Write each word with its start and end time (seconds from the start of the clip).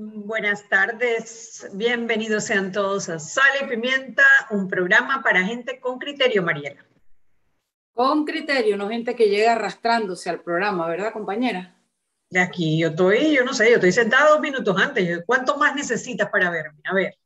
Buenas 0.00 0.68
tardes, 0.68 1.68
bienvenidos 1.72 2.44
sean 2.44 2.70
todos 2.70 3.08
a 3.08 3.18
Sale 3.18 3.64
y 3.64 3.68
Pimienta, 3.68 4.22
un 4.50 4.68
programa 4.68 5.24
para 5.24 5.42
gente 5.42 5.80
con 5.80 5.98
criterio, 5.98 6.40
Mariela. 6.40 6.86
Con 7.94 8.24
criterio, 8.24 8.76
no 8.76 8.88
gente 8.88 9.16
que 9.16 9.28
llega 9.28 9.54
arrastrándose 9.54 10.30
al 10.30 10.40
programa, 10.40 10.86
¿verdad, 10.86 11.12
compañera? 11.12 11.74
De 12.30 12.38
aquí 12.38 12.78
yo 12.78 12.90
estoy, 12.90 13.34
yo 13.34 13.44
no 13.44 13.52
sé, 13.52 13.70
yo 13.70 13.74
estoy 13.74 13.90
sentada 13.90 14.30
dos 14.30 14.40
minutos 14.40 14.80
antes. 14.80 15.24
¿Cuánto 15.26 15.56
más 15.56 15.74
necesitas 15.74 16.30
para 16.30 16.48
verme? 16.48 16.78
A 16.84 16.94
ver. 16.94 17.18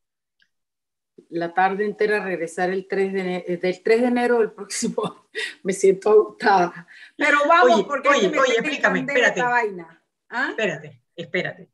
La 1.28 1.52
tarde 1.52 1.84
entera 1.84 2.24
regresar 2.24 2.70
el 2.70 2.88
3 2.88 3.12
de 3.12 3.20
enero, 3.20 3.44
eh, 3.48 3.56
del 3.58 3.82
3 3.82 4.00
de 4.00 4.06
enero 4.06 4.38
del 4.38 4.50
próximo. 4.54 5.26
Me 5.62 5.74
siento 5.74 6.08
agotada. 6.08 6.86
Pero 7.18 7.36
vamos, 7.46 7.84
porque 7.84 8.08
oye, 8.08 8.28
oye, 8.28 8.54
explícame, 8.54 9.00
espérate. 9.00 9.42
Vaina. 9.42 10.02
¿Ah? 10.30 10.46
Espérate, 10.48 11.02
espérate. 11.14 11.71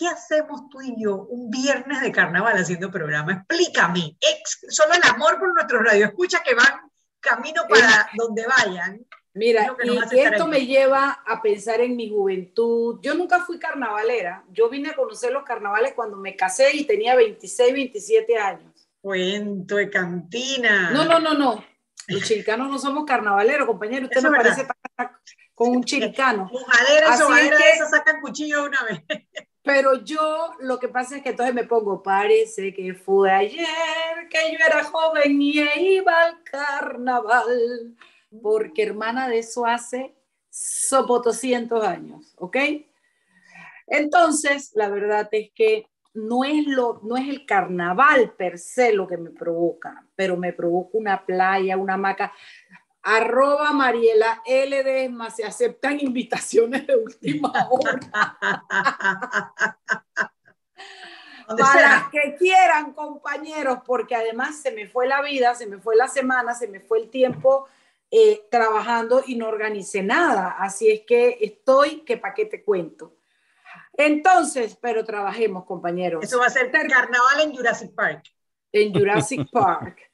¿Qué 0.00 0.08
hacemos 0.08 0.70
tú 0.70 0.80
y 0.80 0.94
yo 0.96 1.26
un 1.28 1.50
viernes 1.50 2.00
de 2.00 2.10
carnaval 2.10 2.56
haciendo 2.56 2.90
programa? 2.90 3.32
Explícame. 3.34 4.16
Ex, 4.18 4.64
solo 4.70 4.94
el 4.94 5.10
amor 5.10 5.38
por 5.38 5.52
nuestro 5.52 5.82
radio. 5.82 6.06
Escucha 6.06 6.42
que 6.42 6.54
van 6.54 6.90
camino 7.20 7.64
para 7.68 8.08
donde 8.16 8.46
vayan. 8.46 9.06
Mira, 9.34 9.76
y, 9.84 10.18
esto 10.18 10.46
me 10.46 10.64
lleva 10.64 11.22
a 11.26 11.42
pensar 11.42 11.82
en 11.82 11.96
mi 11.96 12.08
juventud. 12.08 12.98
Yo 13.02 13.12
nunca 13.12 13.40
fui 13.40 13.58
carnavalera. 13.58 14.42
Yo 14.50 14.70
vine 14.70 14.88
a 14.88 14.96
conocer 14.96 15.32
los 15.32 15.44
carnavales 15.44 15.92
cuando 15.94 16.16
me 16.16 16.34
casé 16.34 16.74
y 16.74 16.86
tenía 16.86 17.14
26, 17.14 17.70
27 17.70 18.38
años. 18.38 18.88
Cuento 19.02 19.76
de 19.76 19.90
cantina. 19.90 20.92
No, 20.92 21.04
no, 21.04 21.18
no, 21.18 21.34
no. 21.34 21.62
Los 22.08 22.22
chilicanos 22.22 22.70
no 22.70 22.78
somos 22.78 23.04
carnavaleros, 23.04 23.66
compañero. 23.66 24.06
Usted 24.06 24.22
me 24.22 24.30
parece 24.30 24.66
con 25.60 25.76
un 25.76 25.84
chilicano. 25.84 26.50
Así 27.06 27.22
es 27.22 27.50
que, 27.50 27.86
sacan 27.90 28.22
cuchillo 28.22 28.64
una 28.64 28.82
vez. 28.84 29.02
Pero 29.62 30.02
yo 30.02 30.54
lo 30.60 30.78
que 30.78 30.88
pasa 30.88 31.16
es 31.16 31.22
que 31.22 31.30
entonces 31.30 31.54
me 31.54 31.64
pongo, 31.64 32.02
parece 32.02 32.72
que 32.72 32.94
fue 32.94 33.30
ayer 33.30 33.66
que 34.30 34.52
yo 34.52 34.58
era 34.64 34.84
joven 34.84 35.40
y 35.40 35.60
iba 35.60 36.22
al 36.22 36.42
carnaval, 36.44 37.94
porque 38.42 38.84
hermana 38.84 39.28
de 39.28 39.38
eso 39.38 39.66
hace 39.66 40.14
sopo 40.48 41.20
200 41.20 41.84
años, 41.84 42.34
¿ok? 42.36 42.56
Entonces, 43.86 44.72
la 44.74 44.88
verdad 44.88 45.28
es 45.32 45.50
que 45.54 45.86
no 46.14 46.44
es, 46.44 46.66
lo, 46.66 47.00
no 47.02 47.16
es 47.16 47.28
el 47.28 47.44
carnaval 47.44 48.34
per 48.36 48.58
se 48.58 48.92
lo 48.92 49.06
que 49.06 49.16
me 49.16 49.30
provoca, 49.30 50.06
pero 50.16 50.36
me 50.36 50.52
provoca 50.52 50.98
una 50.98 51.24
playa, 51.24 51.76
una 51.76 51.94
hamaca 51.94 52.32
arroba 53.02 53.72
Mariela 53.72 54.42
LD, 54.46 55.10
más 55.10 55.36
se 55.36 55.44
aceptan 55.44 56.00
invitaciones 56.00 56.86
de 56.86 56.96
última 56.96 57.52
hora. 57.70 58.00
Para 61.56 62.08
que 62.12 62.36
quieran, 62.38 62.92
compañeros, 62.92 63.78
porque 63.84 64.14
además 64.14 64.60
se 64.60 64.70
me 64.70 64.86
fue 64.86 65.08
la 65.08 65.20
vida, 65.22 65.54
se 65.54 65.66
me 65.66 65.78
fue 65.78 65.96
la 65.96 66.06
semana, 66.06 66.54
se 66.54 66.68
me 66.68 66.80
fue 66.80 67.00
el 67.00 67.10
tiempo 67.10 67.66
eh, 68.10 68.46
trabajando 68.50 69.22
y 69.26 69.36
no 69.36 69.48
organicé 69.48 70.02
nada. 70.02 70.56
Así 70.58 70.90
es 70.90 71.02
que 71.06 71.38
estoy, 71.40 72.02
que 72.02 72.16
para 72.16 72.34
qué 72.34 72.46
te 72.46 72.62
cuento. 72.62 73.16
Entonces, 73.94 74.76
pero 74.80 75.04
trabajemos, 75.04 75.64
compañeros. 75.64 76.24
Eso 76.24 76.38
va 76.38 76.46
a 76.46 76.50
ser 76.50 76.70
carnaval 76.70 77.40
en 77.42 77.54
Jurassic 77.54 77.94
Park. 77.94 78.24
En 78.72 78.92
Jurassic 78.92 79.48
Park. 79.52 80.09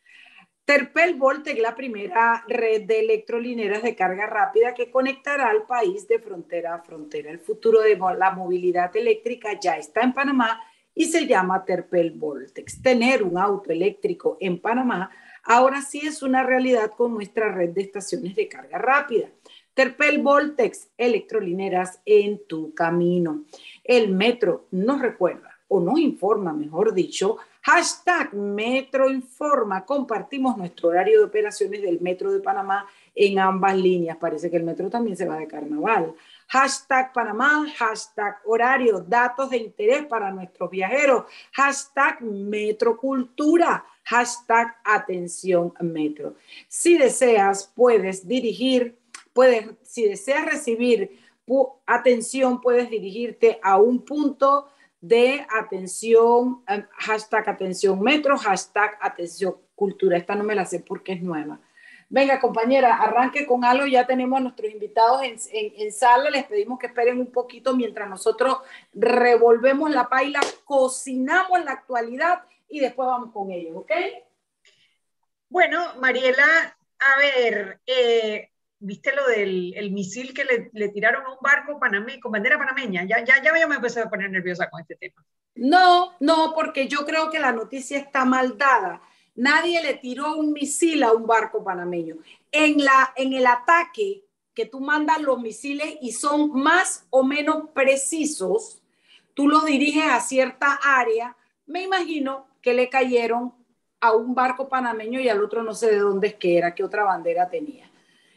Terpel 0.66 1.14
Voltec, 1.14 1.60
la 1.60 1.76
primera 1.76 2.44
red 2.48 2.88
de 2.88 2.98
electrolineras 2.98 3.84
de 3.84 3.94
carga 3.94 4.26
rápida 4.26 4.74
que 4.74 4.90
conectará 4.90 5.48
al 5.48 5.62
país 5.62 6.08
de 6.08 6.18
frontera 6.18 6.74
a 6.74 6.82
frontera. 6.82 7.30
El 7.30 7.38
futuro 7.38 7.82
de 7.82 7.96
la 7.96 8.32
movilidad 8.32 8.94
eléctrica 8.96 9.60
ya 9.60 9.76
está 9.76 10.00
en 10.00 10.12
Panamá 10.12 10.60
y 10.92 11.04
se 11.04 11.24
llama 11.24 11.64
Terpel 11.64 12.10
Voltex. 12.10 12.82
Tener 12.82 13.22
un 13.22 13.38
auto 13.38 13.70
eléctrico 13.70 14.38
en 14.40 14.58
Panamá 14.58 15.08
ahora 15.44 15.82
sí 15.82 16.00
es 16.04 16.20
una 16.24 16.42
realidad 16.42 16.90
con 16.96 17.14
nuestra 17.14 17.52
red 17.52 17.70
de 17.70 17.82
estaciones 17.82 18.34
de 18.34 18.48
carga 18.48 18.78
rápida. 18.78 19.28
Terpel 19.72 20.20
Voltex, 20.20 20.90
electrolineras 20.98 22.00
en 22.04 22.44
tu 22.44 22.74
camino. 22.74 23.44
El 23.84 24.10
metro 24.10 24.66
nos 24.72 25.00
recuerda 25.00 25.60
o 25.68 25.78
nos 25.80 26.00
informa, 26.00 26.52
mejor 26.52 26.92
dicho, 26.92 27.38
Hashtag 27.66 28.32
Metro 28.32 29.10
Informa. 29.10 29.84
Compartimos 29.84 30.56
nuestro 30.56 30.90
horario 30.90 31.18
de 31.18 31.24
operaciones 31.24 31.82
del 31.82 32.00
Metro 32.00 32.30
de 32.30 32.38
Panamá 32.38 32.86
en 33.12 33.40
ambas 33.40 33.76
líneas. 33.76 34.16
Parece 34.18 34.48
que 34.48 34.56
el 34.56 34.62
metro 34.62 34.88
también 34.88 35.16
se 35.16 35.26
va 35.26 35.36
de 35.36 35.48
carnaval. 35.48 36.14
Hashtag 36.46 37.12
Panamá, 37.12 37.66
hashtag 37.76 38.36
horario, 38.44 39.00
datos 39.00 39.50
de 39.50 39.56
interés 39.56 40.06
para 40.06 40.30
nuestros 40.30 40.70
viajeros. 40.70 41.24
Hashtag 41.54 42.22
Metrocultura, 42.22 43.84
hashtag 44.04 44.76
atención 44.84 45.74
metro. 45.80 46.36
Si 46.68 46.96
deseas, 46.96 47.72
puedes 47.74 48.28
dirigir, 48.28 48.96
puedes, 49.32 49.70
si 49.82 50.06
deseas 50.06 50.46
recibir 50.46 51.18
atención, 51.84 52.60
puedes 52.60 52.88
dirigirte 52.88 53.58
a 53.60 53.76
un 53.76 54.04
punto 54.04 54.68
de 55.08 55.46
atención, 55.50 56.62
em, 56.66 56.84
hashtag 56.98 57.48
atención 57.48 58.00
metro, 58.00 58.36
hashtag 58.36 58.98
atención 59.00 59.56
cultura. 59.74 60.16
Esta 60.16 60.34
no 60.34 60.44
me 60.44 60.54
la 60.54 60.64
sé 60.64 60.80
porque 60.80 61.12
es 61.12 61.22
nueva. 61.22 61.60
Venga, 62.08 62.40
compañera, 62.40 62.96
arranque 62.96 63.46
con 63.46 63.64
algo. 63.64 63.86
Ya 63.86 64.06
tenemos 64.06 64.38
a 64.38 64.42
nuestros 64.42 64.70
invitados 64.70 65.22
en, 65.22 65.36
en, 65.52 65.92
sala. 65.92 66.30
Les 66.30 66.44
pedimos 66.44 66.78
que 66.78 66.86
esperen 66.86 67.18
un 67.18 67.30
poquito 67.32 67.74
mientras 67.76 68.08
nosotros 68.08 68.58
revolvemos 68.92 69.90
la 69.90 70.08
paila, 70.08 70.40
cocinamos 70.64 71.64
la 71.64 71.72
actualidad 71.72 72.42
y 72.68 72.80
después 72.80 73.06
vamos 73.06 73.32
con 73.32 73.50
ellos, 73.50 73.76
¿ok? 73.76 73.92
Bueno, 75.48 75.94
Mariela, 76.00 76.76
a 76.98 77.18
ver, 77.18 77.80
eh, 77.86 78.50
¿Viste 78.78 79.14
lo 79.14 79.26
del 79.26 79.74
el 79.74 79.90
misil 79.90 80.34
que 80.34 80.44
le, 80.72 80.88
tiraron 80.88 81.24
a 81.24 81.30
un 81.30 81.38
barco 81.40 81.78
panameño, 81.78 82.20
con 82.20 82.32
bandera 82.32 82.58
panameña? 82.58 83.04
Ya, 83.04 83.24
ya, 83.24 83.42
ya 83.42 83.66
me 83.66 83.74
empecé 83.74 84.00
a 84.00 84.10
poner 84.10 84.30
nerviosa 84.30 84.68
con 84.68 84.80
este 84.80 84.96
tema. 84.96 85.24
No, 85.54 86.12
no, 86.20 86.52
porque 86.54 86.86
yo 86.86 87.06
creo 87.06 87.30
que 87.30 87.38
la 87.38 87.52
noticia 87.52 87.98
está 87.98 88.24
mal 88.24 88.58
dada. 88.58 89.00
Nadie 89.34 89.82
le 89.82 89.94
tiró 89.94 90.36
un 90.36 90.52
misil 90.52 91.02
a 91.02 91.12
un 91.12 91.26
barco 91.26 91.64
panameño. 91.64 92.16
En, 92.52 92.84
la, 92.84 93.12
en 93.16 93.32
el 93.32 93.46
ataque 93.46 94.24
que 94.54 94.66
tú 94.66 94.80
mandas 94.80 95.20
los 95.20 95.40
misiles 95.40 95.96
y 96.00 96.12
son 96.12 96.52
más 96.52 97.06
o 97.10 97.22
menos 97.22 97.70
precisos, 97.74 98.82
tú 99.34 99.48
los 99.48 99.64
diriges 99.64 100.04
a 100.04 100.20
cierta 100.20 100.78
área, 100.82 101.36
me 101.66 101.82
imagino 101.82 102.46
que 102.62 102.72
le 102.72 102.88
cayeron 102.88 103.52
a 104.00 104.12
un 104.12 104.34
barco 104.34 104.68
panameño 104.68 105.20
y 105.20 105.28
al 105.28 105.42
otro 105.42 105.62
no 105.62 105.74
sé 105.74 105.90
de 105.90 105.98
dónde 105.98 106.28
es 106.28 106.34
que 106.34 106.56
era, 106.56 106.74
qué 106.74 106.84
otra 106.84 107.04
bandera 107.04 107.48
tenía. 107.48 107.90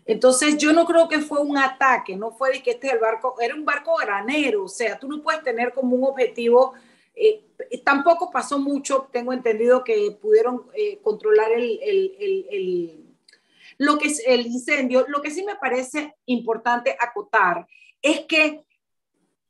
Entonces 0.10 0.58
yo 0.58 0.74
no 0.74 0.86
creo 0.86 1.08
que 1.08 1.20
fue 1.20 1.40
un 1.40 1.56
ataque, 1.56 2.16
no 2.16 2.32
fue 2.32 2.52
de 2.52 2.64
que 2.64 2.72
este 2.72 2.88
es 2.88 2.94
el 2.94 3.00
barco, 3.00 3.36
era 3.40 3.54
un 3.54 3.64
barco 3.64 3.96
granero, 3.96 4.64
o 4.64 4.68
sea, 4.68 4.98
tú 4.98 5.08
no 5.08 5.22
puedes 5.22 5.44
tener 5.44 5.72
como 5.72 5.96
un 5.96 6.04
objetivo, 6.04 6.74
eh, 7.14 7.46
tampoco 7.84 8.32
pasó 8.32 8.58
mucho, 8.58 9.08
tengo 9.12 9.34
entendido 9.34 9.84
que 9.84 10.18
pudieron 10.20 10.64
eh, 10.74 10.98
controlar 11.04 11.52
el, 11.52 11.80
el, 11.84 12.48
el, 12.50 13.06
lo 13.78 14.00
que 14.00 14.08
es 14.08 14.24
el 14.26 14.48
incendio. 14.48 15.06
Lo 15.10 15.22
que 15.22 15.30
sí 15.30 15.44
me 15.44 15.58
parece 15.58 16.16
importante 16.26 16.98
acotar 17.00 17.68
es 18.02 18.22
que 18.22 18.66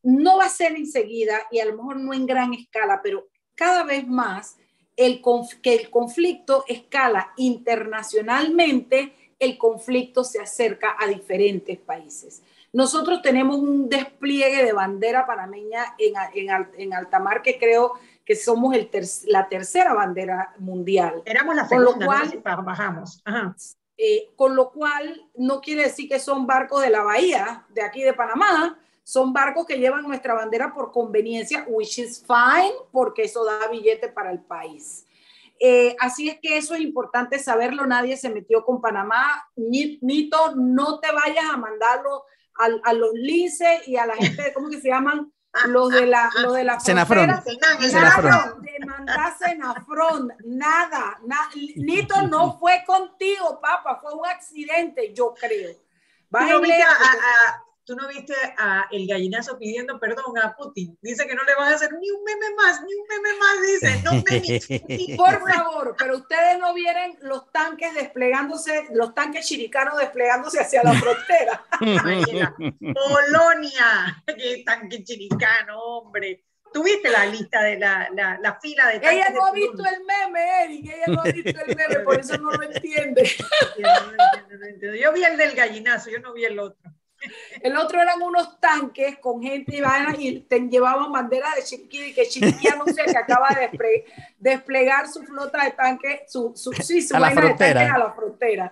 no 0.04 0.40
va 0.40 0.44
a 0.44 0.50
ser 0.50 0.74
enseguida 0.74 1.40
y 1.52 1.60
a 1.60 1.66
lo 1.68 1.78
mejor 1.78 1.96
no 2.02 2.14
en 2.14 2.26
gran 2.26 2.54
escala, 2.54 3.00
pero 3.02 3.30
cada 3.56 3.86
vez 3.86 4.06
más 4.06 4.58
el, 4.98 5.22
que 5.64 5.76
el 5.76 5.90
conflicto 5.90 6.66
escala 6.68 7.32
internacionalmente 7.38 9.14
el 9.40 9.58
conflicto 9.58 10.24
se 10.24 10.40
acerca 10.40 10.96
a 11.00 11.08
diferentes 11.08 11.78
países. 11.80 12.44
Nosotros 12.72 13.22
tenemos 13.22 13.58
un 13.58 13.90
despliegue 13.90 14.64
de 14.64 14.74
bandera 14.74 15.26
panameña 15.26 15.96
en, 15.98 16.14
en, 16.36 16.68
en 16.78 16.94
altamar 16.94 17.42
que 17.42 17.58
creo 17.58 17.94
que 18.24 18.36
somos 18.36 18.76
el 18.76 18.92
la 19.26 19.50
tercera 19.50 19.94
bandera 19.96 20.54
mundial. 20.60 21.24
Éramos 21.26 21.56
la 21.56 21.68
segunda, 21.68 21.92
con 21.94 22.00
lo 22.00 22.42
cual, 22.44 22.64
bajamos. 22.64 23.24
Eh, 23.98 24.30
con 24.36 24.56
lo 24.56 24.70
cual, 24.70 25.28
no 25.36 25.60
quiere 25.62 25.84
decir 25.84 26.08
que 26.08 26.20
son 26.20 26.46
barcos 26.46 26.84
de 26.84 26.92
la 26.92 27.02
bahía, 27.02 27.66
de 27.70 27.82
aquí 27.82 28.04
de 28.04 28.14
Panamá, 28.14 28.78
son 29.04 29.34
barcos 29.34 29.66
que 29.66 29.80
llevan 29.80 30.04
nuestra 30.04 30.36
bandera 30.36 30.72
por 30.72 30.92
conveniencia, 30.92 31.66
which 31.68 31.98
is 31.98 32.24
fine, 32.26 32.76
porque 32.92 33.24
eso 33.24 33.44
da 33.44 33.68
billete 33.68 34.10
para 34.10 34.32
el 34.32 34.40
país. 34.40 35.08
Eh, 35.60 35.96
así 36.00 36.30
es 36.30 36.40
que 36.42 36.58
eso 36.58 36.74
es 36.74 36.82
importante 36.82 37.38
saberlo, 37.38 37.86
nadie 37.86 38.16
se 38.16 38.30
metió 38.30 38.64
con 38.64 38.82
Panamá. 38.82 39.46
Nito, 39.56 40.56
no 40.56 41.00
te 41.00 41.12
vayas 41.12 41.46
a 41.52 41.58
mandarlo 41.58 42.24
a, 42.84 42.94
los 42.94 43.14
linces 43.14 43.88
y 43.88 43.98
a 43.98 44.06
la 44.06 44.16
gente, 44.16 44.52
¿cómo 44.54 44.70
que 44.70 44.82
se 44.82 44.90
llaman? 44.90 45.32
Los 45.66 45.90
de 45.90 46.06
la, 46.06 46.30
los 46.42 46.54
de 46.54 46.64
la 46.64 46.80
Senafron. 46.80 47.28
Nada 47.28 47.42
de 48.62 48.86
mandar 48.86 49.38
Senafron, 49.38 50.34
nada, 50.46 51.20
Nito 51.76 52.22
no 52.28 52.58
fue 52.60 52.84
contigo, 52.86 53.60
papá, 53.62 54.00
fue 54.02 54.14
un 54.14 54.26
accidente, 54.26 55.14
yo 55.14 55.34
creo. 55.34 55.72
Tú 57.90 57.96
no 57.96 58.08
viste 58.08 58.36
a 58.56 58.86
el 58.92 59.08
gallinazo 59.08 59.58
pidiendo 59.58 60.00
perdón 60.00 60.38
a 60.38 60.56
Putin. 60.56 60.96
Dice 61.02 61.26
que 61.26 61.34
no 61.34 61.44
le 61.44 61.56
van 61.56 61.74
a 61.74 61.76
hacer 61.76 61.92
ni 61.94 62.12
un 62.12 62.24
meme 62.24 62.54
más, 62.56 62.84
ni 62.84 62.94
un 62.94 63.08
meme 63.08 63.38
más, 63.40 63.62
dice, 63.66 64.02
no 64.04 64.12
meme. 64.30 65.18
Por 65.18 65.50
favor, 65.50 65.96
pero 65.98 66.18
ustedes 66.18 66.60
no 66.60 66.76
vieron 66.76 67.18
los 67.22 67.52
tanques 67.52 67.96
desplegándose, 67.96 68.90
los 68.94 69.16
tanques 69.16 69.48
chiricanos 69.48 69.98
desplegándose 69.98 70.60
hacia 70.60 70.84
la 70.84 70.94
frontera. 70.94 71.66
Polonia, 72.60 74.24
qué 74.38 74.62
tanque 74.64 75.04
chiricano, 75.04 75.82
hombre. 75.82 76.46
Tuviste 76.72 77.10
la 77.10 77.26
lista 77.26 77.64
de 77.64 77.80
la, 77.80 78.08
la, 78.14 78.38
la 78.40 78.60
fila 78.60 78.88
de 78.90 78.98
Ella 78.98 79.30
no 79.34 79.48
ha 79.48 79.52
visto 79.52 79.84
el 79.84 80.06
meme, 80.06 80.64
Eric, 80.66 80.86
ella 80.94 81.06
no 81.08 81.22
ha 81.22 81.24
visto 81.24 81.60
el 81.66 81.76
meme, 81.76 82.00
por 82.02 82.20
eso 82.20 82.38
no 82.38 82.52
lo 82.52 82.62
entiende. 82.62 83.24
Yo 85.02 85.12
vi 85.12 85.24
el 85.24 85.38
del 85.38 85.56
gallinazo, 85.56 86.12
yo 86.12 86.20
no 86.20 86.34
vi 86.34 86.46
el 86.46 86.60
otro. 86.60 86.99
El 87.62 87.78
otro 87.78 88.02
eran 88.02 88.22
unos 88.22 88.60
tanques 88.60 89.20
con 89.20 89.42
gente 89.42 89.78
y, 89.78 90.28
y 90.28 90.40
te 90.42 90.60
llevaban 90.62 91.12
bandera 91.12 91.54
de 91.56 91.64
Chiriquí, 91.64 92.14
que 92.14 92.28
Chiriquí 92.28 92.68
anuncia 92.68 93.06
que 93.06 93.18
acaba 93.18 93.50
de 93.50 94.06
desplegar 94.38 95.08
su 95.08 95.24
flota 95.24 95.64
de 95.64 95.72
tanques, 95.72 96.22
su, 96.28 96.54
su, 96.56 96.72
sí, 96.72 97.02
su 97.02 97.18
vaina 97.18 97.42
de 97.42 97.54
tanques 97.56 97.92
a 97.92 97.98
la 97.98 98.14
frontera. 98.14 98.70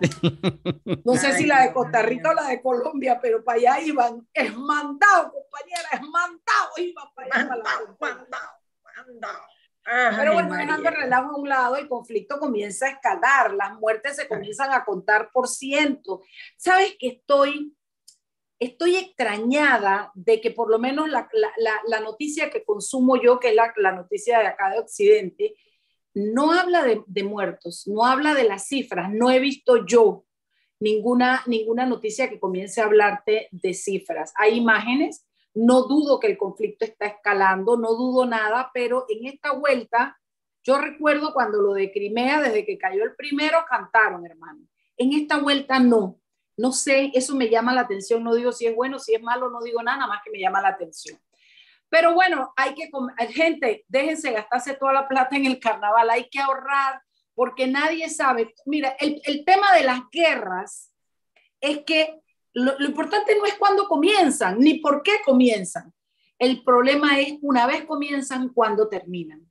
No 1.04 1.14
sé 1.16 1.34
si 1.34 1.46
la 1.46 1.62
de 1.62 1.72
Costa 1.72 2.02
Rica 2.02 2.30
o 2.30 2.34
la 2.34 2.48
de 2.48 2.62
Colombia, 2.62 3.18
pero 3.20 3.44
para 3.44 3.58
allá 3.58 3.80
iban, 3.80 4.26
esmandados, 4.32 5.32
compañera, 5.32 5.88
esmandados 5.92 6.78
iban 6.78 7.14
para 7.14 7.34
allá. 7.34 7.48
Pero 10.16 10.34
bueno, 10.34 10.54
dejando 10.54 10.88
el 10.88 10.94
relajo 10.94 11.30
a 11.30 11.36
un 11.36 11.48
lado, 11.48 11.76
el 11.76 11.88
conflicto 11.88 12.38
comienza 12.38 12.86
a 12.86 12.90
escalar, 12.90 13.54
las 13.54 13.78
muertes 13.78 14.16
se 14.16 14.28
comienzan 14.28 14.72
a 14.72 14.84
contar 14.84 15.30
por 15.32 15.48
ciento. 15.48 16.22
¿Sabes 16.56 16.94
que 16.98 17.08
estoy 17.08 17.74
estoy 18.58 18.96
extrañada 18.96 20.10
de 20.14 20.40
que 20.40 20.50
por 20.50 20.70
lo 20.70 20.78
menos 20.78 21.08
la, 21.08 21.28
noticia 22.00 22.50
que 22.50 22.64
consumo 22.64 23.20
yo, 23.20 23.38
que 23.38 23.50
es 23.50 23.54
la, 23.54 23.92
noticia 23.92 24.38
de 24.40 24.46
acá 24.46 24.70
de 24.70 24.80
Occidente, 24.80 25.54
no 26.14 26.52
habla 26.52 26.84
de, 26.84 27.22
muertos, 27.22 27.86
no 27.86 28.04
habla 28.04 28.34
de 28.34 28.44
las 28.44 28.66
cifras, 28.66 29.12
no 29.12 29.30
he 29.30 29.38
visto 29.38 29.86
yo 29.86 30.24
ninguna, 30.80 31.42
ninguna 31.46 31.86
noticia 31.86 32.28
que 32.28 32.40
comience 32.40 32.80
a 32.80 32.86
hablarte 32.86 33.48
de 33.52 33.74
cifras. 33.74 34.32
Hay 34.36 34.56
imágenes, 34.56 35.26
no 35.54 35.82
dudo 35.82 36.18
que 36.18 36.26
el 36.26 36.38
conflicto 36.38 36.84
está 36.84 37.06
escalando, 37.06 37.76
no 37.76 37.94
dudo 37.94 38.26
nada, 38.26 38.70
pero 38.74 39.06
en 39.08 39.26
esta 39.26 39.52
vuelta, 39.52 40.18
yo 40.64 40.78
recuerdo 40.78 41.32
cuando 41.32 41.60
lo 41.62 41.74
de 41.74 41.92
Crimea, 41.92 42.40
desde 42.40 42.64
que 42.64 42.78
cayó 42.78 43.04
el 43.04 43.14
primero, 43.14 43.58
cantaron, 43.68 44.26
hermano. 44.26 44.66
En 44.96 45.12
esta 45.12 45.38
vuelta 45.38 45.78
no. 45.78 46.18
No 46.58 46.72
sé, 46.72 47.12
eso 47.14 47.36
me 47.36 47.48
llama 47.48 47.72
la 47.72 47.82
atención, 47.82 48.22
no 48.24 48.34
digo 48.34 48.50
si 48.50 48.66
es 48.66 48.74
bueno, 48.74 48.98
si 48.98 49.14
es 49.14 49.22
malo, 49.22 49.48
no 49.48 49.62
digo 49.62 49.80
nada, 49.80 50.08
más 50.08 50.20
que 50.24 50.30
me 50.32 50.40
llama 50.40 50.60
la 50.60 50.70
atención. 50.70 51.18
Pero 51.88 52.14
bueno, 52.14 52.52
hay 52.56 52.74
que, 52.74 52.90
gente, 53.30 53.84
déjense 53.88 54.32
gastarse 54.32 54.74
toda 54.74 54.92
la 54.92 55.08
plata 55.08 55.36
en 55.36 55.46
el 55.46 55.60
carnaval, 55.60 56.10
hay 56.10 56.28
que 56.28 56.40
ahorrar, 56.40 57.00
porque 57.34 57.68
nadie 57.68 58.10
sabe. 58.10 58.52
Mira, 58.66 58.96
el, 58.98 59.44
tema 59.44 59.72
de 59.72 59.84
las 59.84 60.00
guerras 60.10 60.92
es 61.60 61.84
que 61.84 62.20
lo, 62.52 62.74
importante 62.84 63.36
no 63.38 63.44
es 63.46 63.54
cuándo 63.54 63.86
comienzan, 63.86 64.58
ni 64.58 64.80
por 64.80 65.04
qué 65.04 65.20
comienzan. 65.24 65.94
El 66.40 66.64
problema 66.64 67.20
es 67.20 67.38
una 67.40 67.68
vez 67.68 67.84
comienzan, 67.84 68.48
cuándo 68.48 68.88
terminan. 68.88 69.48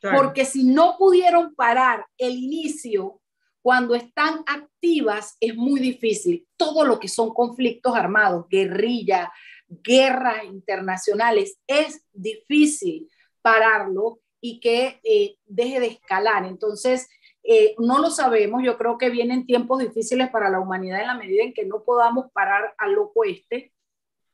Porque 0.00 0.44
si 0.44 0.64
no 0.64 0.96
pudieron 0.98 1.54
parar 1.54 2.06
el 2.18 2.36
inicio 2.36 3.20
cuando 3.64 3.94
están 3.94 4.44
activas 4.46 5.38
es 5.40 5.56
muy 5.56 5.80
difícil. 5.80 6.46
Todo 6.54 6.84
lo 6.84 7.00
que 7.00 7.08
son 7.08 7.32
conflictos 7.32 7.96
armados, 7.96 8.46
guerrilla, 8.50 9.32
guerras 9.66 10.44
internacionales, 10.44 11.56
es 11.66 12.04
difícil 12.12 13.08
pararlo 13.40 14.20
y 14.42 14.60
que 14.60 15.00
eh, 15.02 15.38
deje 15.46 15.80
de 15.80 15.86
escalar. 15.86 16.44
Entonces, 16.44 17.08
eh, 17.42 17.74
no 17.78 18.00
lo 18.00 18.10
sabemos. 18.10 18.62
Yo 18.62 18.76
creo 18.76 18.98
que 18.98 19.08
vienen 19.08 19.46
tiempos 19.46 19.78
difíciles 19.78 20.28
para 20.28 20.50
la 20.50 20.60
humanidad 20.60 21.00
en 21.00 21.06
la 21.06 21.14
medida 21.14 21.42
en 21.42 21.54
que 21.54 21.64
no 21.64 21.84
podamos 21.84 22.30
parar 22.32 22.74
al 22.76 22.92
loco 22.92 23.24
este. 23.24 23.72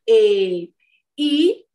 Eh, 0.06 0.72
y 1.14 1.68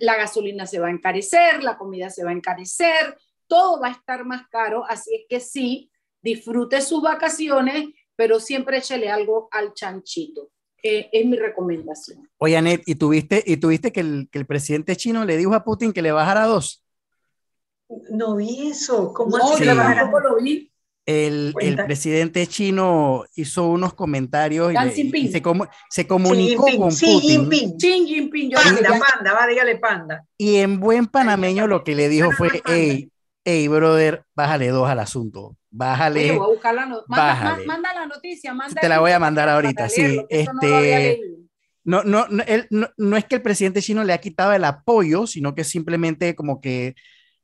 la 0.00 0.16
gasolina 0.16 0.66
se 0.66 0.78
va 0.78 0.88
a 0.88 0.90
encarecer, 0.90 1.62
la 1.62 1.78
comida 1.78 2.10
se 2.10 2.22
va 2.22 2.32
a 2.32 2.34
encarecer, 2.34 3.16
todo 3.46 3.80
va 3.80 3.88
a 3.88 3.92
estar 3.92 4.26
más 4.26 4.46
caro. 4.48 4.84
Así 4.86 5.14
es 5.14 5.22
que 5.26 5.40
sí, 5.40 5.90
disfrute 6.22 6.80
sus 6.80 7.02
vacaciones, 7.02 7.88
pero 8.16 8.40
siempre 8.40 8.78
échele 8.78 9.10
algo 9.10 9.48
al 9.50 9.74
chanchito. 9.74 10.50
Eh, 10.82 11.08
es 11.12 11.26
mi 11.26 11.36
recomendación. 11.36 12.28
Oye, 12.38 12.56
Anet, 12.56 12.82
¿y 12.86 12.94
tuviste, 12.94 13.42
y 13.44 13.56
tuviste 13.56 13.92
que, 13.92 14.00
el, 14.00 14.28
que 14.30 14.38
el 14.38 14.46
presidente 14.46 14.96
chino 14.96 15.24
le 15.24 15.36
dijo 15.36 15.54
a 15.54 15.64
Putin 15.64 15.92
que 15.92 16.02
le 16.02 16.12
bajara 16.12 16.46
dos? 16.46 16.84
No 18.10 18.36
vi 18.36 18.68
eso. 18.68 19.12
¿Cómo 19.12 19.38
no, 19.38 19.58
le 19.58 19.74
bajara? 19.74 20.10
lo 20.10 20.36
vi? 20.40 20.70
El, 21.04 21.54
el, 21.60 21.76
presidente 21.76 22.46
chino 22.46 23.24
hizo 23.34 23.66
unos 23.66 23.94
comentarios 23.94 24.74
y, 24.74 25.30
se, 25.30 25.42
se, 25.88 26.06
comunicó 26.06 26.66
con 26.76 26.90
Putin. 26.90 27.20
Jinping. 27.20 27.78
Xi 27.78 28.06
Jinping. 28.06 28.50
Panda, 28.50 28.90
panda, 28.90 29.32
va, 29.32 29.46
dígale 29.46 29.78
panda. 29.78 30.26
Y 30.36 30.56
en 30.56 30.78
buen 30.78 31.06
panameño 31.06 31.66
lo 31.66 31.82
que 31.82 31.94
le 31.94 32.10
dijo 32.10 32.30
fue, 32.32 32.60
hey, 32.66 33.10
hey, 33.48 33.66
brother, 33.66 34.24
bájale 34.34 34.68
dos 34.68 34.88
al 34.88 34.98
asunto. 34.98 35.56
Bájale. 35.70 36.32
voy 36.32 36.44
a 36.44 36.52
buscar 36.52 36.74
la 36.74 36.86
manda, 36.86 37.58
manda, 37.66 37.94
la 37.94 38.06
noticia, 38.06 38.52
manda 38.52 38.78
Te 38.78 38.88
la 38.88 39.00
voy 39.00 39.12
a 39.12 39.18
mandar 39.18 39.48
ahorita, 39.48 39.88
sí. 39.88 40.20
este, 40.28 41.20
no, 41.84 42.02
no, 42.04 42.26
no, 42.28 42.42
él, 42.46 42.66
no, 42.68 42.88
no, 42.98 43.16
es 43.16 43.24
que 43.24 43.36
el 43.36 43.42
presidente 43.42 43.80
chino 43.80 44.04
le 44.04 44.12
ha 44.12 44.18
quitado 44.18 44.52
el 44.52 44.64
apoyo, 44.64 45.26
sino 45.26 45.54
que 45.54 45.64
simplemente 45.64 46.34
como 46.34 46.60
que 46.60 46.94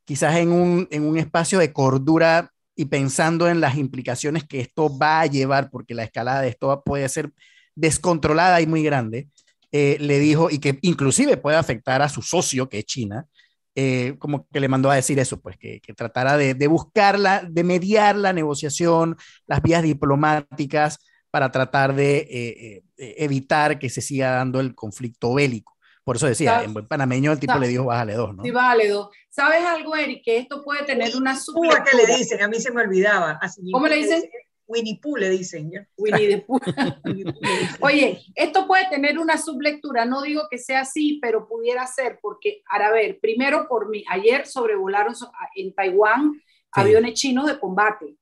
quizás 0.04 0.36
en 0.36 0.52
un, 0.52 0.86
en 0.90 1.06
un 1.06 1.16
espacio 1.16 1.58
de 1.58 1.72
cordura 1.72 2.50
y 2.76 2.84
pensando 2.84 3.48
en 3.48 3.62
las 3.62 3.76
implicaciones 3.76 4.44
que 4.44 4.60
esto 4.60 4.94
va 4.98 5.20
a 5.20 5.26
llevar, 5.26 5.70
porque 5.70 5.94
la 5.94 6.04
escalada 6.04 6.42
de 6.42 6.48
esto 6.48 6.82
puede 6.84 7.08
ser 7.08 7.30
descontrolada 7.74 8.60
y 8.60 8.66
muy 8.66 8.82
grande, 8.82 9.28
eh, 9.72 9.96
le 10.00 10.18
dijo, 10.18 10.50
y 10.50 10.58
que 10.58 10.78
inclusive 10.82 11.38
puede 11.38 11.56
afectar 11.56 12.02
a 12.02 12.10
su 12.10 12.20
socio, 12.20 12.68
que 12.68 12.80
es 12.80 12.84
China, 12.84 13.26
eh, 13.74 14.16
como 14.18 14.46
que 14.48 14.60
le 14.60 14.68
mandó 14.68 14.90
a 14.90 14.96
decir 14.96 15.18
eso, 15.18 15.40
pues 15.40 15.56
que, 15.56 15.80
que 15.80 15.94
tratara 15.94 16.36
de, 16.36 16.54
de, 16.54 16.66
buscarla, 16.66 17.44
de 17.48 17.64
mediar 17.64 18.16
la 18.16 18.32
negociación, 18.32 19.16
las 19.46 19.62
vías 19.62 19.82
diplomáticas 19.82 20.98
para 21.30 21.50
tratar 21.50 21.94
de 21.94 22.18
eh, 22.18 22.84
eh, 22.96 23.14
evitar 23.18 23.78
que 23.80 23.90
se 23.90 24.00
siga 24.00 24.30
dando 24.30 24.60
el 24.60 24.74
conflicto 24.74 25.34
bélico. 25.34 25.74
Por 26.04 26.16
eso 26.16 26.26
decía, 26.26 26.62
en 26.62 26.74
buen 26.74 26.86
panameño 26.86 27.32
el 27.32 27.40
tipo 27.40 27.56
le 27.58 27.66
dijo, 27.66 27.86
bájale 27.86 28.12
dos, 28.12 28.36
¿no? 28.36 28.42
Sí, 28.42 28.50
bájale 28.50 28.88
dos. 28.88 29.08
¿Sabes 29.30 29.64
algo, 29.64 29.96
Eric? 29.96 30.22
Que 30.22 30.36
esto 30.36 30.62
puede 30.62 30.84
tener 30.84 31.16
una 31.16 31.34
super... 31.34 31.82
que 31.82 31.96
le 31.96 32.14
dicen? 32.14 32.42
A 32.42 32.46
mí 32.46 32.60
se 32.60 32.70
me 32.70 32.82
olvidaba. 32.82 33.40
¿Cómo 33.72 33.88
le 33.88 33.96
dicen? 33.96 34.22
Winnie 34.66 34.98
Pooh 35.00 35.16
le 35.16 35.30
dicen. 35.30 35.70
Winnie 35.96 36.28
the 36.28 36.38
Pooh. 36.38 36.60
Oye, 37.80 38.20
esto 38.34 38.66
puede 38.66 38.88
tener 38.88 39.18
una 39.18 39.38
sublectura, 39.38 40.04
no 40.04 40.22
digo 40.22 40.42
que 40.50 40.58
sea 40.58 40.80
así, 40.80 41.18
pero 41.20 41.46
pudiera 41.46 41.86
ser, 41.86 42.18
porque, 42.20 42.62
a 42.68 42.90
ver, 42.90 43.18
primero 43.20 43.66
por 43.68 43.88
mí, 43.88 44.04
ayer 44.08 44.46
sobrevolaron 44.46 45.14
en 45.54 45.74
Taiwán 45.74 46.40
aviones 46.72 47.14
chinos 47.14 47.46
de 47.46 47.58
combate, 47.58 48.16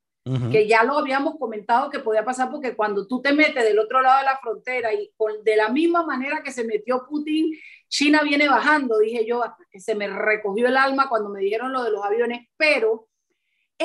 que 0.52 0.68
ya 0.68 0.84
lo 0.84 0.98
habíamos 0.98 1.36
comentado 1.36 1.90
que 1.90 1.98
podía 1.98 2.24
pasar 2.24 2.48
porque 2.48 2.76
cuando 2.76 3.08
tú 3.08 3.20
te 3.20 3.32
metes 3.32 3.64
del 3.64 3.78
otro 3.80 4.00
lado 4.02 4.18
de 4.18 4.24
la 4.24 4.38
frontera 4.38 4.92
y 4.92 5.10
de 5.42 5.56
la 5.56 5.68
misma 5.68 6.04
manera 6.04 6.42
que 6.44 6.52
se 6.52 6.64
metió 6.64 7.06
Putin, 7.08 7.52
China 7.88 8.22
viene 8.22 8.48
bajando, 8.48 8.98
dije 8.98 9.26
yo, 9.26 9.42
hasta 9.42 9.64
que 9.70 9.80
se 9.80 9.94
me 9.94 10.06
recogió 10.08 10.68
el 10.68 10.76
alma 10.76 11.08
cuando 11.08 11.28
me 11.28 11.40
dijeron 11.40 11.72
lo 11.72 11.82
de 11.82 11.90
los 11.90 12.04
aviones, 12.04 12.46
pero 12.56 13.08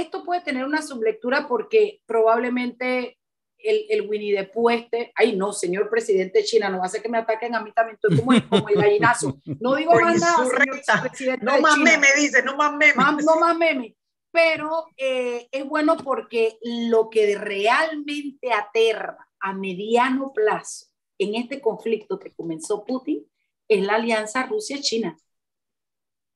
esto 0.02 0.24
puede 0.24 0.42
tener 0.42 0.66
una 0.66 0.82
sublectura 0.82 1.48
porque 1.48 2.02
probablemente 2.06 3.18
el, 3.58 3.86
el 3.90 4.08
Winnie 4.08 4.36
de 4.36 4.46
Pueste, 4.46 5.12
ay 5.16 5.36
no, 5.36 5.52
señor 5.52 5.90
presidente 5.90 6.40
de 6.40 6.46
China, 6.46 6.70
no 6.70 6.78
va 6.78 6.84
a 6.84 6.88
hacer 6.88 7.02
que 7.02 7.10
me 7.10 7.18
ataquen 7.18 7.56
a 7.56 7.62
mí 7.62 7.72
también, 7.72 7.96
estoy 7.96 8.18
como, 8.18 8.32
como 8.50 8.70
el 8.70 8.76
gallinazo. 8.76 9.40
No 9.60 9.76
digo 9.76 9.94
más 9.94 10.20
nada, 10.20 10.46
señor 10.46 11.10
presidente 11.10 11.46
No 11.46 11.60
más 11.60 11.78
meme, 11.78 12.08
dice, 12.16 12.44
no 12.44 12.56
más 12.56 12.74
meme. 12.74 12.94
no 13.24 13.40
más 13.40 13.58
meme. 13.58 13.96
Pero 14.32 14.86
eh, 14.98 15.48
es 15.52 15.66
bueno 15.66 15.98
porque 15.98 16.58
lo 16.62 17.10
que 17.10 17.36
realmente 17.38 18.52
aterra 18.52 19.28
a 19.40 19.54
mediano 19.54 20.32
plazo 20.34 20.88
en 21.18 21.36
este 21.36 21.62
conflicto 21.62 22.20
que 22.20 22.34
comenzó 22.34 22.86
Putin 22.86 23.26
es 23.68 23.84
la 23.84 23.96
alianza 23.96 24.46
Rusia-China. 24.46 25.18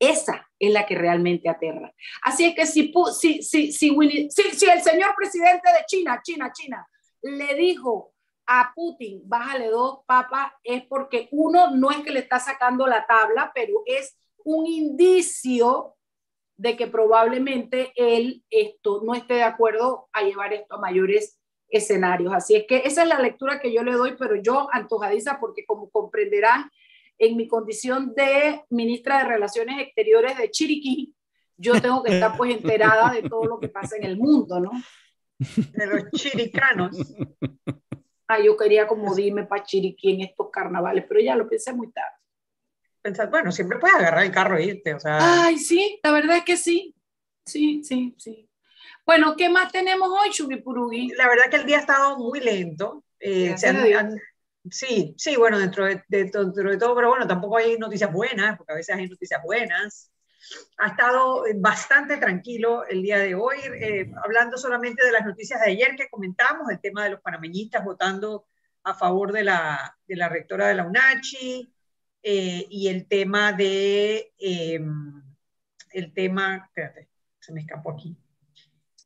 Esa 0.02 0.50
es 0.58 0.72
la 0.72 0.84
que 0.84 0.96
realmente 0.96 1.48
aterra. 1.48 1.94
Así 2.24 2.44
es 2.44 2.56
que 2.56 2.66
si, 2.66 2.92
si, 3.12 3.40
si, 3.40 3.72
si, 3.72 3.88
el 3.88 4.82
señor 4.82 5.14
presidente 5.16 5.68
de 5.68 5.84
China, 5.86 6.20
China, 6.24 6.50
China, 6.52 6.88
le 7.22 7.54
dijo 7.54 8.12
a 8.48 8.72
Putin, 8.74 9.22
bájale 9.24 9.68
dos 9.68 10.00
papas, 10.04 10.54
es 10.64 10.82
porque 10.86 11.28
uno 11.30 11.70
no 11.70 11.92
es 11.92 11.98
que 11.98 12.10
le 12.10 12.18
está 12.18 12.40
sacando 12.40 12.88
la 12.88 13.06
tabla, 13.06 13.52
pero 13.54 13.84
es 13.86 14.18
un 14.44 14.66
indicio 14.66 15.94
de 16.56 16.76
que 16.76 16.88
probablemente 16.88 17.92
él 17.94 18.42
esto, 18.50 19.02
no 19.04 19.14
esté 19.14 19.34
de 19.34 19.44
acuerdo 19.44 20.08
a 20.12 20.22
llevar 20.22 20.52
esto 20.52 20.74
a 20.74 20.80
mayores 20.80 21.38
escenarios. 21.68 22.32
Así 22.34 22.56
es 22.56 22.64
que 22.66 22.82
esa 22.84 23.02
es 23.02 23.08
la 23.08 23.20
lectura 23.20 23.60
que 23.60 23.72
yo 23.72 23.84
le 23.84 23.92
doy, 23.92 24.16
pero 24.18 24.34
yo 24.34 24.66
antojadiza 24.72 25.38
porque 25.38 25.64
como 25.64 25.90
comprenderán, 25.90 26.68
en 27.22 27.36
mi 27.36 27.46
condición 27.46 28.14
de 28.16 28.64
ministra 28.70 29.18
de 29.18 29.28
Relaciones 29.28 29.80
Exteriores 29.80 30.36
de 30.36 30.50
Chiriquí, 30.50 31.14
yo 31.56 31.80
tengo 31.80 32.02
que 32.02 32.14
estar 32.14 32.36
pues 32.36 32.56
enterada 32.56 33.12
de 33.12 33.22
todo 33.22 33.44
lo 33.44 33.60
que 33.60 33.68
pasa 33.68 33.96
en 33.96 34.02
el 34.02 34.16
mundo, 34.16 34.58
¿no? 34.58 34.72
De 35.38 35.86
los 35.86 36.10
chiricanos. 36.10 36.96
Ah, 38.26 38.40
yo 38.40 38.56
quería 38.56 38.88
como 38.88 39.14
dime 39.14 39.44
para 39.44 39.62
Chiriquí 39.62 40.14
en 40.14 40.22
estos 40.22 40.50
carnavales, 40.50 41.04
pero 41.06 41.20
ya 41.20 41.36
lo 41.36 41.48
pensé 41.48 41.72
muy 41.72 41.92
tarde. 41.92 42.16
Pensar, 43.00 43.30
bueno, 43.30 43.52
siempre 43.52 43.78
puedes 43.78 43.94
agarrar 43.94 44.24
el 44.24 44.32
carro 44.32 44.56
e 44.56 44.64
irte, 44.64 44.94
o 44.94 44.98
sea. 44.98 45.44
Ay, 45.44 45.58
sí, 45.58 46.00
la 46.02 46.10
verdad 46.10 46.38
es 46.38 46.44
que 46.44 46.56
sí. 46.56 46.92
Sí, 47.46 47.84
sí, 47.84 48.16
sí. 48.18 48.50
Bueno, 49.06 49.36
¿qué 49.36 49.48
más 49.48 49.70
tenemos 49.70 50.08
hoy, 50.08 50.30
Chubipurugi? 50.30 51.10
La 51.16 51.28
verdad 51.28 51.50
que 51.50 51.56
el 51.56 51.66
día 51.66 51.76
ha 51.76 51.80
estado 51.80 52.18
muy 52.18 52.40
lento. 52.40 53.04
Eh, 53.20 53.54
sí, 54.70 55.14
sí, 55.18 55.36
bueno, 55.36 55.58
dentro 55.58 55.84
de, 55.84 56.02
dentro 56.08 56.50
de 56.50 56.76
todo, 56.78 56.94
pero 56.94 57.10
bueno, 57.10 57.26
tampoco 57.26 57.56
hay 57.56 57.76
noticias 57.78 58.12
buenas, 58.12 58.56
porque 58.56 58.72
a 58.72 58.76
veces 58.76 58.96
hay 58.96 59.08
noticias 59.08 59.42
buenas. 59.42 60.10
Ha 60.78 60.88
estado 60.88 61.44
bastante 61.56 62.16
tranquilo 62.16 62.84
el 62.86 63.02
día 63.02 63.18
de 63.18 63.34
hoy, 63.34 63.58
eh, 63.80 64.10
hablando 64.24 64.58
solamente 64.58 65.04
de 65.04 65.12
las 65.12 65.24
noticias 65.24 65.60
de 65.60 65.70
ayer 65.70 65.94
que 65.96 66.08
comentamos, 66.08 66.68
el 66.70 66.80
tema 66.80 67.04
de 67.04 67.10
los 67.10 67.20
panameñistas 67.20 67.84
votando 67.84 68.46
a 68.84 68.94
favor 68.94 69.32
de 69.32 69.44
la, 69.44 69.96
de 70.06 70.16
la 70.16 70.28
rectora 70.28 70.68
de 70.68 70.74
la 70.74 70.86
UNACHI 70.86 71.72
eh, 72.22 72.66
y 72.68 72.88
el 72.88 73.06
tema 73.06 73.52
de, 73.52 74.32
em, 74.38 75.22
el 75.92 76.12
tema, 76.12 76.64
espérate, 76.66 77.08
se 77.38 77.52
me 77.52 77.60
escapó 77.60 77.92
aquí, 77.92 78.16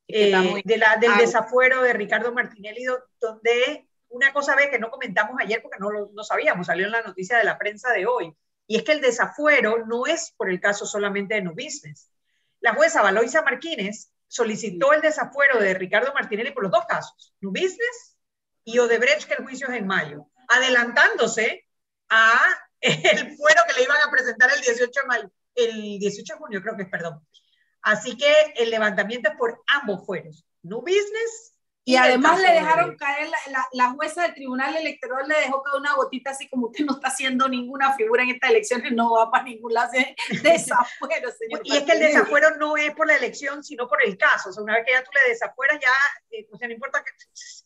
eh, 0.08 0.62
de 0.64 0.78
la, 0.78 0.96
del 0.96 1.16
desafuero 1.18 1.82
de 1.82 1.92
Ricardo 1.92 2.32
Martinelli, 2.32 2.84
donde 3.20 3.85
una 4.08 4.32
cosa 4.32 4.54
ve 4.54 4.70
que 4.70 4.78
no 4.78 4.90
comentamos 4.90 5.36
ayer 5.40 5.62
porque 5.62 5.78
no 5.78 5.90
lo 5.90 6.10
no 6.12 6.24
sabíamos, 6.24 6.66
salió 6.66 6.86
en 6.86 6.92
la 6.92 7.02
noticia 7.02 7.38
de 7.38 7.44
la 7.44 7.58
prensa 7.58 7.92
de 7.92 8.06
hoy, 8.06 8.34
y 8.66 8.76
es 8.76 8.82
que 8.82 8.92
el 8.92 9.00
desafuero 9.00 9.84
no 9.86 10.06
es 10.06 10.32
por 10.36 10.50
el 10.50 10.60
caso 10.60 10.86
solamente 10.86 11.34
de 11.34 11.42
New 11.42 11.54
Business. 11.54 12.10
La 12.60 12.74
jueza 12.74 13.02
Valoisa 13.02 13.42
Martínez 13.42 14.10
solicitó 14.26 14.92
el 14.92 15.00
desafuero 15.00 15.60
de 15.60 15.74
Ricardo 15.74 16.12
Martinelli 16.12 16.50
por 16.50 16.64
los 16.64 16.72
dos 16.72 16.84
casos, 16.86 17.34
New 17.40 17.52
Business 17.52 18.16
y 18.64 18.78
Odebrecht, 18.78 19.28
que 19.28 19.34
el 19.34 19.44
juicio 19.44 19.68
es 19.68 19.76
en 19.76 19.86
mayo, 19.86 20.26
adelantándose 20.48 21.64
a 22.08 22.40
el 22.80 23.36
fuero 23.36 23.62
que 23.66 23.74
le 23.74 23.84
iban 23.84 23.98
a 24.06 24.10
presentar 24.10 24.50
el 24.52 24.60
18 24.60 25.00
de 25.00 25.06
mayo, 25.06 25.30
el 25.54 25.98
18 25.98 26.34
de 26.34 26.38
junio 26.38 26.62
creo 26.62 26.76
que 26.76 26.82
es, 26.82 26.88
perdón. 26.88 27.20
Así 27.82 28.16
que 28.16 28.32
el 28.56 28.70
levantamiento 28.70 29.30
es 29.30 29.36
por 29.36 29.62
ambos 29.68 30.04
fueros, 30.04 30.44
New 30.62 30.80
Business 30.80 31.55
y, 31.88 31.94
además 31.94 32.40
le 32.40 32.50
dejaron 32.50 32.96
caer, 32.96 33.28
la, 33.28 33.68
la, 33.72 33.90
jueza 33.90 34.22
del 34.22 34.34
Tribunal 34.34 34.76
Electoral 34.76 35.28
le 35.28 35.38
dejó 35.38 35.62
caer 35.62 35.80
una 35.80 35.94
gotita 35.94 36.32
así 36.32 36.48
como 36.48 36.66
usted 36.66 36.84
no 36.84 36.94
está 36.94 37.06
haciendo 37.06 37.48
ninguna 37.48 37.94
figura 37.94 38.24
en 38.24 38.30
estas 38.30 38.50
elecciones, 38.50 38.90
no 38.90 39.12
va 39.12 39.30
para 39.30 39.44
ningún 39.44 39.72
lado 39.72 39.92
de 39.92 40.16
desafuero, 40.42 41.30
señor. 41.30 41.60
y 41.62 41.76
es 41.76 41.84
que 41.84 41.92
el 41.92 42.00
desafuero 42.00 42.56
no 42.56 42.76
es 42.76 42.92
por 42.92 43.06
la 43.06 43.14
elección, 43.14 43.62
sino 43.62 43.86
por 43.86 44.02
el 44.02 44.18
caso. 44.18 44.50
O 44.50 44.52
sea, 44.52 44.64
una 44.64 44.74
vez 44.74 44.84
que 44.84 44.92
ya 44.94 45.04
tú 45.04 45.10
le 45.12 45.30
desafueras, 45.30 45.78
ya, 45.80 46.36
eh, 46.36 46.48
o 46.50 46.58
sea, 46.58 46.66
no 46.66 46.74
importa 46.74 47.04
que 47.04 47.12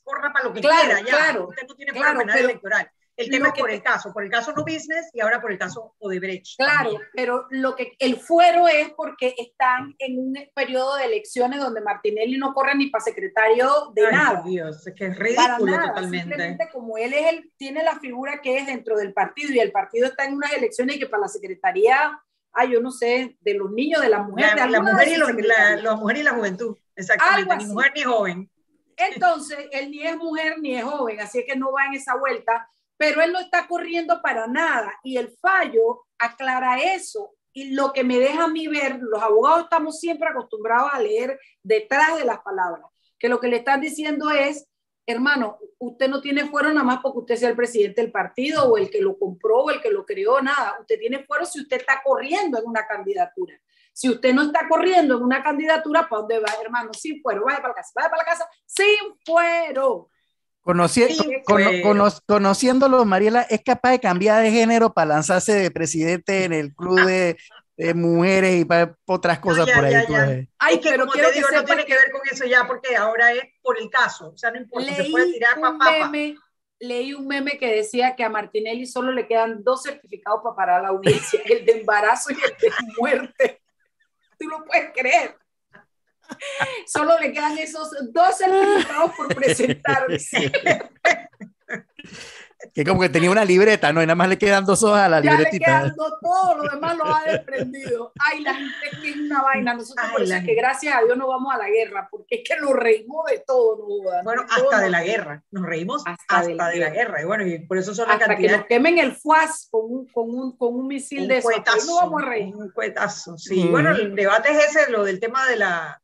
corra 0.02 0.30
para 0.30 0.44
lo 0.44 0.52
que 0.52 0.60
quiera, 0.60 1.00
ya. 1.00 1.04
Claro, 1.04 1.48
usted 1.48 1.66
no 1.66 1.74
tiene 1.74 1.92
claro, 1.92 2.18
penal 2.18 2.38
electoral. 2.38 2.92
El 3.16 3.30
tema 3.30 3.48
es 3.48 3.60
por 3.60 3.70
el 3.70 3.82
caso, 3.82 4.12
por 4.12 4.24
el 4.24 4.30
caso 4.30 4.52
no 4.52 4.62
business 4.62 5.10
y 5.12 5.20
ahora 5.20 5.40
por 5.40 5.52
el 5.52 5.58
caso 5.58 5.94
Odebrecht. 5.98 6.56
Claro, 6.56 6.92
pero 7.14 7.46
lo 7.50 7.76
que 7.76 7.92
el 7.98 8.16
fuero 8.16 8.66
es 8.66 8.90
porque 8.90 9.34
están 9.36 9.94
en 9.98 10.18
un 10.18 10.38
periodo 10.54 10.96
de 10.96 11.04
elecciones 11.04 11.60
donde 11.60 11.80
Martinelli 11.82 12.38
no 12.38 12.54
corre 12.54 12.74
ni 12.74 12.86
para 12.88 13.04
secretario 13.04 13.92
de 13.94 14.10
nada. 14.10 14.42
Dios, 14.42 14.86
es 14.86 14.94
que 14.94 15.06
es 15.06 15.18
ridículo 15.18 15.78
totalmente. 15.86 16.28
Simplemente 16.28 16.68
como 16.72 16.96
él 16.96 17.12
es 17.12 17.26
el, 17.32 17.52
tiene 17.56 17.82
la 17.82 17.98
figura 17.98 18.40
que 18.40 18.58
es 18.58 18.66
dentro 18.66 18.96
del 18.96 19.12
partido 19.12 19.52
y 19.52 19.58
el 19.58 19.72
partido 19.72 20.06
está 20.06 20.24
en 20.24 20.34
unas 20.34 20.52
elecciones 20.52 20.96
y 20.96 20.98
que 20.98 21.06
para 21.06 21.22
la 21.22 21.28
secretaría, 21.28 22.20
ah, 22.52 22.64
yo 22.64 22.80
no 22.80 22.90
sé, 22.90 23.36
de 23.40 23.54
los 23.54 23.70
niños, 23.70 24.00
de 24.00 24.08
las 24.08 24.26
mujeres, 24.26 24.54
la, 24.56 24.64
de 24.64 24.70
la 24.70 24.80
mujer 24.80 25.08
y 25.08 25.16
la, 25.16 25.96
mujer 25.96 26.16
y 26.16 26.22
la 26.22 26.32
juventud, 26.32 26.76
exactamente, 26.96 27.56
ni 27.56 27.66
mujer 27.66 27.92
ni 27.94 28.02
joven. 28.02 28.50
Entonces, 28.96 29.58
él 29.72 29.90
ni 29.90 30.06
es 30.06 30.16
mujer 30.16 30.58
ni 30.58 30.76
es 30.76 30.84
joven, 30.84 31.20
así 31.20 31.44
que 31.46 31.56
no 31.56 31.72
va 31.72 31.86
en 31.86 31.94
esa 31.94 32.16
vuelta 32.16 32.68
pero 33.00 33.22
él 33.22 33.32
no 33.32 33.40
está 33.40 33.66
corriendo 33.66 34.20
para 34.20 34.46
nada 34.46 34.92
y 35.02 35.16
el 35.16 35.34
fallo 35.40 36.04
aclara 36.18 36.82
eso. 36.82 37.34
Y 37.50 37.70
lo 37.72 37.94
que 37.94 38.04
me 38.04 38.18
deja 38.18 38.44
a 38.44 38.48
mí 38.48 38.68
ver, 38.68 38.98
los 39.00 39.22
abogados 39.22 39.62
estamos 39.62 39.98
siempre 39.98 40.28
acostumbrados 40.28 40.90
a 40.92 41.00
leer 41.00 41.40
detrás 41.62 42.18
de 42.18 42.26
las 42.26 42.40
palabras, 42.40 42.84
que 43.18 43.30
lo 43.30 43.40
que 43.40 43.48
le 43.48 43.56
están 43.56 43.80
diciendo 43.80 44.30
es, 44.30 44.68
hermano, 45.06 45.58
usted 45.78 46.10
no 46.10 46.20
tiene 46.20 46.44
fuero 46.44 46.68
nada 46.68 46.84
más 46.84 46.98
porque 47.02 47.20
usted 47.20 47.36
sea 47.36 47.48
el 47.48 47.56
presidente 47.56 48.02
del 48.02 48.12
partido 48.12 48.70
o 48.70 48.76
el 48.76 48.90
que 48.90 49.00
lo 49.00 49.18
compró 49.18 49.60
o 49.60 49.70
el 49.70 49.80
que 49.80 49.90
lo 49.90 50.04
creó, 50.04 50.42
nada. 50.42 50.76
Usted 50.78 50.98
tiene 50.98 51.24
fuero 51.24 51.46
si 51.46 51.62
usted 51.62 51.78
está 51.78 52.02
corriendo 52.04 52.58
en 52.58 52.66
una 52.66 52.86
candidatura. 52.86 53.58
Si 53.94 54.10
usted 54.10 54.34
no 54.34 54.42
está 54.42 54.68
corriendo 54.68 55.16
en 55.16 55.22
una 55.22 55.42
candidatura, 55.42 56.06
¿para 56.06 56.20
dónde 56.20 56.38
va, 56.38 56.52
hermano? 56.62 56.92
Sin 56.92 57.22
fuero, 57.22 57.46
vaya 57.46 57.62
para 57.62 57.68
la 57.68 57.76
casa, 57.76 57.92
vaya 57.94 58.10
para 58.10 58.22
la 58.24 58.28
casa, 58.28 58.46
sin 58.66 59.16
fuero 59.24 60.10
conociéndolo, 62.26 63.04
Mariela, 63.04 63.42
es 63.42 63.62
capaz 63.62 63.92
de 63.92 64.00
cambiar 64.00 64.42
de 64.42 64.50
género 64.50 64.92
para 64.92 65.14
lanzarse 65.14 65.52
de 65.52 65.70
presidente 65.70 66.44
en 66.44 66.52
el 66.52 66.74
club 66.74 67.00
de, 67.06 67.36
mujeres 67.94 68.60
y 68.60 68.64
para 68.66 68.94
otras 69.06 69.38
cosas 69.38 69.66
por 69.70 69.84
ahí. 69.84 69.94
Ay, 70.58 70.80
pero 70.82 71.06
como 71.06 71.12
te 71.12 71.32
digo, 71.32 71.48
no 71.50 71.64
tiene 71.64 71.86
que 71.86 71.94
ver 71.94 72.10
con 72.12 72.20
eso 72.30 72.44
ya, 72.44 72.66
porque 72.66 72.94
ahora 72.94 73.32
es 73.32 73.44
por 73.62 73.78
el 73.80 73.88
caso. 73.88 74.32
O 74.34 74.36
sea, 74.36 74.50
no 74.50 74.58
importa, 74.58 74.94
se 74.94 75.04
puede 75.04 75.32
tirar 75.32 75.58
papá. 75.58 76.10
Leí 76.82 77.12
un 77.12 77.26
meme 77.26 77.58
que 77.58 77.74
decía 77.74 78.16
que 78.16 78.24
a 78.24 78.30
Martinelli 78.30 78.86
solo 78.86 79.12
le 79.12 79.26
quedan 79.26 79.62
dos 79.62 79.82
certificados 79.82 80.40
para 80.42 80.56
parar 80.56 80.82
la 80.82 80.88
audiencia, 80.88 81.40
el 81.44 81.64
de 81.66 81.80
embarazo 81.80 82.32
y 82.32 82.34
el 82.34 82.56
de 82.58 82.72
muerte. 82.98 83.62
Tú 84.38 84.48
lo 84.48 84.64
puedes 84.64 84.90
creer. 84.94 85.36
Solo 86.86 87.18
le 87.18 87.32
quedan 87.32 87.58
esos 87.58 87.90
dos 88.12 88.38
certificados 88.38 89.12
por 89.16 89.34
presentarse. 89.34 90.52
Que 92.74 92.84
como 92.84 93.00
que 93.00 93.08
tenía 93.08 93.30
una 93.30 93.44
libreta, 93.44 93.92
¿no? 93.92 94.02
Y 94.02 94.06
nada 94.06 94.14
más 94.14 94.28
le 94.28 94.36
quedan 94.36 94.66
dos 94.66 94.82
hojas 94.82 95.06
a 95.06 95.08
la 95.08 95.20
ya 95.22 95.32
libretita. 95.32 95.82
Le 95.82 95.92
quedan 95.92 95.96
todo, 95.96 96.56
lo 96.56 96.70
demás 96.70 96.96
lo 96.96 97.04
ha 97.06 97.22
desprendido. 97.24 98.12
Ay, 98.18 98.42
la 98.42 98.54
gente 98.54 98.74
es 99.02 99.16
una 99.16 99.42
vaina. 99.42 99.74
Nosotros 99.74 100.06
por 100.12 100.22
eso 100.22 100.34
es 100.34 100.44
que 100.44 100.54
gracias 100.54 100.94
a 100.94 101.02
Dios 101.02 101.16
no 101.16 101.26
vamos 101.26 101.54
a 101.54 101.58
la 101.58 101.68
guerra, 101.70 102.08
porque 102.10 102.36
es 102.36 102.48
que 102.48 102.60
nos 102.60 102.72
reímos 102.74 103.24
de 103.30 103.42
todo, 103.46 103.78
¿no? 103.78 104.22
Bueno, 104.22 104.44
hasta 104.48 104.80
de 104.80 104.90
la 104.90 105.02
guerra. 105.02 105.42
Nos 105.50 105.64
reímos 105.64 106.02
hasta, 106.04 106.46
de, 106.46 106.54
la, 106.54 106.90
guerra. 106.90 107.22
Y 107.22 107.24
bueno, 107.24 107.46
y 107.46 107.58
por 107.60 107.78
eso 107.78 107.94
son 107.94 108.08
la 108.08 108.18
cantidad. 108.18 108.50
que 108.50 108.56
nos 108.58 108.66
quemen 108.66 108.98
el 108.98 109.16
FUAS 109.16 109.68
con 109.70 109.90
un, 109.90 110.06
con 110.08 110.30
un, 110.30 110.56
con 110.56 110.74
un 110.74 110.86
misil 110.86 111.26
de 111.26 111.40
cuetazo, 111.40 111.78
eso. 111.78 111.86
No 111.86 111.96
vamos 111.96 112.22
a 112.22 112.26
reír. 112.26 112.54
Un 112.54 112.70
cuetazo, 112.70 113.38
sí. 113.38 113.68
Bueno, 113.68 113.90
el 113.90 114.14
debate 114.14 114.50
es 114.50 114.76
ese, 114.76 114.90
lo 114.90 115.02
del 115.02 115.18
tema 115.18 115.48
de 115.48 115.56
la 115.56 115.99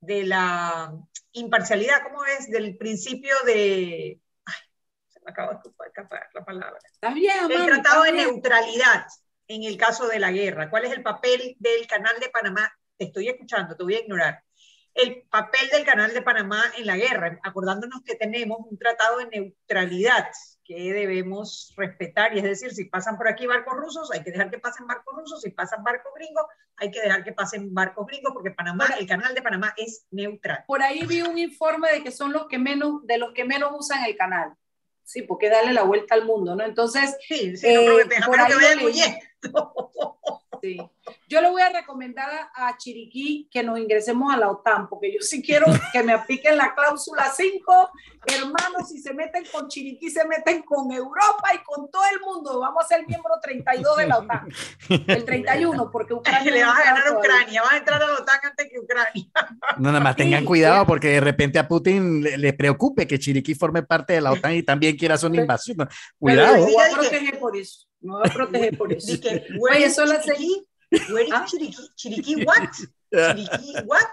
de 0.00 0.24
la 0.24 0.92
imparcialidad, 1.32 2.02
¿cómo 2.04 2.24
es? 2.24 2.50
Del 2.50 2.76
principio 2.76 3.34
de... 3.44 4.20
Ay, 4.44 4.54
se 5.08 5.20
me 5.20 5.30
acaba 5.30 5.54
de 5.54 5.70
escapar 5.86 6.28
la 6.32 6.44
palabra. 6.44 6.78
Está 6.84 7.12
bien, 7.12 7.50
el 7.50 7.66
tratado 7.66 8.04
de 8.04 8.12
neutralidad 8.12 9.06
en 9.48 9.64
el 9.64 9.76
caso 9.76 10.06
de 10.06 10.18
la 10.18 10.30
guerra. 10.30 10.70
¿Cuál 10.70 10.84
es 10.84 10.92
el 10.92 11.02
papel 11.02 11.56
del 11.58 11.86
Canal 11.86 12.18
de 12.20 12.28
Panamá? 12.28 12.70
Te 12.96 13.06
estoy 13.06 13.28
escuchando, 13.28 13.76
te 13.76 13.82
voy 13.82 13.94
a 13.94 14.00
ignorar. 14.00 14.42
El 14.94 15.22
papel 15.30 15.68
del 15.70 15.84
Canal 15.84 16.12
de 16.12 16.22
Panamá 16.22 16.62
en 16.76 16.86
la 16.86 16.96
guerra, 16.96 17.38
acordándonos 17.42 18.02
que 18.02 18.16
tenemos 18.16 18.58
un 18.68 18.76
tratado 18.78 19.18
de 19.18 19.26
neutralidad 19.26 20.28
que 20.68 20.92
debemos 20.92 21.72
respetar, 21.78 22.34
y 22.34 22.38
es 22.38 22.44
decir, 22.44 22.70
si 22.74 22.84
pasan 22.84 23.16
por 23.16 23.26
aquí 23.26 23.46
barcos 23.46 23.74
rusos, 23.74 24.12
hay 24.12 24.22
que 24.22 24.30
dejar 24.30 24.50
que 24.50 24.58
pasen 24.58 24.86
barcos 24.86 25.16
rusos, 25.16 25.40
si 25.40 25.48
pasan 25.48 25.82
barcos 25.82 26.12
gringos, 26.14 26.44
hay 26.76 26.90
que 26.90 27.00
dejar 27.00 27.24
que 27.24 27.32
pasen 27.32 27.72
barcos 27.72 28.06
gringos, 28.06 28.34
porque 28.34 28.50
Panamá, 28.50 28.86
el 29.00 29.06
canal 29.06 29.34
de 29.34 29.40
Panamá 29.40 29.72
es 29.78 30.04
neutral. 30.10 30.64
Por 30.66 30.82
ahí 30.82 31.06
vi 31.06 31.22
un 31.22 31.38
informe 31.38 31.90
de 31.90 32.02
que 32.02 32.10
son 32.10 32.34
los 32.34 32.48
que 32.48 32.58
menos, 32.58 33.06
de 33.06 33.16
los 33.16 33.32
que 33.32 33.46
menos 33.46 33.72
usan 33.78 34.04
el 34.04 34.14
canal. 34.14 34.52
Sí, 35.04 35.22
porque 35.22 35.48
darle 35.48 35.72
la 35.72 35.84
vuelta 35.84 36.14
al 36.14 36.26
mundo, 36.26 36.54
¿no? 36.54 36.62
Entonces, 36.62 37.16
sí, 37.26 37.56
sí, 37.56 37.74
no, 37.74 37.98
eh, 37.98 38.04
por 38.26 38.38
ahí 38.38 38.52
que 38.52 39.18
Sí. 40.60 40.78
Yo 41.28 41.40
le 41.40 41.50
voy 41.50 41.62
a 41.62 41.70
recomendar 41.70 42.28
a, 42.54 42.76
Chiriquí 42.76 43.48
que 43.50 43.62
nos 43.62 43.78
ingresemos 43.78 44.32
a 44.32 44.36
la 44.36 44.50
OTAN, 44.50 44.88
porque 44.88 45.12
yo 45.12 45.20
sí 45.20 45.42
quiero 45.42 45.66
que 45.92 46.02
me 46.02 46.12
apliquen 46.12 46.56
la 46.56 46.74
cláusula 46.74 47.30
5. 47.34 47.90
Hermanos, 48.26 48.88
si 48.88 49.00
se 49.00 49.14
meten 49.14 49.44
con 49.50 49.68
Chiriquí, 49.68 50.10
se 50.10 50.26
meten 50.26 50.62
con 50.62 50.92
Europa 50.92 51.48
y 51.54 51.58
con 51.64 51.90
todo 51.90 52.02
el 52.12 52.20
mundo. 52.20 52.60
Vamos 52.60 52.84
a 52.84 52.88
ser 52.88 53.06
miembro 53.06 53.34
32 53.42 53.96
de 53.96 54.06
la 54.06 54.18
OTAN. 54.18 54.48
El 54.88 55.24
31, 55.24 55.90
porque 55.90 56.14
Ucrania. 56.14 56.52
Le 56.52 56.64
vas 56.64 56.78
a 56.78 56.84
ganar 56.84 57.06
a 57.06 57.18
Ucrania, 57.18 57.62
vas 57.62 57.72
a 57.72 57.76
entrar 57.78 58.02
a 58.02 58.06
la 58.06 58.14
OTAN 58.14 58.40
antes 58.42 58.68
que 58.70 58.78
Ucrania. 58.78 59.24
No, 59.78 59.88
nada 59.90 60.00
más 60.00 60.16
tengan 60.16 60.44
cuidado, 60.44 60.86
porque 60.86 61.08
de 61.08 61.20
repente 61.20 61.58
a 61.58 61.68
Putin 61.68 62.22
le, 62.22 62.52
preocupe 62.52 63.06
que 63.06 63.18
Chiriquí 63.18 63.54
forme 63.54 63.82
parte 63.82 64.14
de 64.14 64.20
la 64.20 64.32
OTAN 64.32 64.54
y 64.54 64.62
también 64.62 64.96
quiera 64.96 65.14
hacer 65.14 65.30
una 65.30 65.40
invasión. 65.40 65.88
Cuidado. 66.18 66.66
Proteger 66.94 67.38
por 67.38 67.56
eso. 67.56 67.87
Me 68.00 68.12
voy 68.12 68.22
a 68.24 68.32
proteger 68.32 68.78
por 68.78 68.92
eso. 68.92 69.12
Oye, 69.60 69.90
son 69.90 70.08
las 70.08 70.24
seguí. 70.24 70.66
Where 71.10 71.28
¿Ah? 71.32 71.44
Chiriquí? 71.44 71.90
Chiriquí 71.96 72.44
what? 72.44 72.68
¿What? 73.84 74.06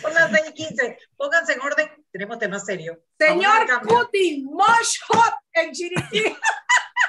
Son 0.00 0.14
las 0.14 0.30
6 0.30 0.42
y 0.50 0.52
15. 0.52 0.98
Pónganse 1.16 1.52
en 1.54 1.60
orden. 1.60 2.06
Tenemos 2.12 2.38
tema 2.38 2.58
serio. 2.58 3.02
Señor 3.18 3.66
Putin, 3.82 4.44
mush 4.44 5.00
hot 5.08 5.34
en 5.52 5.72
Chiriquí. 5.72 6.36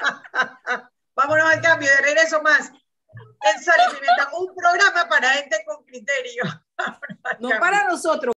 Vámonos 1.16 1.46
al 1.46 1.60
cambio. 1.60 1.88
De 1.88 2.02
regreso 2.02 2.42
más. 2.42 2.70
En 2.70 3.62
Sal 3.62 3.78
y 3.92 4.36
un 4.36 4.54
programa 4.54 5.08
para 5.08 5.30
gente 5.30 5.62
con 5.66 5.84
criterio. 5.84 6.42
no 7.40 7.48
para 7.60 7.84
nosotros. 7.84 8.35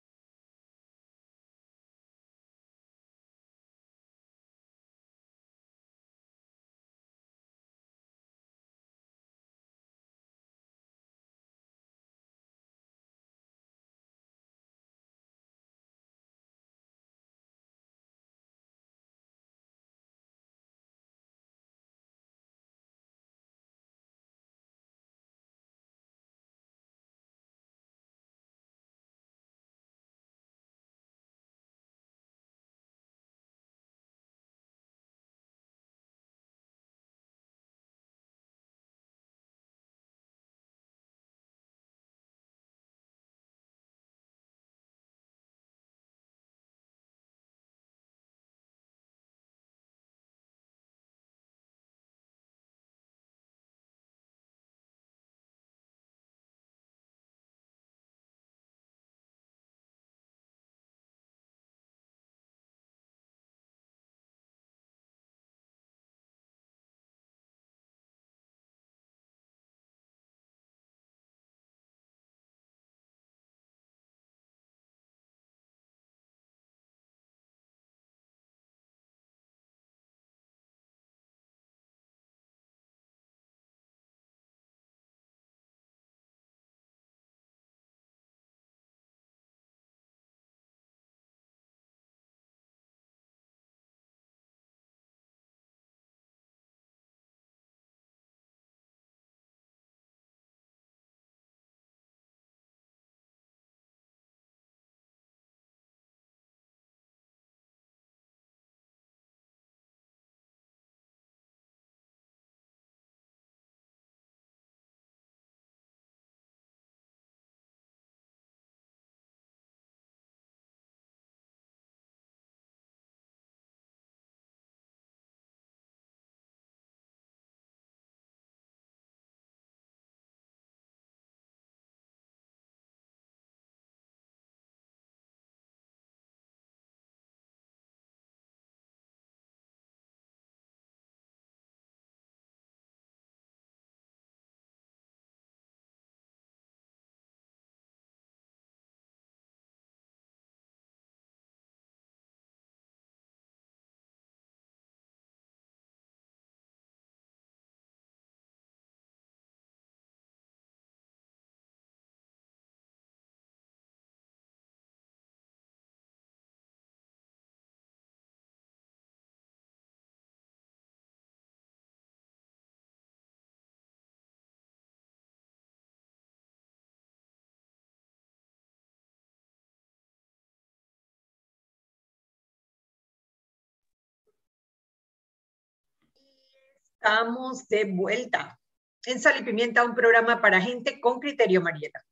Estamos 187.07 187.69
de 187.69 187.85
vuelta 187.85 188.59
en 189.05 189.21
Sal 189.21 189.39
y 189.39 189.43
Pimienta, 189.43 189.85
un 189.85 189.95
programa 189.95 190.41
para 190.41 190.59
gente 190.59 190.99
con 190.99 191.21
criterio, 191.21 191.61
Marieta. 191.61 192.03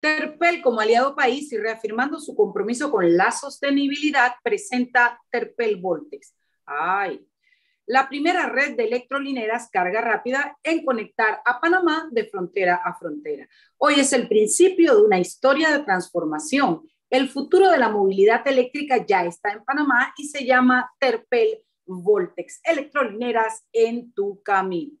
Terpel, 0.00 0.60
como 0.60 0.80
aliado 0.80 1.14
país 1.14 1.52
y 1.52 1.56
reafirmando 1.56 2.18
su 2.18 2.34
compromiso 2.34 2.90
con 2.90 3.16
la 3.16 3.30
sostenibilidad, 3.30 4.32
presenta 4.42 5.20
Terpel 5.30 5.76
Voltex. 5.76 6.34
Ay, 6.66 7.24
la 7.86 8.08
primera 8.08 8.48
red 8.48 8.76
de 8.76 8.86
electrolineras 8.86 9.70
carga 9.70 10.00
rápida 10.00 10.58
en 10.64 10.84
conectar 10.84 11.40
a 11.44 11.60
Panamá 11.60 12.08
de 12.10 12.24
frontera 12.24 12.80
a 12.84 12.98
frontera. 12.98 13.48
Hoy 13.76 14.00
es 14.00 14.12
el 14.12 14.26
principio 14.26 14.96
de 14.96 15.02
una 15.02 15.20
historia 15.20 15.70
de 15.70 15.84
transformación. 15.84 16.82
El 17.08 17.28
futuro 17.28 17.70
de 17.70 17.78
la 17.78 17.88
movilidad 17.88 18.44
eléctrica 18.48 19.06
ya 19.06 19.24
está 19.24 19.52
en 19.52 19.64
Panamá 19.64 20.12
y 20.16 20.26
se 20.26 20.44
llama 20.44 20.90
Terpel 20.98 21.62
Voltex, 21.96 22.60
electrolineras 22.64 23.64
en 23.72 24.12
tu 24.12 24.42
camino. 24.42 24.96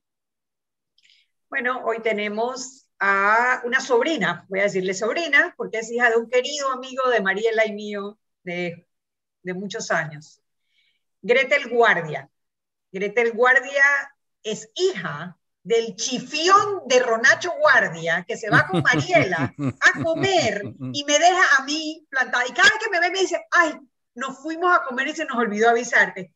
Bueno, 1.48 1.82
hoy 1.84 2.00
tenemos 2.00 2.88
a 2.98 3.62
una 3.64 3.80
sobrina, 3.80 4.44
voy 4.48 4.60
a 4.60 4.64
decirle 4.64 4.94
sobrina, 4.94 5.54
porque 5.56 5.78
es 5.78 5.90
hija 5.90 6.10
de 6.10 6.16
un 6.16 6.28
querido 6.28 6.70
amigo 6.70 7.08
de 7.08 7.20
Mariela 7.20 7.66
y 7.66 7.72
mío 7.72 8.18
de, 8.42 8.86
de 9.42 9.54
muchos 9.54 9.90
años. 9.90 10.42
Gretel 11.22 11.68
Guardia. 11.68 12.28
Gretel 12.92 13.32
Guardia 13.32 13.84
es 14.42 14.70
hija 14.74 15.38
del 15.62 15.96
chifión 15.96 16.82
de 16.86 17.00
Ronacho 17.00 17.52
Guardia, 17.60 18.24
que 18.26 18.36
se 18.36 18.48
va 18.48 18.66
con 18.66 18.82
Mariela 18.82 19.54
a 19.58 20.02
comer 20.02 20.62
y 20.92 21.04
me 21.04 21.18
deja 21.18 21.42
a 21.58 21.64
mí 21.64 22.06
plantada. 22.08 22.46
Y 22.46 22.52
cada 22.52 22.70
vez 22.70 22.78
que 22.82 22.90
me 22.90 23.00
ve 23.00 23.10
me 23.10 23.20
dice, 23.20 23.46
ay, 23.50 23.74
nos 24.14 24.38
fuimos 24.38 24.74
a 24.74 24.84
comer 24.84 25.08
y 25.08 25.14
se 25.14 25.24
nos 25.24 25.36
olvidó 25.36 25.70
avisarte. 25.70 26.32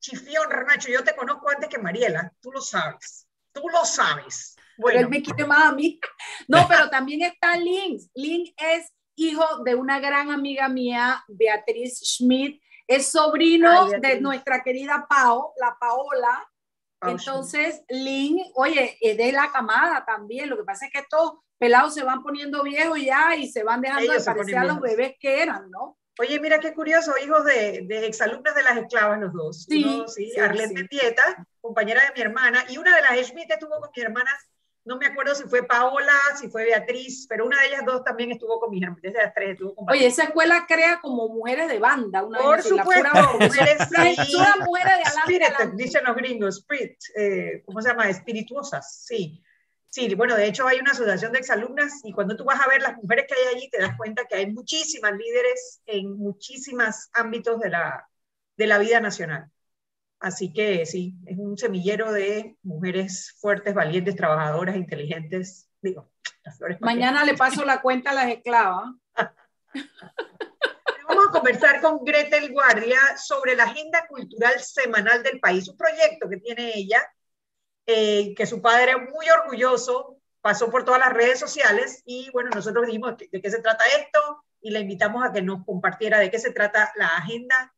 Chifión, 0.00 0.50
Renacho, 0.50 0.88
yo 0.88 1.04
te 1.04 1.14
conozco 1.14 1.50
antes 1.50 1.68
que 1.68 1.78
Mariela, 1.78 2.32
tú 2.40 2.50
lo 2.50 2.60
sabes, 2.60 3.28
tú 3.52 3.62
lo 3.68 3.84
sabes. 3.84 4.56
Bueno. 4.78 4.96
Pero 4.96 5.00
él 5.00 5.08
me 5.10 5.22
quiere 5.22 5.44
más 5.44 5.66
a 5.66 5.72
mí. 5.72 6.00
No, 6.48 6.58
pero 6.68 6.88
también 6.88 7.22
está 7.22 7.56
Lynn. 7.56 7.98
Lynn 8.14 8.52
es 8.56 8.92
hijo 9.14 9.62
de 9.64 9.74
una 9.74 10.00
gran 10.00 10.30
amiga 10.30 10.68
mía, 10.68 11.22
Beatriz 11.28 12.00
Schmidt, 12.00 12.60
es 12.86 13.06
sobrino 13.06 13.88
de 13.88 14.20
nuestra 14.20 14.62
querida 14.62 15.06
Pao, 15.08 15.52
la 15.60 15.76
Paola. 15.78 16.50
Entonces, 17.02 17.82
Lynn, 17.88 18.40
oye, 18.54 18.98
es 19.00 19.16
de 19.16 19.32
la 19.32 19.52
camada 19.52 20.04
también. 20.04 20.48
Lo 20.48 20.56
que 20.56 20.64
pasa 20.64 20.86
es 20.86 20.92
que 20.92 20.98
estos 20.98 21.34
pelados 21.56 21.94
se 21.94 22.02
van 22.02 22.22
poniendo 22.22 22.62
viejos 22.62 23.00
ya 23.00 23.36
y 23.36 23.48
se 23.48 23.62
van 23.62 23.80
dejando 23.80 24.12
de 24.12 24.20
parecer 24.20 24.58
a 24.58 24.64
los 24.64 24.80
bebés 24.80 25.14
que 25.20 25.42
eran, 25.42 25.70
¿no? 25.70 25.99
Oye, 26.20 26.38
mira 26.38 26.58
qué 26.60 26.74
curioso, 26.74 27.14
hijos 27.24 27.44
de, 27.46 27.82
de 27.86 28.06
exalumnas 28.06 28.54
de 28.54 28.62
las 28.62 28.76
esclavas 28.76 29.18
los 29.20 29.32
dos. 29.32 29.64
Sí, 29.64 30.04
sí, 30.06 30.38
Arlette 30.38 30.86
Tieta, 30.88 31.46
compañera 31.60 32.02
de 32.02 32.12
mi 32.14 32.20
hermana, 32.20 32.64
y 32.68 32.76
una 32.76 32.94
de 32.94 33.02
las 33.02 33.26
Schmidt 33.26 33.50
estuvo 33.50 33.80
con 33.80 33.90
mis 33.94 34.04
hermanas 34.04 34.50
no 34.84 34.96
me 34.96 35.06
acuerdo 35.06 35.34
si 35.34 35.44
fue 35.44 35.62
Paola, 35.62 36.12
si 36.38 36.48
fue 36.48 36.64
Beatriz, 36.64 37.26
pero 37.28 37.44
una 37.44 37.60
de 37.60 37.68
ellas 37.68 37.82
dos 37.84 38.02
también 38.02 38.32
estuvo 38.32 38.58
con 38.58 38.70
mis 38.70 38.82
hermanas, 38.82 39.02
de 39.02 39.12
las 39.12 39.34
tres 39.34 39.50
estuvo 39.50 39.74
con 39.74 39.90
Oye, 39.90 40.06
esa 40.06 40.24
escuela 40.24 40.64
crea 40.66 41.00
como 41.00 41.28
mujeres 41.28 41.68
de 41.68 41.78
banda, 41.78 42.24
una 42.24 42.38
Por 42.38 42.62
supuesto, 42.62 43.08
mujeres, 43.38 43.78
sí. 44.26 44.36
mujeres 44.64 44.94
de 44.96 45.46
adelante. 45.46 45.76
dicen 45.76 46.02
los 46.04 46.16
gringos, 46.16 46.58
spirit, 46.58 46.98
eh, 47.14 47.62
¿cómo 47.66 47.80
se 47.82 47.90
llama? 47.90 48.08
Espirituosas, 48.08 49.04
sí. 49.06 49.42
Sí, 49.90 50.14
bueno, 50.14 50.36
de 50.36 50.46
hecho 50.46 50.68
hay 50.68 50.78
una 50.78 50.92
asociación 50.92 51.32
de 51.32 51.40
exalumnas 51.40 52.00
y 52.04 52.12
cuando 52.12 52.36
tú 52.36 52.44
vas 52.44 52.60
a 52.60 52.68
ver 52.68 52.80
las 52.80 52.96
mujeres 52.96 53.26
que 53.26 53.34
hay 53.34 53.56
allí 53.56 53.68
te 53.70 53.80
das 53.80 53.96
cuenta 53.96 54.24
que 54.24 54.36
hay 54.36 54.46
muchísimas 54.52 55.12
líderes 55.12 55.82
en 55.84 56.16
muchísimos 56.16 57.10
ámbitos 57.12 57.58
de 57.58 57.70
la, 57.70 58.08
de 58.56 58.66
la 58.68 58.78
vida 58.78 59.00
nacional. 59.00 59.50
Así 60.20 60.52
que 60.52 60.86
sí, 60.86 61.16
es 61.26 61.36
un 61.38 61.58
semillero 61.58 62.12
de 62.12 62.56
mujeres 62.62 63.36
fuertes, 63.40 63.74
valientes, 63.74 64.14
trabajadoras, 64.14 64.76
inteligentes. 64.76 65.68
Digo, 65.82 66.12
las 66.44 66.56
flores 66.56 66.80
Mañana 66.80 67.24
le 67.24 67.34
paso 67.34 67.64
la 67.64 67.82
cuenta 67.82 68.10
a 68.10 68.14
las 68.14 68.28
esclavas. 68.28 68.90
Vamos 71.08 71.26
a 71.28 71.32
conversar 71.32 71.80
con 71.80 72.04
Gretel 72.04 72.52
Guardia 72.52 73.00
sobre 73.16 73.56
la 73.56 73.64
agenda 73.64 74.06
cultural 74.06 74.60
semanal 74.60 75.24
del 75.24 75.40
país, 75.40 75.68
un 75.68 75.76
proyecto 75.76 76.28
que 76.28 76.36
tiene 76.36 76.76
ella, 76.76 77.02
eh, 77.92 78.34
que 78.36 78.46
su 78.46 78.62
padre 78.62 78.92
es 78.92 79.10
muy 79.10 79.28
orgulloso, 79.28 80.20
pasó 80.40 80.70
por 80.70 80.84
todas 80.84 81.00
las 81.00 81.12
redes 81.12 81.40
sociales 81.40 82.02
y 82.06 82.30
bueno, 82.30 82.50
nosotros 82.54 82.86
dijimos 82.86 83.16
de 83.18 83.42
qué 83.42 83.50
se 83.50 83.60
trata 83.60 83.84
esto 83.98 84.44
y 84.60 84.70
la 84.70 84.78
invitamos 84.78 85.24
a 85.24 85.32
que 85.32 85.42
nos 85.42 85.64
compartiera 85.64 86.20
de 86.20 86.30
qué 86.30 86.38
se 86.38 86.52
trata 86.52 86.92
la 86.94 87.08
agenda 87.08 87.74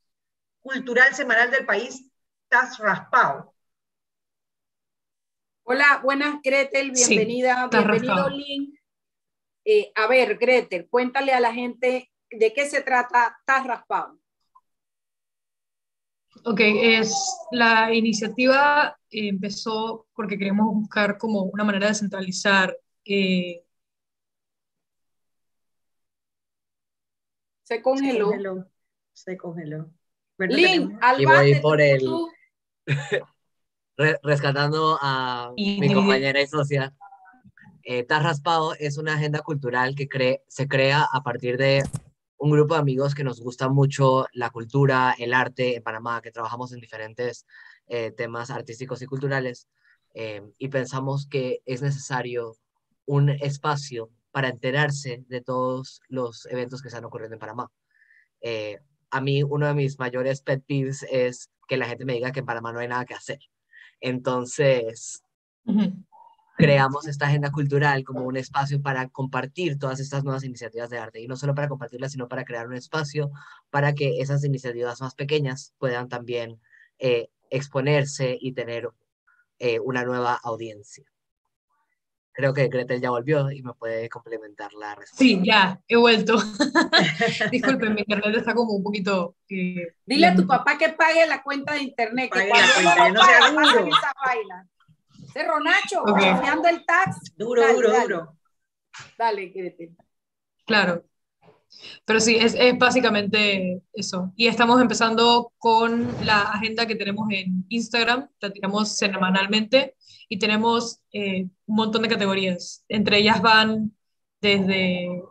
cultural 0.60 1.14
semanal 1.14 1.50
del 1.50 1.64
país 1.64 2.10
estás 2.44 2.78
raspado. 2.78 3.54
Hola, 5.62 6.00
buenas 6.02 6.42
Gretel, 6.42 6.90
bienvenida, 6.90 7.68
bienvenido 7.68 8.28
Link. 8.28 8.78
Eh, 9.64 9.92
a 9.94 10.06
ver, 10.08 10.36
Gretel, 10.36 10.88
cuéntale 10.90 11.32
a 11.32 11.40
la 11.40 11.54
gente 11.54 12.12
de 12.30 12.52
qué 12.52 12.68
se 12.68 12.82
trata 12.82 13.38
Estás 13.40 13.66
raspado. 13.66 14.18
Ok, 16.44 16.60
es, 16.60 17.14
la 17.52 17.94
iniciativa 17.94 18.98
empezó 19.10 20.06
porque 20.14 20.38
queremos 20.38 20.66
buscar 20.74 21.18
como 21.18 21.42
una 21.42 21.64
manera 21.64 21.88
de 21.88 21.94
centralizar 21.94 22.76
eh, 23.04 23.64
se 27.72 27.82
congeló. 27.82 28.66
Se 29.12 29.36
congeló. 29.36 29.90
Link, 30.38 30.98
y 31.18 31.24
voy 31.24 31.54
por 31.60 31.80
el, 31.80 32.02
rescatando 34.22 34.98
a 35.00 35.52
mi 35.56 35.92
compañera 35.92 36.40
y 36.40 36.46
socia, 36.46 36.92
eh, 37.84 38.04
Raspado 38.08 38.74
es 38.74 38.98
una 38.98 39.14
agenda 39.14 39.40
cultural 39.40 39.94
que 39.94 40.40
se 40.48 40.68
crea 40.68 41.06
a 41.12 41.22
partir 41.22 41.56
de 41.56 41.82
un 42.42 42.50
grupo 42.50 42.74
de 42.74 42.80
amigos 42.80 43.14
que 43.14 43.22
nos 43.22 43.40
gusta 43.40 43.68
mucho 43.68 44.26
la 44.32 44.50
cultura, 44.50 45.14
el 45.16 45.32
arte 45.32 45.76
en 45.76 45.82
Panamá, 45.84 46.20
que 46.20 46.32
trabajamos 46.32 46.72
en 46.72 46.80
diferentes 46.80 47.46
eh, 47.86 48.10
temas 48.10 48.50
artísticos 48.50 49.00
y 49.00 49.06
culturales, 49.06 49.68
eh, 50.12 50.42
y 50.58 50.66
pensamos 50.66 51.28
que 51.28 51.62
es 51.66 51.82
necesario 51.82 52.56
un 53.06 53.28
espacio 53.30 54.10
para 54.32 54.48
enterarse 54.48 55.22
de 55.28 55.40
todos 55.40 56.00
los 56.08 56.46
eventos 56.46 56.82
que 56.82 56.88
están 56.88 57.04
ocurriendo 57.04 57.36
en 57.36 57.38
Panamá. 57.38 57.70
Eh, 58.40 58.80
a 59.12 59.20
mí 59.20 59.44
uno 59.44 59.68
de 59.68 59.74
mis 59.74 60.00
mayores 60.00 60.42
pet 60.42 60.64
peeves 60.66 61.06
es 61.12 61.48
que 61.68 61.76
la 61.76 61.86
gente 61.86 62.04
me 62.04 62.14
diga 62.14 62.32
que 62.32 62.40
en 62.40 62.46
Panamá 62.46 62.72
no 62.72 62.80
hay 62.80 62.88
nada 62.88 63.04
que 63.04 63.14
hacer. 63.14 63.38
Entonces, 64.00 65.22
creamos 66.56 67.06
esta 67.08 67.26
agenda 67.26 67.50
cultural 67.50 68.04
como 68.04 68.22
un 68.22 68.36
espacio 68.36 68.80
para 68.82 69.08
compartir 69.08 69.78
todas 69.78 70.00
estas 70.00 70.24
nuevas 70.24 70.44
iniciativas 70.44 70.90
de 70.90 70.98
arte 70.98 71.20
y 71.20 71.28
no 71.28 71.36
solo 71.36 71.54
para 71.54 71.68
compartirlas, 71.68 72.12
sino 72.12 72.28
para 72.28 72.44
crear 72.44 72.66
un 72.66 72.74
espacio 72.74 73.30
para 73.70 73.94
que 73.94 74.20
esas 74.20 74.44
iniciativas 74.44 75.00
más 75.00 75.14
pequeñas 75.14 75.74
puedan 75.78 76.08
también 76.08 76.60
eh, 76.98 77.28
exponerse 77.50 78.36
y 78.40 78.52
tener 78.52 78.88
eh, 79.58 79.80
una 79.80 80.04
nueva 80.04 80.38
audiencia. 80.42 81.04
Creo 82.34 82.54
que 82.54 82.68
Gretel 82.68 83.00
ya 83.00 83.10
volvió 83.10 83.50
y 83.50 83.62
me 83.62 83.74
puede 83.74 84.08
complementar 84.08 84.72
la 84.72 84.94
respuesta. 84.94 85.22
Sí, 85.22 85.40
ya, 85.44 85.78
he 85.86 85.96
vuelto. 85.96 86.36
Disculpen, 87.50 87.94
mi 87.94 88.00
internet 88.00 88.36
está 88.36 88.54
como 88.54 88.72
un 88.72 88.82
poquito... 88.82 89.36
Eh, 89.50 89.94
Dile 90.06 90.28
a 90.28 90.34
tu 90.34 90.46
papá 90.46 90.78
que 90.78 90.88
pague 90.90 91.26
la 91.26 91.42
cuenta 91.42 91.74
de 91.74 91.82
internet. 91.82 92.30
Que 92.32 92.48
pague 92.48 92.50
la 92.50 92.74
cuenta, 92.74 93.08
no, 93.08 93.14
no 93.14 93.24
sea 93.24 93.50
duro. 93.50 93.86
Esa 93.86 94.12
vaina. 94.24 94.68
Cerro 95.32 95.60
Nacho, 95.60 96.02
okay. 96.02 96.28
el 96.70 96.84
tax. 96.84 97.34
Duro, 97.36 97.62
duro, 97.74 98.00
duro. 98.00 98.36
Dale, 99.16 99.46
Gretel. 99.46 99.96
Claro. 100.66 101.04
Pero 102.04 102.20
sí, 102.20 102.36
es, 102.36 102.54
es, 102.54 102.78
básicamente 102.78 103.82
eso. 103.92 104.32
Y 104.36 104.46
estamos 104.46 104.80
empezando 104.80 105.52
con 105.58 106.14
la 106.24 106.42
agenda 106.42 106.86
que 106.86 106.96
tenemos 106.96 107.28
en 107.30 107.64
Instagram, 107.68 108.28
la 108.40 108.50
tiramos 108.50 108.96
semanalmente 108.96 109.96
y 110.28 110.38
tenemos 110.38 111.00
eh, 111.12 111.48
un 111.66 111.76
montón 111.76 112.02
de 112.02 112.08
categorías. 112.08 112.84
Entre 112.88 113.18
ellas 113.18 113.40
van 113.40 113.92
desde 114.40 115.22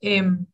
em, 0.00 0.46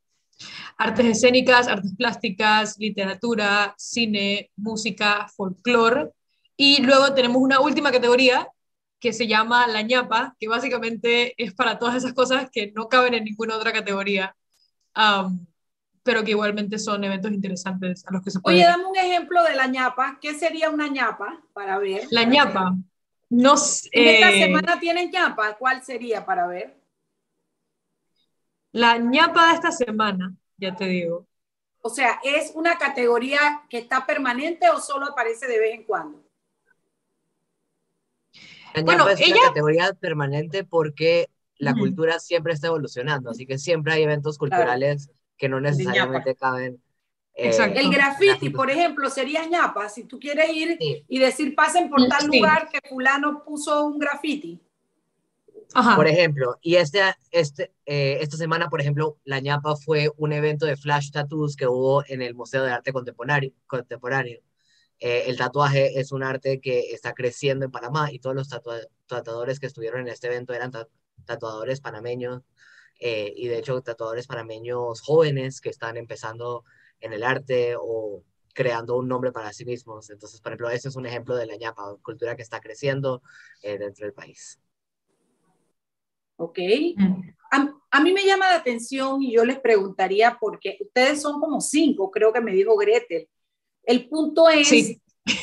artes 0.77 1.07
escénicas, 1.07 1.69
artes 1.69 1.95
plásticas, 1.97 2.77
literatura, 2.79 3.75
cine, 3.79 4.51
música, 4.57 5.29
folclore. 5.37 6.11
Y 6.57 6.83
luego 6.83 7.15
tenemos 7.15 7.41
una 7.41 7.61
última 7.61 7.93
categoría 7.93 8.49
que 8.99 9.13
se 9.13 9.27
llama 9.27 9.67
la 9.67 9.83
ñapa, 9.83 10.35
que 10.39 10.49
básicamente 10.49 11.35
es 11.43 11.55
para 11.55 11.79
todas 11.79 11.97
esas 11.97 12.15
cosas 12.15 12.49
que 12.51 12.73
no 12.73 12.89
caben 12.89 13.15
en 13.15 13.25
ninguna 13.25 13.57
otra 13.57 13.73
categoría 13.73 14.35
pero 16.07 16.25
que 16.25 16.31
igualmente 16.31 16.79
son 16.79 17.05
eventos 17.05 17.33
interesantes 17.33 18.07
a 18.07 18.13
los 18.13 18.23
que 18.23 18.31
se 18.31 18.41
puede. 18.41 18.57
Oye, 18.57 18.65
dame 18.65 18.87
un 18.87 18.97
ejemplo 18.97 19.43
de 19.43 19.55
la 19.55 19.67
ñapa. 19.67 20.19
¿Qué 20.23 20.33
sería 20.35 20.71
una 20.71 20.89
ñapa 20.89 21.43
para 21.53 21.79
ver? 21.79 22.07
La 22.11 22.25
ñapa. 22.25 22.75
No 23.29 23.55
esta 23.55 23.89
eh, 23.91 24.45
semana 24.45 24.79
tienen 24.79 25.11
ñapa. 25.11 25.57
¿Cuál 25.59 25.83
sería 25.83 26.25
para 26.25 26.47
ver? 26.47 26.81
La 28.71 28.97
ñapa 28.99 29.49
de 29.49 29.55
esta 29.55 29.73
semana, 29.73 30.33
ya 30.57 30.77
te 30.77 30.87
digo. 30.87 31.27
O 31.83 31.91
sea, 31.91 32.21
¿es 32.23 32.53
una 32.55 32.79
categoría 32.79 33.65
que 33.69 33.79
está 33.79 34.07
permanente 34.07 34.71
o 34.71 34.81
solo 34.81 35.07
aparece 35.07 35.47
de 35.49 35.59
vez 35.59 35.75
en 35.75 35.85
cuando? 35.85 36.25
La 38.77 38.83
ñapa 38.83 39.13
es 39.13 39.27
una 39.27 39.41
categoría 39.49 39.93
permanente 39.95 40.65
porque 40.65 41.31
la 41.59 41.73
cultura 41.75 42.21
siempre 42.21 42.53
está 42.53 42.67
evolucionando, 42.67 43.31
así 43.31 43.47
que 43.47 43.59
siempre 43.59 43.95
hay 43.95 44.03
eventos 44.03 44.37
culturales 44.37 45.11
que 45.39 45.49
no 45.49 45.61
necesariamente 45.61 46.35
caben. 46.35 46.81
Eh, 47.35 47.55
el 47.75 47.91
graffiti, 47.91 48.51
por 48.51 48.71
ejemplo, 48.71 49.11
sería 49.11 49.45
ñapa. 49.47 49.89
Si 49.89 50.05
tú 50.05 50.19
quieres 50.19 50.51
ir 50.51 50.79
y 50.81 51.19
decir 51.19 51.55
pasen 51.55 51.91
por 51.91 52.07
tal 52.09 52.27
lugar 52.27 52.69
que 52.71 52.87
fulano 52.89 53.45
puso 53.45 53.87
un 53.87 53.99
graffiti. 53.99 54.61
Por 55.97 56.07
ejemplo, 56.07 56.59
y 56.63 56.77
este, 56.77 57.01
este, 57.31 57.73
eh, 57.85 58.19
esta 58.21 58.37
semana, 58.37 58.69
por 58.71 58.81
ejemplo, 58.81 59.19
la 59.25 59.41
ñapa 59.41 59.77
fue 59.77 60.11
un 60.17 60.33
evento 60.33 60.65
de 60.65 60.77
flash 60.77 61.11
tattoos 61.11 61.57
que 61.57 61.67
hubo 61.67 62.05
en 62.07 62.23
el 62.23 62.35
Museo 62.35 62.63
de 62.63 62.73
Arte 62.73 62.93
Contemporáneo. 62.93 63.53
contemporáneo. 63.67 64.41
Eh, 64.99 65.25
el 65.27 65.37
tatuaje 65.37 65.99
es 66.01 66.13
un 66.13 66.23
arte 66.23 66.61
que 66.61 66.93
está 66.93 67.13
creciendo 67.13 67.65
en 67.65 67.71
Panamá 67.71 68.11
y 68.11 68.19
todos 68.19 68.35
los 68.35 68.49
tatuadores 69.07 69.61
que 69.61 69.67
estuvieron 69.67 70.01
en 70.01 70.09
este 70.09 70.29
evento 70.29 70.55
eran 70.55 70.73
tatuadores 71.25 71.81
panameños 71.81 72.43
eh, 72.99 73.33
y 73.37 73.49
de 73.49 73.59
hecho 73.59 73.81
tatuadores 73.83 74.27
panameños 74.27 75.03
jóvenes 75.03 75.61
que 75.61 75.69
están 75.69 75.97
empezando 75.97 76.65
en 77.01 77.13
el 77.13 77.25
arte 77.25 77.75
o 77.79 78.23
creando 78.55 78.97
un 78.97 79.07
nombre 79.07 79.33
para 79.33 79.53
sí 79.53 79.67
mismos. 79.67 80.09
Entonces, 80.09 80.41
por 80.41 80.53
ejemplo, 80.53 80.71
ese 80.71 80.89
es 80.89 80.97
un 80.97 81.05
ejemplo 81.05 81.37
de 81.37 81.47
la 81.47 81.57
ñapa, 81.57 81.95
cultura 82.03 82.35
que 82.35 82.43
está 82.43 82.61
creciendo 82.61 83.23
eh, 83.63 83.77
dentro 83.77 84.07
del 84.07 84.15
país. 84.15 84.59
Ok. 86.37 86.59
Mm. 86.97 87.37
A, 87.91 88.01
mí 88.01 88.13
me 88.13 88.25
llama 88.25 88.49
la 88.49 88.57
atención 88.57 89.23
y 89.23 89.33
yo 89.33 89.45
les 89.45 89.59
preguntaría, 89.61 90.37
porque 90.41 90.79
ustedes 90.81 91.23
son 91.23 91.41
como 91.41 91.61
cinco, 91.61 92.11
creo 92.11 92.33
que 92.33 92.41
me 92.41 92.53
dijo 92.53 92.77
Gretel. 92.77 93.29
El 93.87 94.09
punto 94.09 94.51
es, 94.51 94.99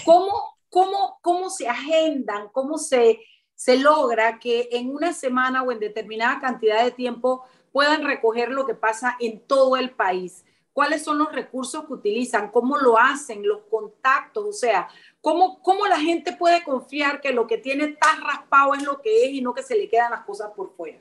¿cómo, 0.05 0.59
cómo, 0.69 1.17
¿cómo 1.21 1.49
se 1.49 1.67
agendan, 1.67 2.49
cómo 2.49 2.77
se 2.77 3.19
se 3.63 3.77
logra 3.77 4.39
que 4.39 4.67
en 4.73 4.89
una 4.89 5.13
semana 5.13 5.63
o 5.63 5.71
en 5.71 5.79
determinada 5.79 6.41
cantidad 6.41 6.83
de 6.83 6.91
tiempo 6.91 7.45
puedan 7.71 8.03
recoger 8.03 8.49
lo 8.49 8.65
que 8.65 8.75
pasa 8.75 9.15
en 9.21 9.39
todo 9.39 9.77
el 9.77 9.91
país. 9.91 10.43
¿Cuáles 10.73 11.03
son 11.03 11.19
los 11.19 11.31
recursos 11.31 11.85
que 11.85 11.93
utilizan? 11.93 12.51
¿Cómo 12.51 12.77
lo 12.77 12.99
hacen? 12.99 13.47
¿Los 13.47 13.61
contactos? 13.69 14.45
O 14.45 14.51
sea, 14.51 14.89
¿cómo, 15.21 15.61
cómo 15.61 15.85
la 15.87 15.97
gente 15.97 16.33
puede 16.33 16.61
confiar 16.63 17.21
que 17.21 17.31
lo 17.31 17.47
que 17.47 17.57
tiene 17.57 17.89
tan 17.89 18.21
raspado 18.21 18.73
es 18.73 18.83
lo 18.83 18.99
que 19.01 19.25
es 19.25 19.31
y 19.33 19.41
no 19.41 19.53
que 19.53 19.63
se 19.63 19.75
le 19.75 19.87
quedan 19.87 20.11
las 20.11 20.25
cosas 20.25 20.51
por 20.55 20.75
fuera? 20.75 20.99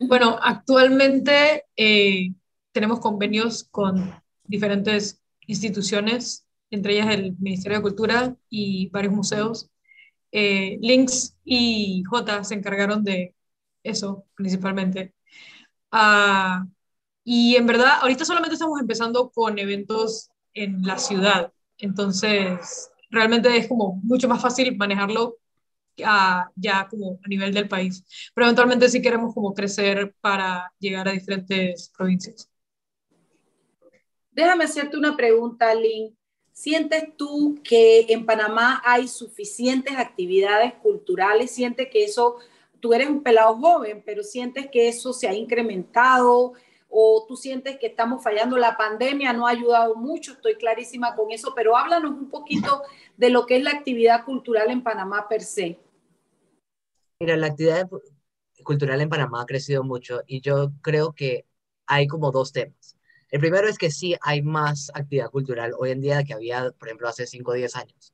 Bueno, 0.00 0.38
actualmente 0.42 1.64
eh, 1.76 2.32
tenemos 2.72 3.00
convenios 3.00 3.64
con 3.64 4.12
diferentes 4.50 5.22
instituciones, 5.46 6.46
entre 6.70 6.94
ellas 6.94 7.14
el 7.14 7.36
Ministerio 7.38 7.78
de 7.78 7.82
Cultura 7.82 8.36
y 8.48 8.88
varios 8.90 9.14
museos, 9.14 9.70
eh, 10.32 10.78
Links 10.80 11.36
y 11.44 12.02
J 12.04 12.44
se 12.44 12.54
encargaron 12.54 13.04
de 13.04 13.34
eso 13.82 14.26
principalmente. 14.36 15.14
Ah, 15.90 16.66
y 17.24 17.56
en 17.56 17.66
verdad, 17.66 17.98
ahorita 18.02 18.24
solamente 18.24 18.54
estamos 18.54 18.80
empezando 18.80 19.30
con 19.30 19.58
eventos 19.58 20.30
en 20.54 20.82
la 20.82 20.98
ciudad, 20.98 21.52
entonces 21.78 22.90
realmente 23.10 23.56
es 23.56 23.68
como 23.68 24.00
mucho 24.02 24.28
más 24.28 24.42
fácil 24.42 24.76
manejarlo 24.76 25.36
ya 25.96 26.88
como 26.88 27.18
a 27.24 27.28
nivel 27.28 27.52
del 27.52 27.68
país. 27.68 28.04
Pero 28.34 28.46
eventualmente 28.46 28.88
sí 28.88 29.02
queremos 29.02 29.34
como 29.34 29.54
crecer 29.54 30.14
para 30.20 30.72
llegar 30.78 31.08
a 31.08 31.12
diferentes 31.12 31.90
provincias. 31.96 32.48
Déjame 34.40 34.64
hacerte 34.64 34.96
una 34.96 35.18
pregunta, 35.18 35.74
Lynn. 35.74 36.16
¿Sientes 36.50 37.14
tú 37.14 37.60
que 37.62 38.06
en 38.08 38.24
Panamá 38.24 38.80
hay 38.86 39.06
suficientes 39.06 39.94
actividades 39.98 40.72
culturales? 40.82 41.50
¿Sientes 41.50 41.88
que 41.90 42.04
eso, 42.04 42.36
tú 42.80 42.94
eres 42.94 43.10
un 43.10 43.22
pelado 43.22 43.54
joven, 43.56 44.02
pero 44.02 44.22
sientes 44.22 44.70
que 44.70 44.88
eso 44.88 45.12
se 45.12 45.28
ha 45.28 45.34
incrementado? 45.34 46.54
¿O 46.88 47.26
tú 47.28 47.36
sientes 47.36 47.78
que 47.78 47.88
estamos 47.88 48.24
fallando? 48.24 48.56
La 48.56 48.78
pandemia 48.78 49.34
no 49.34 49.46
ha 49.46 49.50
ayudado 49.50 49.94
mucho, 49.94 50.32
estoy 50.32 50.54
clarísima 50.54 51.14
con 51.14 51.30
eso, 51.32 51.52
pero 51.54 51.76
háblanos 51.76 52.12
un 52.12 52.30
poquito 52.30 52.80
de 53.18 53.28
lo 53.28 53.44
que 53.44 53.58
es 53.58 53.62
la 53.62 53.72
actividad 53.72 54.24
cultural 54.24 54.70
en 54.70 54.82
Panamá 54.82 55.28
per 55.28 55.42
se. 55.42 55.78
Mira, 57.20 57.36
la 57.36 57.48
actividad 57.48 57.90
cultural 58.64 59.02
en 59.02 59.10
Panamá 59.10 59.42
ha 59.42 59.46
crecido 59.46 59.84
mucho 59.84 60.22
y 60.26 60.40
yo 60.40 60.70
creo 60.80 61.12
que 61.12 61.44
hay 61.86 62.06
como 62.06 62.30
dos 62.30 62.52
temas. 62.52 62.96
El 63.30 63.40
primero 63.40 63.68
es 63.68 63.78
que 63.78 63.90
sí 63.90 64.16
hay 64.20 64.42
más 64.42 64.90
actividad 64.94 65.30
cultural 65.30 65.72
hoy 65.78 65.90
en 65.90 66.00
día 66.00 66.24
que 66.24 66.34
había, 66.34 66.70
por 66.72 66.88
ejemplo, 66.88 67.08
hace 67.08 67.26
5 67.26 67.50
o 67.50 67.54
10 67.54 67.76
años, 67.76 68.12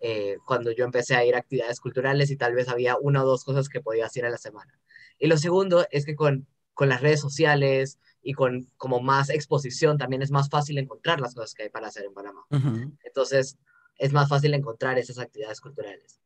eh, 0.00 0.38
cuando 0.46 0.70
yo 0.72 0.84
empecé 0.84 1.14
a 1.14 1.24
ir 1.24 1.34
a 1.34 1.38
actividades 1.38 1.80
culturales 1.80 2.30
y 2.30 2.36
tal 2.36 2.54
vez 2.54 2.68
había 2.68 2.96
una 2.98 3.22
o 3.22 3.26
dos 3.26 3.44
cosas 3.44 3.68
que 3.68 3.80
podía 3.80 4.06
hacer 4.06 4.24
a 4.24 4.30
la 4.30 4.38
semana. 4.38 4.78
Y 5.18 5.26
lo 5.26 5.36
segundo 5.36 5.86
es 5.90 6.04
que 6.04 6.14
con, 6.14 6.46
con 6.74 6.88
las 6.88 7.00
redes 7.00 7.20
sociales 7.20 7.98
y 8.22 8.32
con 8.32 8.68
como 8.76 9.00
más 9.00 9.30
exposición 9.30 9.98
también 9.98 10.22
es 10.22 10.30
más 10.30 10.48
fácil 10.48 10.78
encontrar 10.78 11.20
las 11.20 11.34
cosas 11.34 11.54
que 11.54 11.64
hay 11.64 11.68
para 11.68 11.88
hacer 11.88 12.04
en 12.04 12.14
Panamá. 12.14 12.44
Entonces, 13.04 13.56
es 13.98 14.12
más 14.12 14.28
fácil 14.28 14.52
encontrar 14.54 14.98
esas 14.98 15.18
actividades 15.18 15.60
culturales. 15.60 16.20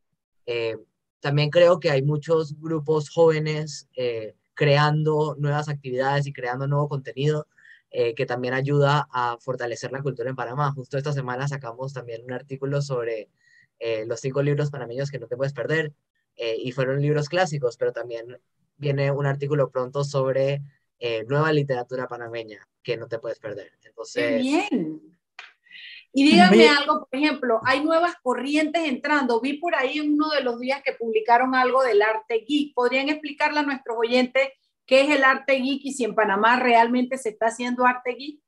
Eh, 0.47 0.77
también 1.21 1.51
creo 1.51 1.79
que 1.79 1.90
hay 1.90 2.03
muchos 2.03 2.59
grupos 2.59 3.11
jóvenes 3.11 3.88
eh, 3.95 4.35
creando 4.55 5.37
nuevas 5.38 5.69
actividades 5.69 6.27
y 6.27 6.33
creando 6.33 6.66
nuevo 6.66 6.88
contenido 6.88 7.47
eh, 7.90 8.14
que 8.14 8.24
también 8.24 8.55
ayuda 8.55 9.09
a 9.12 9.37
fortalecer 9.40 9.90
la 9.90 10.03
cultura 10.03 10.31
en 10.31 10.37
Panamá. 10.37 10.72
Justo 10.72 10.96
esta 10.96 11.12
semana 11.12 11.48
sacamos 11.48 11.92
también 11.92 12.24
un 12.24 12.33
artículo 12.33 12.83
sobre 12.83 13.29
eh, 13.79 14.05
los 14.07 14.20
cinco 14.20 14.42
libros 14.42 14.70
panameños 14.70 15.11
que 15.11 15.18
no 15.18 15.26
te 15.26 15.37
puedes 15.37 15.53
perder, 15.53 15.92
eh, 16.37 16.57
y 16.57 16.72
fueron 16.72 17.03
libros 17.03 17.29
clásicos, 17.29 17.76
pero 17.76 17.92
también 17.92 18.38
viene 18.76 19.11
un 19.11 19.26
artículo 19.26 19.70
pronto 19.70 20.05
sobre 20.05 20.62
nueva 21.26 21.50
literatura 21.50 22.07
panameña 22.07 22.68
que 22.83 22.98
no 22.98 23.09
te 23.09 23.18
puedes 23.18 23.38
perder. 23.38 23.72
Entonces, 23.83 24.42
bien! 24.42 25.00
Y 26.12 26.24
díganme 26.24 26.68
algo, 26.68 27.07
por 27.07 27.18
ejemplo, 27.18 27.61
hay 27.64 27.83
nuevas 27.83 28.14
corrientes 28.22 28.83
entrando. 28.85 29.40
Vi 29.40 29.55
por 29.55 29.74
ahí 29.74 29.98
en 29.98 30.14
uno 30.14 30.29
de 30.31 30.42
los 30.42 30.59
días 30.59 30.83
que 30.85 30.92
publicaron 30.92 31.55
algo 31.55 31.83
del 31.83 32.03
arte 32.03 32.44
geek. 32.46 32.74
¿Podrían 32.74 33.09
explicarle 33.09 33.61
a 33.61 33.62
nuestros 33.62 33.96
oyentes 33.96 34.48
¿Qué 34.90 35.03
es 35.03 35.11
el 35.16 35.22
arte 35.22 35.55
geek 35.55 35.85
y 35.85 35.92
si 35.92 36.03
en 36.03 36.16
Panamá 36.16 36.59
realmente 36.59 37.16
se 37.16 37.29
está 37.29 37.46
haciendo 37.46 37.87
arte 37.87 38.11
geek? 38.18 38.40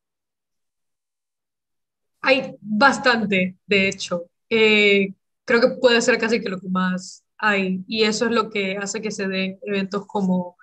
Hay 2.21 2.57
bastante, 2.61 3.59
de 3.65 3.89
hecho. 3.89 4.25
Eh, 4.51 5.15
creo 5.45 5.61
que 5.61 5.77
puede 5.81 6.03
ser 6.03 6.19
casi 6.19 6.41
que 6.41 6.49
lo 6.49 6.59
que 6.59 6.69
más 6.69 7.25
hay. 7.39 7.85
Y 7.87 8.03
eso 8.03 8.25
es 8.27 8.33
lo 8.33 8.51
que 8.51 8.77
hace 8.77 9.01
que 9.01 9.13
se 9.13 9.29
den 9.29 9.61
eventos 9.63 10.05
como 10.05 10.57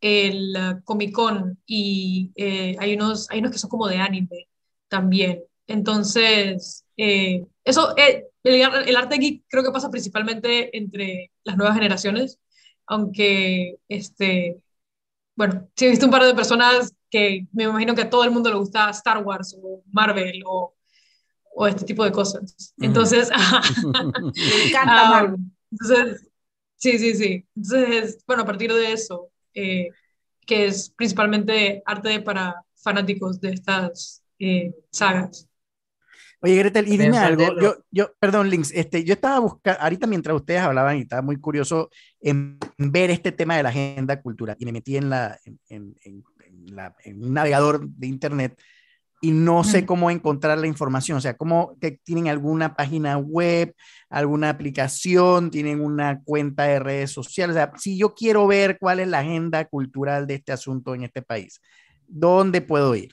el 0.00 0.56
Comic 0.84 1.12
Con 1.12 1.58
y 1.66 2.32
eh, 2.34 2.76
hay, 2.78 2.94
unos, 2.94 3.30
hay 3.30 3.40
unos 3.40 3.52
que 3.52 3.58
son 3.58 3.68
como 3.68 3.86
de 3.86 3.98
anime 3.98 4.48
también. 4.88 5.44
Entonces, 5.66 6.86
eh, 6.96 7.44
eso, 7.64 7.94
el, 7.98 8.24
el, 8.44 8.96
arte 8.96 9.18
geek 9.18 9.44
creo 9.46 9.62
que 9.62 9.72
pasa 9.72 9.90
principalmente 9.90 10.74
entre 10.74 11.32
las 11.44 11.58
nuevas 11.58 11.74
generaciones, 11.74 12.38
aunque 12.86 13.76
este, 13.88 14.62
bueno, 15.38 15.68
sí 15.76 15.86
he 15.86 15.90
visto 15.90 16.04
un 16.04 16.10
par 16.10 16.24
de 16.24 16.34
personas 16.34 16.92
que 17.08 17.46
me 17.52 17.62
imagino 17.62 17.94
que 17.94 18.02
a 18.02 18.10
todo 18.10 18.24
el 18.24 18.32
mundo 18.32 18.50
le 18.50 18.56
gusta 18.56 18.90
Star 18.90 19.22
Wars 19.22 19.56
o 19.62 19.84
Marvel 19.92 20.42
o, 20.44 20.74
o 21.54 21.66
este 21.68 21.84
tipo 21.84 22.04
de 22.04 22.10
cosas. 22.10 22.74
Entonces, 22.78 23.30
me 23.94 24.64
encanta 24.66 25.06
ah, 25.06 25.10
Marvel. 25.10 25.40
Entonces, 25.70 26.28
sí, 26.74 26.98
sí, 26.98 27.14
sí. 27.14 27.46
Entonces, 27.54 28.18
bueno, 28.26 28.42
a 28.42 28.46
partir 28.46 28.72
de 28.72 28.92
eso, 28.92 29.30
eh, 29.54 29.90
que 30.44 30.66
es 30.66 30.90
principalmente 30.90 31.84
arte 31.86 32.20
para 32.20 32.60
fanáticos 32.74 33.40
de 33.40 33.50
estas 33.50 34.24
eh, 34.40 34.74
sagas. 34.90 35.47
Oye, 36.40 36.56
Gretel, 36.56 36.86
y 36.86 36.96
dime 36.96 37.18
algo. 37.18 37.60
Yo, 37.60 37.76
yo, 37.90 38.12
perdón, 38.20 38.48
Links, 38.48 38.70
este, 38.72 39.02
yo 39.02 39.14
estaba 39.14 39.40
buscando, 39.40 39.80
ahorita 39.80 40.06
mientras 40.06 40.36
ustedes 40.36 40.60
hablaban 40.60 40.98
y 40.98 41.00
estaba 41.00 41.20
muy 41.20 41.36
curioso 41.36 41.90
en 42.20 42.58
ver 42.76 43.10
este 43.10 43.32
tema 43.32 43.56
de 43.56 43.64
la 43.64 43.70
agenda 43.70 44.20
cultural 44.20 44.56
y 44.58 44.64
me 44.64 44.72
metí 44.72 44.96
en, 44.96 45.10
la, 45.10 45.36
en, 45.68 45.96
en, 46.04 46.24
la, 46.66 46.94
en 47.02 47.24
un 47.24 47.34
navegador 47.34 47.88
de 47.88 48.06
internet 48.06 48.60
y 49.20 49.32
no 49.32 49.64
sé 49.64 49.84
cómo 49.84 50.12
encontrar 50.12 50.58
la 50.58 50.68
información. 50.68 51.18
O 51.18 51.20
sea, 51.20 51.36
cómo 51.36 51.76
tienen 52.04 52.28
alguna 52.28 52.76
página 52.76 53.18
web, 53.18 53.74
alguna 54.08 54.50
aplicación, 54.50 55.50
tienen 55.50 55.80
una 55.80 56.22
cuenta 56.22 56.64
de 56.64 56.78
redes 56.78 57.10
sociales. 57.10 57.56
O 57.56 57.58
sea, 57.58 57.72
si 57.76 57.98
yo 57.98 58.14
quiero 58.14 58.46
ver 58.46 58.78
cuál 58.78 59.00
es 59.00 59.08
la 59.08 59.18
agenda 59.20 59.64
cultural 59.64 60.26
de 60.28 60.34
este 60.34 60.52
asunto 60.52 60.94
en 60.94 61.02
este 61.02 61.22
país, 61.22 61.60
¿dónde 62.06 62.60
puedo 62.60 62.94
ir? 62.94 63.12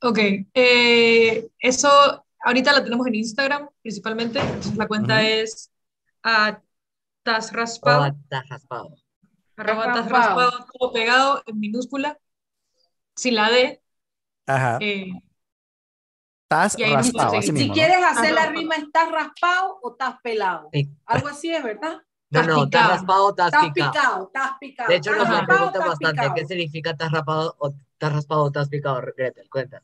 Ok, 0.00 0.18
eh, 0.54 1.48
eso 1.58 2.25
Ahorita 2.44 2.72
la 2.72 2.84
tenemos 2.84 3.06
en 3.06 3.14
Instagram 3.14 3.68
principalmente. 3.82 4.40
la 4.76 4.86
cuenta 4.86 5.22
es 5.22 5.70
a 6.22 6.60
tasraspado. 7.22 8.16
Arroba 9.56 9.92
tasraspado. 9.92 10.66
todo 10.72 10.92
pegado 10.92 11.42
en 11.46 11.58
minúscula. 11.58 12.18
Sin 13.14 13.34
la 13.34 13.50
D. 13.50 13.82
Ajá. 14.46 14.78
Eh, 14.80 15.10
raspado. 16.48 17.42
si 17.42 17.70
quieres 17.70 18.04
hacer 18.04 18.34
la 18.34 18.46
rima, 18.46 18.76
¿estás 18.76 19.10
raspado 19.10 19.78
o 19.82 19.92
estás 19.92 20.16
pelado? 20.22 20.70
Algo 21.06 21.28
así 21.28 21.52
es, 21.52 21.62
¿verdad? 21.62 22.02
No, 22.30 22.42
no, 22.42 22.64
estás 22.64 22.88
raspado 22.88 23.26
o 23.26 23.30
estás 23.30 23.52
picado. 23.72 24.26
Estás 24.26 24.52
picado. 24.60 24.88
De 24.88 24.96
hecho, 24.96 25.14
nos 25.14 25.46
preguntan 25.46 25.88
bastante 25.88 26.32
qué 26.34 26.46
significa 26.46 26.90
estás 26.90 27.10
raspado 27.12 27.56
o 27.58 27.68
estás 27.68 28.12
raspado 28.12 28.44
o 28.44 28.46
estás 28.48 28.68
picado. 28.68 29.00
Gretel, 29.16 29.48
cuenta. 29.48 29.82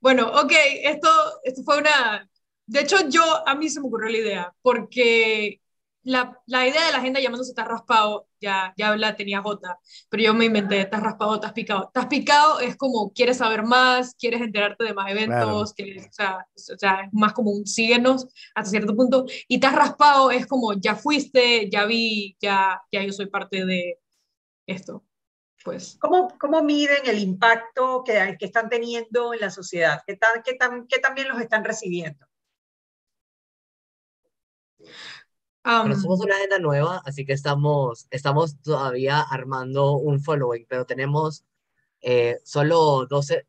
Bueno, 0.00 0.28
ok, 0.28 0.52
esto, 0.82 1.08
esto 1.44 1.62
fue 1.62 1.78
una... 1.78 2.28
De 2.66 2.80
hecho, 2.80 3.08
yo, 3.08 3.22
a 3.46 3.54
mí 3.54 3.68
se 3.68 3.80
me 3.80 3.88
ocurrió 3.88 4.10
la 4.10 4.18
idea, 4.18 4.54
porque 4.62 5.60
la, 6.02 6.40
la 6.46 6.66
idea 6.66 6.86
de 6.86 6.92
la 6.92 6.98
agenda 6.98 7.20
llamándose 7.20 7.50
Estás 7.50 7.68
raspado, 7.68 8.28
ya, 8.40 8.72
ya 8.76 8.96
la 8.96 9.16
tenía 9.16 9.42
Jota, 9.42 9.78
pero 10.08 10.22
yo 10.22 10.34
me 10.34 10.46
inventé 10.46 10.80
Estás 10.80 11.02
raspado, 11.02 11.34
Estás 11.34 11.52
picado. 11.52 11.86
Estás 11.86 12.06
picado 12.06 12.60
es 12.60 12.76
como 12.76 13.12
quieres 13.12 13.38
saber 13.38 13.64
más, 13.64 14.14
quieres 14.14 14.40
enterarte 14.40 14.84
de 14.84 14.94
más 14.94 15.10
eventos, 15.10 15.72
o, 15.72 16.10
sea, 16.10 16.46
o, 16.54 16.78
sea, 16.78 17.02
es 17.02 17.12
más 17.12 17.32
como 17.32 17.50
un 17.50 17.66
síguenos 17.66 18.26
hasta 18.54 18.70
cierto 18.70 18.96
punto. 18.96 19.26
Y 19.48 19.56
Estás 19.56 19.74
raspado 19.74 20.30
es 20.30 20.46
como 20.46 20.72
ya 20.74 20.94
fuiste, 20.96 21.68
ya 21.70 21.84
vi, 21.86 22.36
ya, 22.40 22.80
ya 22.92 23.02
yo 23.02 23.12
soy 23.12 23.26
parte 23.26 23.66
de 23.66 23.98
esto. 24.66 25.04
Pues. 25.64 25.98
¿Cómo, 26.00 26.28
¿Cómo 26.38 26.62
miden 26.62 27.02
el 27.04 27.18
impacto 27.18 28.02
que, 28.04 28.36
que, 28.38 28.46
están 28.46 28.68
teniendo 28.68 29.34
en 29.34 29.40
la 29.40 29.50
sociedad? 29.50 30.00
¿Qué, 30.06 30.16
tan, 30.16 30.42
qué, 30.42 30.54
tan, 30.54 30.86
qué 30.86 30.98
también 30.98 31.28
los 31.28 31.40
están 31.40 31.64
recibiendo? 31.64 32.26
somos 35.62 36.20
una 36.20 36.36
agenda 36.36 36.58
nueva, 36.58 37.02
así 37.04 37.24
que 37.24 37.32
estamos, 37.32 38.06
estamos 38.10 38.60
todavía 38.62 39.20
armando 39.20 39.92
un 39.96 40.20
following, 40.20 40.66
pero 40.68 40.86
tenemos 40.86 41.44
eh, 42.00 42.38
solo 42.44 43.06
12, 43.06 43.46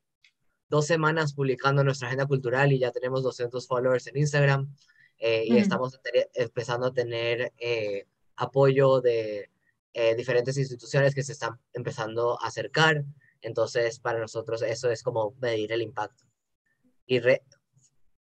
dos 0.67 0.86
semanas 0.86 1.34
publicando 1.34 1.84
nuestra 1.84 2.08
agenda 2.08 2.26
cultural 2.26 2.71
y 2.74 2.80
ya 2.80 2.91
tenemos 2.91 3.24
200 3.24 3.65
followers 3.65 4.08
en 4.08 4.17
Instagram 4.17 4.76
eh, 5.19 5.45
y 5.47 5.58
estamos 5.58 6.00
empezando 6.34 6.88
a 6.88 6.93
tener 6.93 7.54
eh, 7.58 8.08
apoyo 8.36 9.02
de 9.02 9.50
eh, 9.93 10.15
diferentes 10.15 10.58
instituciones 10.58 11.13
que 11.13 11.23
se 11.23 11.34
están 11.34 11.60
empezando 11.73 12.41
a 12.41 12.47
acercar. 12.47 13.04
Entonces, 13.41 13.99
para 13.99 14.19
nosotros 14.19 14.62
eso 14.62 14.89
es 14.89 15.04
como 15.04 15.36
medir 15.41 15.73
el 15.73 15.82
impacto. 15.82 16.23
Y 17.06 17.19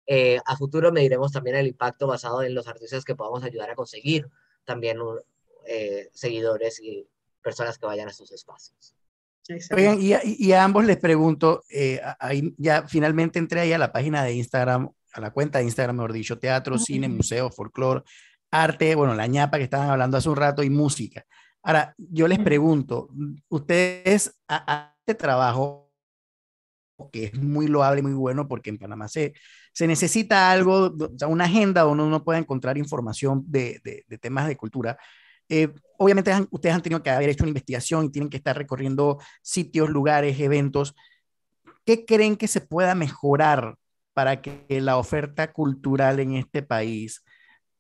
eh, 0.07 0.39
a 0.45 0.57
futuro 0.57 0.93
mediremos 0.93 1.33
también 1.33 1.57
el 1.57 1.69
impacto 1.69 2.07
basado 2.07 2.43
en 2.43 2.55
los 2.55 2.69
artistas 2.69 3.05
que 3.05 3.15
podamos 3.15 3.43
ayudar 3.43 3.71
a 3.71 3.75
conseguir 3.75 4.29
también 4.65 4.99
eh, 5.67 6.11
seguidores 6.13 6.79
y 6.81 7.09
personas 7.43 7.79
que 7.79 7.87
vayan 7.87 8.09
a 8.09 8.13
sus 8.13 8.31
espacios. 8.33 8.95
Oigan, 9.75 9.99
y, 10.03 10.13
y, 10.25 10.53
a 10.53 10.65
ambos 10.65 10.85
les 10.85 10.97
pregunto, 10.97 11.63
ahí 12.19 12.53
ya 12.59 12.87
finalmente 12.89 13.39
entré 13.39 13.61
ahí 13.61 13.73
a 13.73 13.79
la 13.79 13.93
página 13.93 14.25
de 14.25 14.35
Instagram, 14.35 14.91
a 15.13 15.21
la 15.21 15.31
cuenta 15.31 15.59
de 15.59 15.65
Instagram, 15.65 15.97
mejor 15.97 16.13
dicho, 16.13 16.39
teatro, 16.39 16.79
cine, 16.79 17.09
museo, 17.09 17.49
folclore, 17.51 18.03
arte, 18.51 18.95
bueno, 18.95 19.15
la 19.15 19.27
ñapa 19.27 19.59
que 19.59 19.65
estaban 19.65 19.89
hablando 19.89 20.17
hace 20.17 20.29
un 20.29 20.37
rato 20.37 20.63
y 20.63 20.71
música. 20.71 21.25
Ahora, 21.67 21.97
yo 21.99 22.29
les 22.29 22.39
pregunto, 22.39 23.09
ustedes 23.49 24.39
a, 24.47 24.95
este 25.01 25.17
trabajo, 25.17 25.91
que 27.11 27.25
es 27.25 27.35
muy 27.35 27.67
loable, 27.67 28.03
muy 28.03 28.13
bueno, 28.13 28.47
porque 28.47 28.71
en 28.71 28.79
Panamá 28.79 29.09
se, 29.09 29.35
se 29.73 29.89
necesita 29.89 30.53
algo, 30.53 30.95
o 30.97 31.19
sea, 31.19 31.27
una 31.27 31.47
agenda 31.47 31.83
donde 31.83 32.05
uno 32.05 32.23
pueda 32.23 32.39
encontrar 32.39 32.79
información 32.79 33.43
de, 33.49 33.81
de, 33.83 34.19
temas 34.19 34.47
de 34.47 34.57
cultura. 34.57 34.97
Eh, 35.49 35.75
obviamente 35.99 36.33
ustedes 36.53 36.77
han 36.77 36.83
tenido 36.83 37.03
que 37.03 37.11
haber 37.11 37.31
hecho 37.31 37.43
una 37.43 37.51
investigación 37.51 38.05
y 38.05 38.13
tienen 38.13 38.31
que 38.31 38.37
estar 38.37 38.57
recorriendo 38.57 39.19
sitios, 39.43 39.91
lugares, 39.91 40.39
eventos. 40.39 40.95
¿Qué 41.85 42.05
creen 42.05 42.37
que 42.37 42.47
se 42.47 42.61
pueda 42.61 42.95
mejorar 42.95 43.75
para 44.15 44.41
que 44.41 44.65
la 44.69 44.99
oferta 44.99 45.53
cultural 45.53 46.21
en 46.21 46.37
este 46.37 46.63
país 46.63 47.25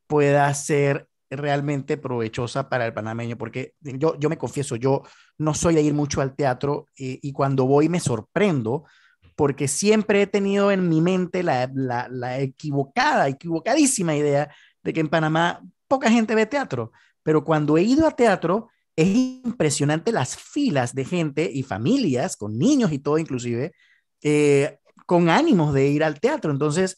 pueda 0.08 0.52
ser 0.54 1.08
realmente 1.30 1.96
provechosa 1.96 2.68
para 2.68 2.86
el 2.86 2.92
panameño, 2.92 3.36
porque 3.36 3.74
yo, 3.80 4.18
yo 4.18 4.28
me 4.28 4.38
confieso, 4.38 4.76
yo 4.76 5.02
no 5.38 5.54
soy 5.54 5.74
de 5.74 5.82
ir 5.82 5.94
mucho 5.94 6.20
al 6.20 6.34
teatro 6.34 6.86
eh, 6.98 7.18
y 7.20 7.32
cuando 7.32 7.66
voy 7.66 7.88
me 7.88 8.00
sorprendo 8.00 8.84
porque 9.34 9.68
siempre 9.68 10.22
he 10.22 10.26
tenido 10.26 10.70
en 10.70 10.88
mi 10.88 11.00
mente 11.00 11.42
la, 11.42 11.70
la, 11.74 12.08
la, 12.08 12.40
equivocada, 12.40 13.28
equivocadísima 13.28 14.16
idea 14.16 14.50
de 14.82 14.92
que 14.92 15.00
en 15.00 15.08
Panamá 15.08 15.60
poca 15.88 16.10
gente 16.10 16.34
ve 16.34 16.46
teatro, 16.46 16.92
pero 17.22 17.44
cuando 17.44 17.76
he 17.76 17.82
ido 17.82 18.06
a 18.06 18.12
teatro 18.12 18.68
es 18.96 19.08
impresionante 19.08 20.10
las 20.10 20.36
filas 20.36 20.94
de 20.94 21.04
gente 21.04 21.50
y 21.52 21.62
familias 21.62 22.36
con 22.36 22.56
niños 22.56 22.92
y 22.92 22.98
todo 22.98 23.18
inclusive, 23.18 23.72
eh, 24.22 24.78
con 25.04 25.28
ánimos 25.28 25.74
de 25.74 25.88
ir 25.88 26.02
al 26.02 26.18
teatro. 26.18 26.50
Entonces, 26.50 26.96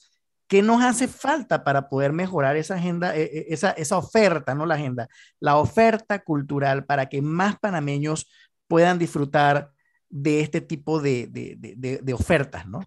¿Qué 0.49 0.63
nos 0.63 0.83
hace 0.83 1.09
falta 1.09 1.63
para 1.63 1.91
poder 1.91 2.13
mejorar 2.13 2.57
esa 2.57 2.77
agenda, 2.77 3.15
e, 3.15 3.25
e, 3.25 3.47
esa, 3.51 3.71
esa 3.73 3.99
oferta, 3.99 4.55
no 4.55 4.65
la 4.65 4.77
agenda, 4.77 5.09
la 5.41 5.59
oferta 5.59 6.25
cultural 6.25 6.87
para 6.87 7.07
que 7.11 7.21
más 7.21 7.59
panameños 7.59 8.31
puedan 8.67 8.99
disfrutar 8.99 9.73
de 10.09 10.41
este 10.41 10.63
tipo 10.63 11.03
de, 11.03 11.27
de, 11.27 11.99
de, 12.03 12.15
ofertas, 12.15 12.67
¿no? 12.67 12.81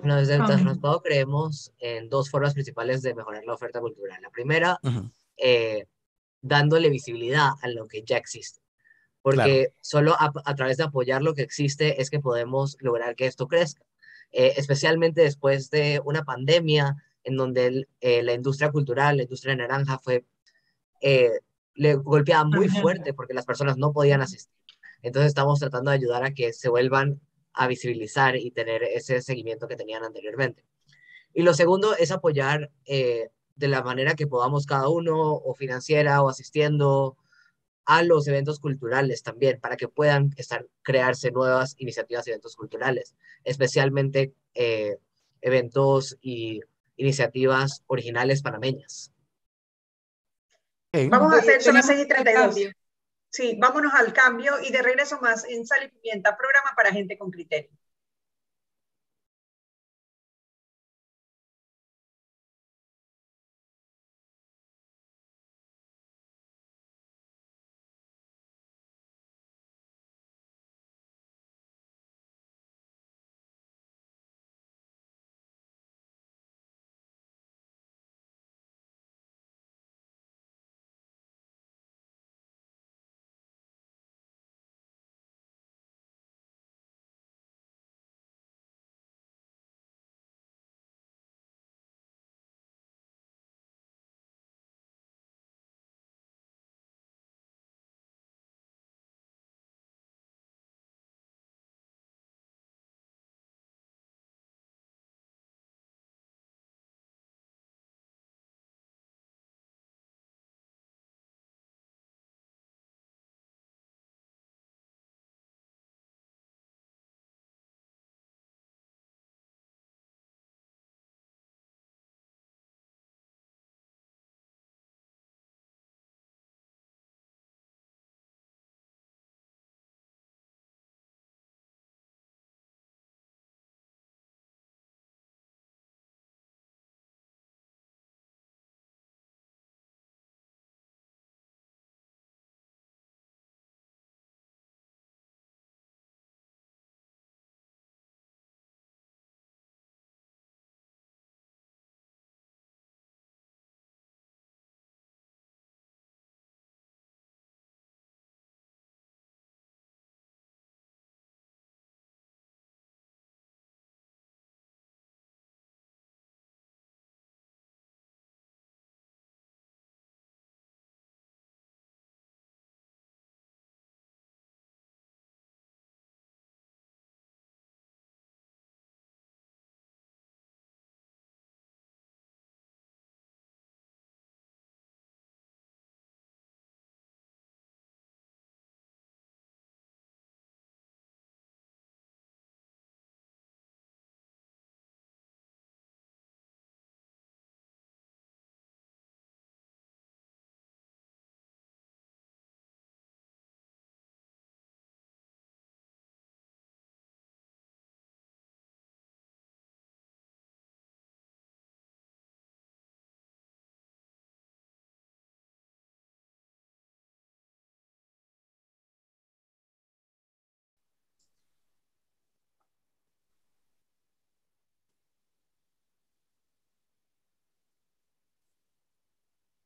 Bueno, 0.00 0.16
desde 0.16 0.34
el 0.34 0.42
creemos 1.02 1.72
en 1.78 2.08
dos 2.08 2.30
formas 2.30 2.54
principales 2.54 3.02
de 3.02 3.14
mejorar 3.14 3.44
la 3.44 3.54
oferta 3.54 3.80
cultural. 3.80 4.20
La 4.20 4.30
primera, 4.30 4.78
eh, 5.36 5.86
dándole 6.42 6.90
visibilidad 6.90 7.50
a 7.62 7.68
lo 7.68 7.86
que 7.86 8.02
ya 8.02 8.16
existe 8.16 8.63
porque 9.24 9.72
solo 9.80 10.14
a, 10.20 10.54
través 10.54 10.76
de 10.76 10.84
apoyar 10.84 11.22
lo 11.22 11.32
que 11.32 11.40
existe 11.40 12.02
es 12.02 12.10
que 12.10 12.20
podemos 12.20 12.76
lograr 12.80 13.16
que 13.16 13.24
esto 13.24 13.48
crezca, 13.48 13.82
eh, 14.32 14.52
especialmente 14.58 15.22
después 15.22 15.70
de 15.70 16.02
una 16.04 16.24
pandemia 16.24 17.02
en 17.22 17.36
donde 17.38 17.88
eh, 18.02 18.22
la 18.22 18.34
industria 18.34 18.70
cultural, 18.70 19.16
la 19.16 19.22
industria 19.22 19.56
naranja 19.56 19.98
fue 19.98 20.26
eh, 21.00 21.30
le 21.74 21.94
golpeada 21.94 22.44
muy 22.44 22.68
fuerte 22.68 23.14
porque 23.14 23.32
las 23.32 23.46
personas 23.46 23.78
no 23.78 23.94
podían 23.94 24.20
asistir. 24.20 24.52
Entonces 25.00 25.28
estamos 25.28 25.58
tratando 25.58 25.90
de 25.90 25.96
ayudar 25.96 26.22
a 26.22 26.34
que 26.34 26.52
se 26.52 26.68
vuelvan 26.68 27.18
a 27.54 27.66
visibilizar 27.66 28.36
y 28.36 28.50
tener 28.50 28.82
ese 28.82 29.22
seguimiento 29.22 29.66
que 29.68 29.76
tenían 29.76 30.04
anteriormente. 30.04 30.66
Y 31.32 31.44
lo 31.44 31.54
segundo 31.54 31.96
es 31.96 32.12
apoyar 32.12 32.70
de 32.84 33.68
la 33.68 33.82
manera 33.82 34.16
que 34.16 34.26
podamos 34.26 34.66
cada 34.66 34.90
uno, 34.90 35.32
o 35.32 35.54
financiera, 35.54 36.22
o 36.22 36.28
asistiendo, 36.28 37.16
a 37.86 38.02
los 38.02 38.26
eventos 38.28 38.60
culturales 38.60 39.22
también, 39.22 39.60
para 39.60 39.76
que 39.76 39.88
puedan 39.88 40.32
estar, 40.36 40.66
crearse 40.82 41.30
nuevas 41.30 41.74
iniciativas 41.78 42.26
y 42.26 42.30
eventos 42.30 42.56
culturales, 42.56 43.14
especialmente 43.44 44.32
eh, 44.54 44.98
eventos 45.40 46.16
y 46.20 46.60
iniciativas 46.96 47.82
originales 47.86 48.42
panameñas. 48.42 49.12
Vamos 51.10 51.32
a 51.34 51.38
hacer, 51.38 51.60
son 51.60 51.74
las 51.74 51.86
6 51.86 52.00
y 52.00 52.08
32. 52.08 52.56
Sí, 53.28 53.56
vámonos 53.58 53.92
al 53.94 54.12
cambio 54.12 54.60
y 54.62 54.70
de 54.70 54.80
regreso 54.80 55.18
más 55.20 55.44
en 55.44 55.66
Sal 55.66 55.82
y 55.84 55.88
Pimienta, 55.88 56.36
programa 56.36 56.70
para 56.76 56.92
gente 56.92 57.18
con 57.18 57.32
criterio. 57.32 57.70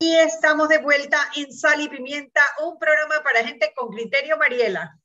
Y 0.00 0.14
estamos 0.14 0.68
de 0.68 0.78
vuelta 0.78 1.18
en 1.34 1.52
Sal 1.52 1.80
y 1.80 1.88
Pimienta, 1.88 2.40
un 2.64 2.78
programa 2.78 3.16
para 3.24 3.44
gente 3.44 3.72
con 3.74 3.88
criterio, 3.88 4.38
Mariela. 4.38 4.96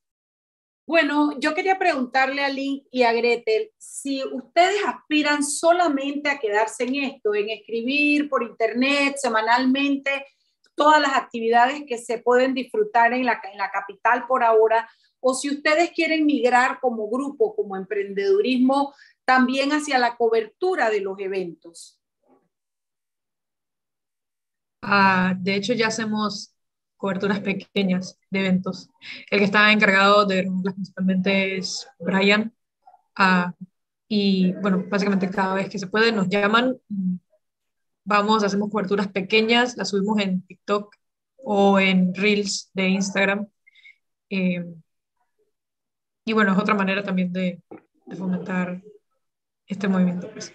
Bueno, 0.86 1.36
yo 1.40 1.52
quería 1.52 1.80
preguntarle 1.80 2.44
a 2.44 2.48
Link 2.48 2.86
y 2.92 3.02
a 3.02 3.12
Gretel 3.12 3.72
si 3.76 4.22
ustedes 4.22 4.84
aspiran 4.86 5.42
solamente 5.42 6.30
a 6.30 6.38
quedarse 6.38 6.84
en 6.84 6.94
esto, 6.94 7.34
en 7.34 7.50
escribir 7.50 8.28
por 8.28 8.44
internet 8.44 9.16
semanalmente 9.16 10.26
todas 10.76 11.00
las 11.00 11.14
actividades 11.14 11.82
que 11.88 11.98
se 11.98 12.18
pueden 12.18 12.54
disfrutar 12.54 13.12
en 13.14 13.26
la, 13.26 13.40
en 13.50 13.58
la 13.58 13.72
capital 13.72 14.28
por 14.28 14.44
ahora, 14.44 14.88
o 15.18 15.34
si 15.34 15.50
ustedes 15.50 15.90
quieren 15.90 16.24
migrar 16.24 16.78
como 16.80 17.10
grupo, 17.10 17.56
como 17.56 17.76
emprendedurismo, 17.76 18.94
también 19.24 19.72
hacia 19.72 19.98
la 19.98 20.16
cobertura 20.16 20.88
de 20.88 21.00
los 21.00 21.18
eventos. 21.18 21.98
Ah, 24.86 25.34
de 25.38 25.54
hecho, 25.54 25.72
ya 25.72 25.86
hacemos 25.86 26.54
coberturas 26.98 27.40
pequeñas 27.40 28.18
de 28.30 28.40
eventos. 28.40 28.90
El 29.30 29.38
que 29.38 29.46
está 29.46 29.72
encargado 29.72 30.26
de 30.26 30.36
verlas 30.36 30.74
principalmente 30.74 31.56
es 31.56 31.88
Brian. 31.98 32.52
Ah, 33.16 33.54
y 34.08 34.52
bueno, 34.60 34.84
básicamente 34.88 35.30
cada 35.30 35.54
vez 35.54 35.70
que 35.70 35.78
se 35.78 35.86
puede 35.86 36.12
nos 36.12 36.28
llaman, 36.28 36.76
vamos, 38.04 38.44
hacemos 38.44 38.70
coberturas 38.70 39.08
pequeñas, 39.08 39.76
las 39.78 39.88
subimos 39.88 40.20
en 40.20 40.42
TikTok 40.42 40.94
o 41.38 41.80
en 41.80 42.14
Reels 42.14 42.70
de 42.74 42.88
Instagram. 42.88 43.48
Eh, 44.28 44.66
y 46.26 46.32
bueno, 46.34 46.52
es 46.52 46.58
otra 46.58 46.74
manera 46.74 47.02
también 47.02 47.32
de, 47.32 47.62
fomentar 48.18 48.82
este 49.66 49.88
movimiento. 49.88 50.30
Pues. 50.30 50.52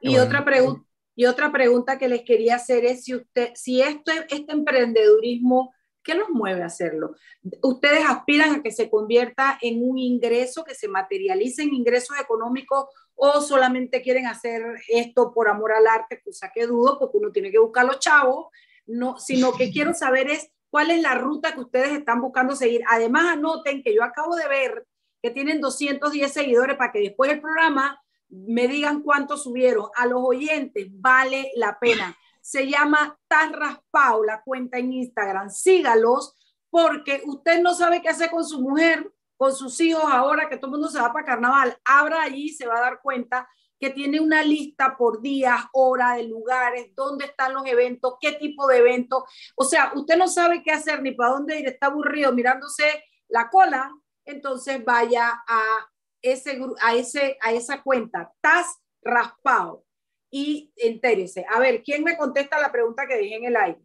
Y 0.00 0.16
otra 0.18 0.44
pregunta 0.44 0.85
y 1.16 1.24
otra 1.24 1.50
pregunta 1.50 1.98
que 1.98 2.08
les 2.08 2.22
quería 2.22 2.56
hacer 2.56 2.84
es 2.84 3.04
si 3.04 3.14
usted, 3.14 3.50
si 3.54 3.80
esto, 3.80 4.12
este 4.28 4.52
emprendedurismo, 4.52 5.74
¿qué 6.04 6.14
los 6.14 6.28
mueve 6.28 6.62
a 6.62 6.66
hacerlo? 6.66 7.16
¿Ustedes 7.62 8.04
aspiran 8.06 8.56
a 8.56 8.62
que 8.62 8.70
se 8.70 8.90
convierta 8.90 9.58
en 9.62 9.82
un 9.82 9.98
ingreso, 9.98 10.62
que 10.62 10.74
se 10.74 10.88
materialice 10.88 11.62
en 11.62 11.74
ingresos 11.74 12.18
económicos 12.20 12.84
o 13.14 13.40
solamente 13.40 14.02
quieren 14.02 14.26
hacer 14.26 14.62
esto 14.88 15.32
por 15.32 15.48
amor 15.48 15.72
al 15.72 15.86
arte, 15.86 16.20
cosa 16.22 16.52
que 16.54 16.66
dudo, 16.66 16.98
porque 16.98 17.16
uno 17.16 17.32
tiene 17.32 17.50
que 17.50 17.58
buscar 17.58 17.86
los 17.86 17.98
chavos, 17.98 18.48
no, 18.84 19.18
sino 19.18 19.52
que 19.54 19.72
quiero 19.72 19.94
saber 19.94 20.28
es 20.28 20.52
cuál 20.68 20.90
es 20.90 21.00
la 21.00 21.14
ruta 21.14 21.54
que 21.54 21.60
ustedes 21.60 21.92
están 21.92 22.20
buscando 22.20 22.54
seguir. 22.54 22.82
Además, 22.90 23.32
anoten 23.32 23.82
que 23.82 23.94
yo 23.94 24.04
acabo 24.04 24.36
de 24.36 24.46
ver 24.48 24.86
que 25.22 25.30
tienen 25.30 25.62
210 25.62 26.30
seguidores 26.30 26.76
para 26.76 26.92
que 26.92 27.00
después 27.00 27.30
del 27.30 27.40
programa 27.40 27.98
me 28.28 28.68
digan 28.68 29.02
cuánto 29.02 29.36
subieron. 29.36 29.88
A 29.96 30.06
los 30.06 30.20
oyentes 30.22 30.86
vale 30.90 31.52
la 31.56 31.78
pena. 31.78 32.16
Se 32.40 32.68
llama 32.68 33.18
Tarraspao, 33.28 34.24
la 34.24 34.42
cuenta 34.42 34.78
en 34.78 34.92
Instagram. 34.92 35.50
Sígalos 35.50 36.34
porque 36.70 37.22
usted 37.24 37.60
no 37.60 37.74
sabe 37.74 38.02
qué 38.02 38.08
hacer 38.08 38.30
con 38.30 38.44
su 38.44 38.60
mujer, 38.60 39.10
con 39.36 39.54
sus 39.54 39.80
hijos 39.80 40.04
ahora 40.04 40.48
que 40.48 40.56
todo 40.56 40.66
el 40.66 40.72
mundo 40.72 40.88
se 40.88 41.00
va 41.00 41.12
para 41.12 41.24
carnaval. 41.24 41.76
Abra 41.84 42.22
allí 42.22 42.50
se 42.50 42.66
va 42.66 42.78
a 42.78 42.82
dar 42.82 43.00
cuenta 43.02 43.48
que 43.78 43.90
tiene 43.90 44.20
una 44.20 44.42
lista 44.42 44.96
por 44.96 45.20
días, 45.20 45.60
horas, 45.72 46.16
de 46.16 46.24
lugares, 46.24 46.94
dónde 46.94 47.26
están 47.26 47.54
los 47.54 47.66
eventos, 47.66 48.14
qué 48.20 48.32
tipo 48.32 48.66
de 48.66 48.78
eventos. 48.78 49.24
O 49.54 49.64
sea, 49.64 49.92
usted 49.94 50.16
no 50.16 50.28
sabe 50.28 50.62
qué 50.62 50.72
hacer 50.72 51.02
ni 51.02 51.12
para 51.12 51.32
dónde 51.32 51.60
ir, 51.60 51.66
está 51.66 51.86
aburrido 51.86 52.32
mirándose 52.32 53.04
la 53.28 53.50
cola, 53.50 53.90
entonces 54.24 54.84
vaya 54.84 55.42
a 55.46 55.88
ese, 56.32 56.58
a, 56.80 56.94
ese, 56.94 57.38
a 57.40 57.52
esa 57.52 57.82
cuenta, 57.82 58.32
TAS 58.40 58.78
Raspado, 59.02 59.84
y 60.30 60.72
entérese. 60.76 61.46
A 61.48 61.60
ver, 61.60 61.82
¿quién 61.82 62.04
me 62.04 62.16
contesta 62.16 62.60
la 62.60 62.72
pregunta 62.72 63.06
que 63.06 63.18
dije 63.18 63.36
en 63.36 63.44
el 63.44 63.56
aire? 63.56 63.80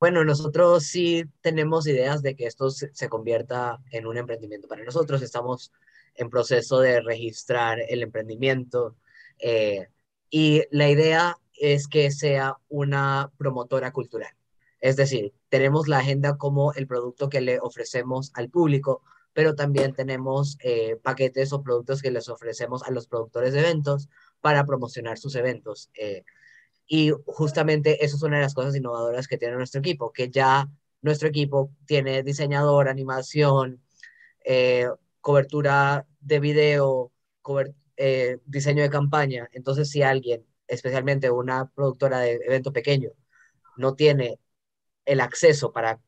Bueno, 0.00 0.24
nosotros 0.24 0.84
sí 0.84 1.24
tenemos 1.40 1.86
ideas 1.86 2.22
de 2.22 2.34
que 2.36 2.46
esto 2.46 2.70
se, 2.70 3.08
convierta 3.08 3.78
en 3.90 4.06
un 4.06 4.16
emprendimiento 4.16 4.68
para 4.68 4.84
nosotros. 4.84 5.22
Estamos 5.22 5.72
en 6.14 6.30
proceso 6.30 6.80
de 6.80 7.00
registrar 7.00 7.78
el 7.88 8.02
emprendimiento 8.02 8.96
eh, 9.38 9.88
y 10.30 10.62
la 10.70 10.88
idea 10.90 11.36
es 11.54 11.86
que 11.88 12.10
sea 12.10 12.56
una 12.68 13.32
promotora 13.38 13.92
cultural. 13.92 14.34
Es 14.80 14.96
decir, 14.96 15.32
tenemos 15.48 15.88
la 15.88 15.98
agenda 15.98 16.36
como 16.36 16.72
el 16.74 16.86
producto 16.86 17.28
que 17.28 17.40
le 17.40 17.58
ofrecemos 17.60 18.30
al 18.34 18.50
público, 18.50 19.02
pero 19.34 19.54
también 19.54 19.92
tenemos 19.92 20.56
eh, 20.60 20.96
paquetes 21.02 21.52
o 21.52 21.62
productos 21.62 22.00
que 22.00 22.12
les 22.12 22.28
ofrecemos 22.28 22.84
a 22.84 22.90
los 22.92 23.08
productores 23.08 23.52
de 23.52 23.60
eventos 23.60 24.08
para 24.40 24.64
promocionar 24.64 25.18
sus 25.18 25.34
eventos. 25.34 25.90
Eh, 25.98 26.24
y 26.86 27.10
justamente 27.26 28.04
eso 28.04 28.16
es 28.16 28.22
una 28.22 28.36
de 28.36 28.42
las 28.44 28.54
cosas 28.54 28.76
innovadoras 28.76 29.26
que 29.26 29.36
tiene 29.36 29.56
nuestro 29.56 29.80
equipo, 29.80 30.12
que 30.12 30.30
ya 30.30 30.68
nuestro 31.02 31.28
equipo 31.28 31.70
tiene 31.84 32.22
diseñador, 32.22 32.88
animación, 32.88 33.82
eh, 34.44 34.88
cobertura 35.20 36.06
de 36.20 36.40
video, 36.40 37.10
diseño 38.44 38.82
de 38.82 38.90
campaña. 38.90 39.48
Entonces, 39.52 39.90
si 39.90 40.02
alguien, 40.02 40.46
especialmente 40.68 41.30
una 41.30 41.70
productora 41.74 42.20
de 42.20 42.34
evento 42.46 42.72
pequeño, 42.72 43.10
no 43.76 43.94
tiene 43.94 44.38
el 45.04 45.20
acceso 45.20 45.72
para 45.72 46.00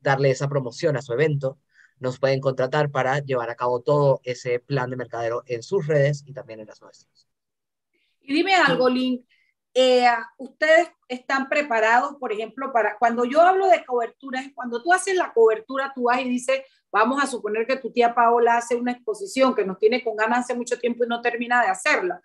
darle 0.00 0.30
esa 0.30 0.48
promoción 0.48 0.96
a 0.96 1.02
su 1.02 1.12
evento, 1.12 1.58
nos 1.98 2.18
pueden 2.18 2.40
contratar 2.40 2.90
para 2.90 3.18
llevar 3.20 3.50
a 3.50 3.54
cabo 3.54 3.80
todo 3.80 4.20
ese 4.24 4.60
plan 4.60 4.90
de 4.90 4.96
mercadero 4.96 5.42
en 5.46 5.62
sus 5.62 5.86
redes 5.86 6.22
y 6.26 6.32
también 6.32 6.60
en 6.60 6.66
las 6.66 6.80
nuestras. 6.80 7.26
Y 8.20 8.34
dime 8.34 8.54
algo, 8.54 8.88
Link. 8.88 9.24
Eh, 9.72 10.06
¿Ustedes 10.38 10.88
están 11.06 11.48
preparados, 11.48 12.16
por 12.18 12.32
ejemplo, 12.32 12.72
para 12.72 12.96
cuando 12.98 13.24
yo 13.24 13.42
hablo 13.42 13.68
de 13.68 13.84
cobertura, 13.84 14.40
es 14.40 14.52
cuando 14.54 14.82
tú 14.82 14.92
haces 14.92 15.14
la 15.14 15.32
cobertura, 15.32 15.92
tú 15.94 16.04
vas 16.04 16.20
y 16.20 16.28
dices, 16.28 16.62
vamos 16.90 17.22
a 17.22 17.26
suponer 17.26 17.66
que 17.66 17.76
tu 17.76 17.92
tía 17.92 18.14
Paola 18.14 18.56
hace 18.56 18.74
una 18.74 18.92
exposición 18.92 19.54
que 19.54 19.66
nos 19.66 19.78
tiene 19.78 20.02
con 20.02 20.16
ganas 20.16 20.40
hace 20.40 20.54
mucho 20.54 20.78
tiempo 20.78 21.04
y 21.04 21.08
no 21.08 21.20
termina 21.20 21.62
de 21.62 21.68
hacerla. 21.68 22.22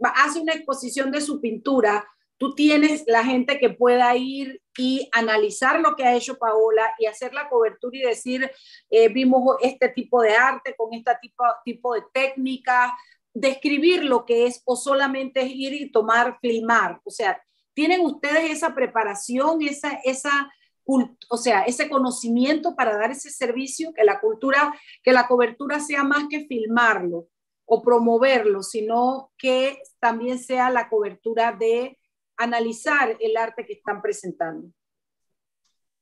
Hace 0.00 0.40
una 0.40 0.54
exposición 0.54 1.10
de 1.10 1.20
su 1.20 1.40
pintura 1.40 2.06
tú 2.38 2.54
tienes 2.54 3.04
la 3.06 3.24
gente 3.24 3.58
que 3.58 3.70
pueda 3.70 4.14
ir 4.16 4.60
y 4.76 5.08
analizar 5.12 5.80
lo 5.80 5.96
que 5.96 6.04
ha 6.04 6.14
hecho 6.14 6.38
Paola 6.38 6.92
y 6.98 7.06
hacer 7.06 7.32
la 7.32 7.48
cobertura 7.48 7.96
y 7.96 8.02
decir, 8.02 8.50
eh, 8.90 9.08
vimos 9.08 9.56
este 9.60 9.88
tipo 9.88 10.20
de 10.20 10.34
arte 10.34 10.74
con 10.76 10.92
este 10.92 11.12
tipo, 11.20 11.44
tipo 11.64 11.94
de 11.94 12.02
técnica, 12.12 12.96
describir 13.32 14.04
lo 14.04 14.24
que 14.24 14.46
es 14.46 14.62
o 14.64 14.76
solamente 14.76 15.42
es 15.42 15.50
ir 15.50 15.72
y 15.74 15.90
tomar, 15.90 16.38
filmar. 16.40 17.00
O 17.04 17.10
sea, 17.10 17.42
¿tienen 17.74 18.00
ustedes 18.00 18.50
esa 18.50 18.74
preparación, 18.74 19.62
esa, 19.62 20.00
esa, 20.04 20.50
o 20.84 21.36
sea, 21.36 21.62
ese 21.62 21.88
conocimiento 21.88 22.74
para 22.76 22.96
dar 22.96 23.10
ese 23.10 23.30
servicio, 23.30 23.92
que 23.94 24.04
la 24.04 24.20
cultura, 24.20 24.74
que 25.02 25.12
la 25.12 25.26
cobertura 25.26 25.80
sea 25.80 26.04
más 26.04 26.24
que 26.28 26.46
filmarlo 26.46 27.28
o 27.66 27.82
promoverlo, 27.82 28.62
sino 28.62 29.32
que 29.36 29.82
también 29.98 30.38
sea 30.38 30.70
la 30.70 30.88
cobertura 30.88 31.52
de 31.52 31.98
analizar 32.36 33.16
el 33.20 33.36
arte 33.36 33.64
que 33.64 33.74
están 33.74 34.02
presentando. 34.02 34.68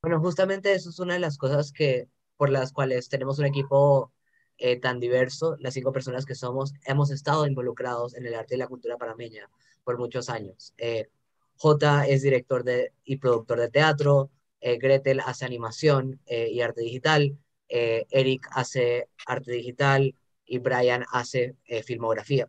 Bueno, 0.03 0.21
justamente 0.21 0.73
eso 0.73 0.91
es 0.91 0.99
una 0.99 1.15
de 1.15 1.21
las 1.21 1.39
cosas 1.39 1.73
que 1.73 2.09
por 2.37 2.51
las 2.51 2.73
cuales 2.73 3.09
tenemos 3.09 3.39
un 3.39 3.47
equipo 3.47 4.13
eh, 4.59 4.79
tan 4.79 5.01
diverso, 5.01 5.57
las 5.59 5.75
cinco 5.75 5.93
personas 5.93 6.27
que 6.27 6.35
somos, 6.35 6.75
hemos 6.85 7.11
estado 7.11 7.47
involucrados 7.47 8.15
en 8.15 8.27
el 8.27 8.35
arte 8.35 8.55
y 8.55 8.59
la 8.59 8.69
cultura 8.69 8.97
parameña 8.97 9.51
por 9.83 9.99
muchos 9.99 10.29
años. 10.29 10.75
Eh, 10.79 11.09
J 11.57 12.07
es 12.07 12.23
director 12.23 12.65
de, 12.65 12.93
y 13.05 13.17
productor 13.17 13.61
de 13.61 13.71
teatro, 13.71 14.31
eh, 14.61 14.79
Gretel 14.79 15.21
hace 15.21 15.45
animación 15.45 16.21
y 16.27 16.61
arte 16.61 16.83
digital, 16.83 17.39
Eric 17.69 18.49
hace 18.53 19.09
arte 19.27 19.53
digital 19.53 20.15
y 20.45 20.59
Brian 20.59 21.05
hace 21.13 21.57
filmografía. 21.85 22.49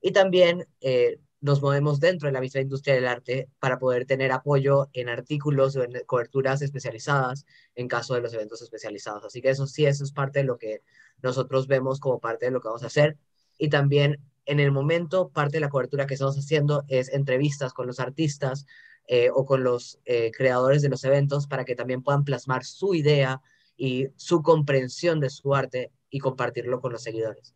Y 0.00 0.12
también 0.12 0.66
nos 1.40 1.62
movemos 1.62 2.00
dentro 2.00 2.26
de 2.26 2.32
la 2.32 2.40
misma 2.40 2.60
industria 2.60 2.94
del 2.94 3.06
arte 3.06 3.48
para 3.60 3.78
poder 3.78 4.06
tener 4.06 4.32
apoyo 4.32 4.88
en 4.92 5.08
artículos 5.08 5.76
o 5.76 5.84
en 5.84 5.92
coberturas 6.06 6.62
especializadas 6.62 7.46
en 7.74 7.88
caso 7.88 8.14
de 8.14 8.20
los 8.20 8.34
eventos 8.34 8.60
especializados. 8.62 9.24
Así 9.24 9.40
que 9.40 9.50
eso 9.50 9.66
sí, 9.66 9.86
eso 9.86 10.04
es 10.04 10.12
parte 10.12 10.40
de 10.40 10.44
lo 10.44 10.58
que 10.58 10.82
nosotros 11.22 11.66
vemos 11.68 12.00
como 12.00 12.18
parte 12.18 12.46
de 12.46 12.50
lo 12.52 12.60
que 12.60 12.68
vamos 12.68 12.82
a 12.82 12.88
hacer. 12.88 13.16
Y 13.56 13.68
también 13.68 14.20
en 14.46 14.60
el 14.60 14.72
momento, 14.72 15.28
parte 15.28 15.58
de 15.58 15.60
la 15.60 15.68
cobertura 15.68 16.06
que 16.06 16.14
estamos 16.14 16.38
haciendo 16.38 16.84
es 16.88 17.10
entrevistas 17.10 17.72
con 17.72 17.86
los 17.86 18.00
artistas 18.00 18.66
eh, 19.06 19.30
o 19.32 19.44
con 19.44 19.62
los 19.62 20.00
eh, 20.06 20.30
creadores 20.36 20.82
de 20.82 20.88
los 20.88 21.04
eventos 21.04 21.46
para 21.46 21.64
que 21.64 21.74
también 21.74 22.02
puedan 22.02 22.24
plasmar 22.24 22.64
su 22.64 22.94
idea 22.94 23.42
y 23.76 24.08
su 24.16 24.42
comprensión 24.42 25.20
de 25.20 25.30
su 25.30 25.54
arte 25.54 25.92
y 26.10 26.18
compartirlo 26.18 26.80
con 26.80 26.92
los 26.92 27.02
seguidores. 27.02 27.54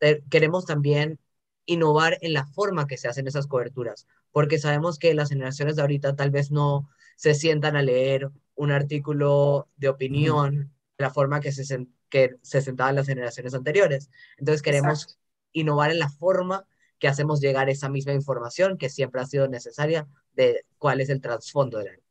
Eh, 0.00 0.22
queremos 0.30 0.66
también 0.66 1.18
innovar 1.66 2.18
en 2.20 2.32
la 2.32 2.46
forma 2.46 2.86
que 2.86 2.96
se 2.96 3.08
hacen 3.08 3.26
esas 3.26 3.46
coberturas, 3.46 4.06
porque 4.32 4.58
sabemos 4.58 4.98
que 4.98 5.14
las 5.14 5.30
generaciones 5.30 5.76
de 5.76 5.82
ahorita 5.82 6.16
tal 6.16 6.30
vez 6.30 6.50
no 6.50 6.88
se 7.16 7.34
sientan 7.34 7.76
a 7.76 7.82
leer 7.82 8.30
un 8.54 8.70
artículo 8.70 9.68
de 9.76 9.88
opinión 9.88 10.72
de 10.98 11.04
la 11.04 11.10
forma 11.10 11.40
que 11.40 11.52
se, 11.52 11.86
que 12.08 12.36
se 12.42 12.60
sentaban 12.60 12.94
las 12.94 13.06
generaciones 13.06 13.54
anteriores. 13.54 14.10
Entonces 14.36 14.62
queremos 14.62 15.18
innovar 15.52 15.90
en 15.90 15.98
la 15.98 16.08
forma 16.08 16.66
que 16.98 17.08
hacemos 17.08 17.40
llegar 17.40 17.68
esa 17.68 17.88
misma 17.88 18.12
información 18.12 18.78
que 18.78 18.88
siempre 18.88 19.20
ha 19.20 19.26
sido 19.26 19.48
necesaria 19.48 20.06
de 20.34 20.64
cuál 20.78 21.00
es 21.00 21.08
el 21.10 21.20
trasfondo 21.20 21.78
del 21.78 21.88
arte. 21.88 22.02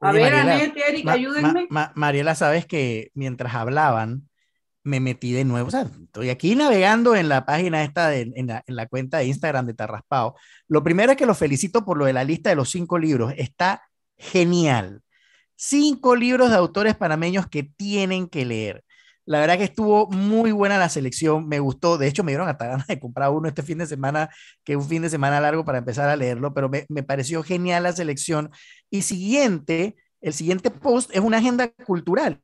A 0.00 0.12
ver, 0.12 0.32
Anette, 0.32 0.80
Erika, 0.88 1.12
ayúdenme. 1.12 1.68
Mariela, 1.94 2.34
sabes 2.34 2.66
que 2.66 3.10
mientras 3.14 3.54
hablaban, 3.54 4.28
me 4.84 5.00
metí 5.00 5.32
de 5.32 5.44
nuevo, 5.44 5.68
o 5.68 5.70
sea, 5.70 5.82
estoy 5.82 6.30
aquí 6.30 6.54
navegando 6.54 7.14
en 7.16 7.28
la 7.28 7.44
página 7.44 7.84
esta, 7.84 8.14
en, 8.16 8.32
la, 8.46 8.62
en, 8.66 8.76
la, 8.76 8.86
cuenta 8.86 9.18
de 9.18 9.26
Instagram 9.26 9.66
de 9.66 9.74
Tarraspao. 9.74 10.34
Lo 10.68 10.82
primero 10.82 11.12
es 11.12 11.18
que 11.18 11.26
lo 11.26 11.34
felicito 11.34 11.84
por 11.84 11.98
lo 11.98 12.06
de 12.06 12.12
la 12.12 12.24
lista 12.24 12.50
de 12.50 12.56
los 12.56 12.70
cinco 12.70 12.98
libros, 12.98 13.34
está 13.36 13.82
genial. 14.16 15.02
Cinco 15.56 16.16
libros 16.16 16.50
de 16.50 16.56
autores 16.56 16.96
panameños 16.96 17.48
que 17.48 17.64
tienen 17.64 18.28
que 18.28 18.44
leer. 18.44 18.84
La 19.26 19.40
verdad 19.40 19.58
que 19.58 19.64
estuvo 19.64 20.08
muy 20.08 20.52
buena 20.52 20.78
la 20.78 20.88
selección, 20.88 21.48
me 21.48 21.60
gustó. 21.60 21.98
De 21.98 22.06
hecho, 22.08 22.24
me 22.24 22.32
dieron 22.32 22.48
hasta 22.48 22.66
ganas 22.66 22.86
de 22.86 22.98
comprar 22.98 23.30
uno 23.30 23.48
este 23.48 23.62
fin 23.62 23.78
de 23.78 23.86
semana, 23.86 24.30
que 24.64 24.72
es 24.72 24.78
un 24.78 24.88
fin 24.88 25.02
de 25.02 25.10
semana 25.10 25.40
largo 25.40 25.64
para 25.66 25.78
empezar 25.78 26.08
a 26.08 26.16
leerlo, 26.16 26.54
pero 26.54 26.68
me, 26.70 26.86
me 26.88 27.02
pareció 27.02 27.42
genial 27.42 27.82
la 27.82 27.92
selección. 27.92 28.50
Y 28.90 29.02
siguiente, 29.02 29.96
el 30.22 30.32
siguiente 30.32 30.70
post 30.70 31.10
es 31.12 31.20
una 31.20 31.38
agenda 31.38 31.68
cultural. 31.68 32.40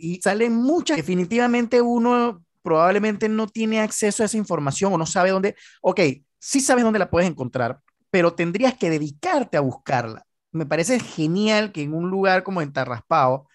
Y 0.00 0.20
salen 0.22 0.54
muchas. 0.54 0.96
Definitivamente 0.96 1.80
uno 1.82 2.42
probablemente 2.62 3.28
no 3.28 3.46
tiene 3.46 3.80
acceso 3.80 4.22
a 4.22 4.26
esa 4.26 4.36
información 4.36 4.92
o 4.92 4.98
no 4.98 5.06
sabe 5.06 5.30
dónde. 5.30 5.56
Ok, 5.82 6.00
sí 6.38 6.60
sabes 6.60 6.84
dónde 6.84 6.98
la 6.98 7.10
puedes 7.10 7.28
encontrar, 7.28 7.80
pero 8.10 8.34
tendrías 8.34 8.74
que 8.74 8.90
dedicarte 8.90 9.56
a 9.56 9.60
buscarla. 9.60 10.26
Me 10.52 10.66
parece 10.66 10.98
genial 10.98 11.72
que 11.72 11.82
en 11.82 11.94
un 11.94 12.10
lugar 12.10 12.42
como 12.42 12.60
en 12.60 12.72
Tarraspao, 12.72 13.48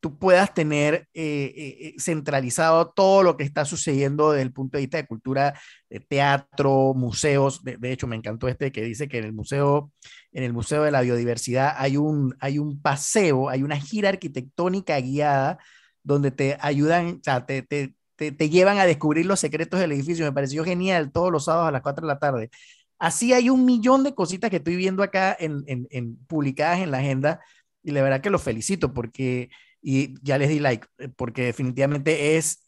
tú 0.00 0.18
puedas 0.18 0.54
tener 0.54 1.08
eh, 1.14 1.52
eh, 1.56 1.76
eh, 1.80 1.94
centralizado 1.98 2.92
todo 2.94 3.22
lo 3.24 3.36
que 3.36 3.44
está 3.44 3.64
sucediendo 3.64 4.30
desde 4.30 4.42
el 4.42 4.52
punto 4.52 4.76
de 4.76 4.82
vista 4.82 4.98
de 4.98 5.06
cultura, 5.06 5.58
de 5.90 6.00
teatro, 6.00 6.94
museos. 6.94 7.64
De, 7.64 7.78
hecho, 7.90 8.06
me 8.06 8.14
encantó 8.14 8.46
este 8.46 8.70
que 8.70 8.82
dice 8.82 9.08
que 9.08 9.18
en 9.18 9.24
el 9.24 9.32
museo, 9.32 9.90
en 10.32 10.44
el 10.44 10.52
museo 10.52 10.84
de 10.84 10.92
la 10.92 11.00
biodiversidad 11.00 11.74
hay 11.76 11.96
un, 11.96 12.36
hay 12.38 12.58
un 12.58 12.80
paseo, 12.80 13.48
hay 13.48 13.62
una 13.64 13.80
gira 13.80 14.10
arquitectónica 14.10 15.00
guiada 15.00 15.58
donde 16.06 16.30
te 16.30 16.56
ayudan, 16.60 17.18
o 17.20 17.24
sea, 17.24 17.46
te, 17.46 17.62
te, 17.62 17.94
te, 18.16 18.48
llevan 18.50 18.78
a 18.78 18.86
descubrir 18.86 19.26
los 19.26 19.40
secretos 19.40 19.80
del 19.80 19.92
edificio. 19.92 20.24
Me 20.24 20.32
pareció 20.32 20.64
genial 20.64 21.12
todos 21.12 21.32
los 21.32 21.44
sábados 21.44 21.68
a 21.68 21.72
las 21.72 21.82
4 21.82 22.06
de 22.06 22.12
la 22.12 22.18
tarde. 22.18 22.50
Así 22.98 23.32
hay 23.32 23.50
un 23.50 23.64
millón 23.66 24.04
de 24.04 24.14
cositas 24.14 24.50
que 24.50 24.56
estoy 24.56 24.76
viendo 24.76 25.02
acá 25.02 25.36
en, 25.38 25.64
en, 25.66 25.86
en 25.90 26.16
publicadas 26.26 26.80
en 26.80 26.90
la 26.90 26.98
agenda 26.98 27.40
y 27.82 27.90
la 27.90 28.02
verdad 28.02 28.20
que 28.20 28.30
los 28.30 28.42
felicito 28.42 28.94
porque 28.94 29.50
y 29.88 30.14
ya 30.20 30.36
les 30.36 30.48
di 30.48 30.58
like, 30.58 30.84
eh, 30.98 31.08
porque 31.08 31.44
definitivamente 31.44 32.36
es, 32.36 32.64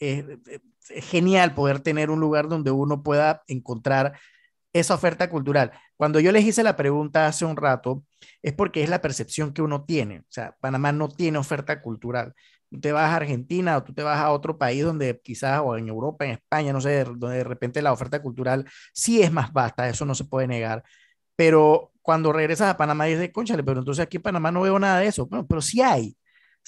genial 0.89 1.53
poder 1.53 1.81
tener 1.81 2.11
un 2.11 2.21
lugar 2.21 2.49
donde 2.49 2.71
uno 2.71 3.03
pueda 3.03 3.43
encontrar 3.49 4.19
esa 4.73 4.95
oferta 4.95 5.29
cultural. 5.29 5.73
Cuando 5.97 6.21
yo 6.21 6.31
les 6.31 6.45
hice 6.45 6.63
la 6.63 6.77
pregunta 6.77 7.27
hace 7.27 7.45
un 7.45 7.57
rato, 7.57 8.05
es 8.41 8.53
porque 8.53 8.85
es 8.85 8.89
la 8.89 9.03
percepción 9.03 9.53
que 9.53 9.63
uno 9.63 9.85
tiene. 9.85 10.21
O 10.21 10.31
sea, 10.31 10.57
Panamá 10.61 10.93
no 10.93 11.09
tiene 11.09 11.39
oferta 11.39 11.83
cultural. 11.83 12.35
Te 12.81 12.93
vas 12.93 13.11
a 13.11 13.17
Argentina 13.17 13.77
o 13.79 13.83
tú 13.83 13.95
te 13.95 14.03
vas 14.03 14.19
a 14.19 14.31
otro 14.31 14.59
país 14.59 14.85
donde 14.85 15.21
quizás, 15.23 15.61
o 15.65 15.77
en 15.77 15.89
Europa, 15.89 16.25
en 16.25 16.33
España, 16.33 16.73
no 16.73 16.81
sé, 16.81 17.05
donde 17.05 17.39
de 17.39 17.45
repente 17.45 17.83
la 17.83 17.93
oferta 17.93 18.21
cultural 18.23 18.67
sí 18.93 19.23
es 19.23 19.33
más 19.33 19.53
vasta, 19.53 19.89
eso 19.89 20.05
no 20.05 20.15
se 20.15 20.25
puede 20.25 20.47
negar. 20.47 20.85
Pero 21.37 21.93
cuando 22.03 22.33
regresas 22.33 22.69
a 22.69 22.77
Panamá 22.77 23.05
dices, 23.07 23.31
conchale, 23.33 23.63
pero 23.63 23.81
entonces 23.81 24.03
aquí 24.03 24.19
en 24.19 24.23
Panamá 24.23 24.51
no 24.51 24.63
veo 24.63 24.79
nada 24.79 25.01
de 25.01 25.07
eso. 25.07 25.27
Bueno, 25.27 25.47
pero 25.47 25.61
sí 25.63 25.81
hay 25.81 26.17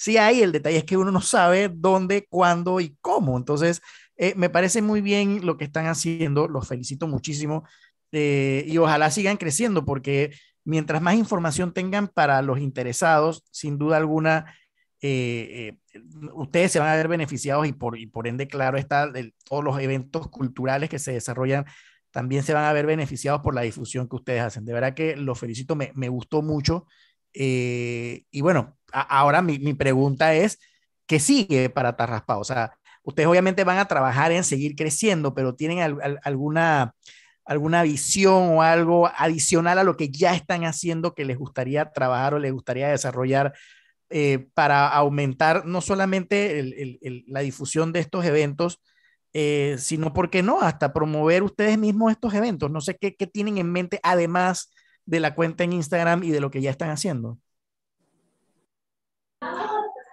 sí 0.01 0.17
hay, 0.17 0.41
el 0.41 0.51
detalle 0.51 0.77
es 0.77 0.83
que 0.83 0.97
uno 0.97 1.11
no 1.11 1.21
sabe 1.21 1.69
dónde, 1.71 2.25
cuándo 2.27 2.79
y 2.79 2.97
cómo. 3.01 3.37
Entonces, 3.37 3.81
eh, 4.17 4.33
me 4.35 4.49
parece 4.49 4.81
muy 4.81 4.99
bien 5.01 5.45
lo 5.45 5.57
que 5.57 5.65
están 5.65 5.85
haciendo, 5.85 6.47
los 6.47 6.67
felicito 6.67 7.07
muchísimo 7.07 7.65
eh, 8.11 8.65
y 8.67 8.77
ojalá 8.79 9.11
sigan 9.11 9.37
creciendo 9.37 9.85
porque 9.85 10.31
mientras 10.63 11.03
más 11.03 11.15
información 11.15 11.71
tengan 11.73 12.07
para 12.07 12.41
los 12.41 12.59
interesados, 12.59 13.43
sin 13.51 13.77
duda 13.77 13.97
alguna, 13.97 14.55
eh, 15.01 15.77
ustedes 16.33 16.71
se 16.71 16.79
van 16.79 16.89
a 16.89 16.95
ver 16.95 17.07
beneficiados 17.07 17.67
y 17.67 17.73
por, 17.73 17.97
y 17.97 18.07
por 18.07 18.27
ende, 18.27 18.47
claro, 18.47 18.77
está 18.77 19.11
todos 19.45 19.63
los 19.63 19.79
eventos 19.79 20.27
culturales 20.29 20.89
que 20.89 20.99
se 20.99 21.13
desarrollan 21.13 21.65
también 22.11 22.43
se 22.43 22.53
van 22.53 22.65
a 22.65 22.73
ver 22.73 22.85
beneficiados 22.85 23.41
por 23.41 23.55
la 23.55 23.61
difusión 23.61 24.07
que 24.07 24.17
ustedes 24.17 24.41
hacen. 24.41 24.65
De 24.65 24.73
verdad 24.73 24.93
que 24.93 25.15
los 25.15 25.39
felicito, 25.39 25.75
me, 25.75 25.91
me 25.95 26.09
gustó 26.09 26.41
mucho. 26.41 26.85
y 27.33 28.41
bueno, 28.41 28.77
ahora 28.91 29.41
mi, 29.41 29.59
mi, 29.59 29.73
pregunta 29.73 30.33
es, 30.33 30.59
¿qué 31.07 31.19
sigue 31.19 31.69
para 31.69 31.95
Tarraspao? 31.95 32.41
O 32.41 32.43
sea, 32.43 32.77
ustedes 33.03 33.27
obviamente 33.27 33.63
van 33.63 33.77
a 33.77 33.87
trabajar 33.87 34.31
en 34.31 34.43
seguir 34.43 34.75
creciendo, 34.75 35.33
pero 35.33 35.55
¿tienen 35.55 35.79
alguna, 36.23 36.93
alguna 37.45 37.83
visión 37.83 38.57
o 38.57 38.61
algo 38.61 39.09
adicional 39.17 39.79
a 39.79 39.83
lo 39.83 39.95
que 39.97 40.09
ya 40.09 40.35
están 40.35 40.65
haciendo 40.65 41.15
que 41.15 41.25
les 41.25 41.37
gustaría 41.37 41.91
trabajar 41.91 42.33
o 42.33 42.39
les 42.39 42.51
gustaría 42.51 42.89
desarrollar 42.89 43.53
eh, 44.11 44.47
para 44.53 44.87
aumentar 44.89 45.65
no 45.65 45.81
solamente 45.81 46.59
el, 46.59 46.99
el, 47.01 47.23
la 47.27 47.39
difusión 47.39 47.93
de 47.93 48.01
estos 48.01 48.25
eventos, 48.25 48.81
eh, 49.33 49.75
sino, 49.77 50.13
¿por 50.13 50.29
qué 50.29 50.43
no? 50.43 50.61
Hasta 50.61 50.91
promover 50.91 51.43
ustedes 51.43 51.77
mismos 51.77 52.11
estos 52.11 52.33
eventos. 52.33 52.69
No 52.69 52.81
sé 52.81 52.97
qué, 52.97 53.15
qué 53.15 53.27
tienen 53.27 53.57
en 53.57 53.71
mente 53.71 53.99
además 54.03 54.71
de 55.05 55.19
la 55.19 55.33
cuenta 55.33 55.63
en 55.63 55.73
Instagram 55.73 56.23
y 56.23 56.31
de 56.31 56.41
lo 56.41 56.51
que 56.51 56.61
ya 56.61 56.69
están 56.69 56.89
haciendo. 56.89 57.37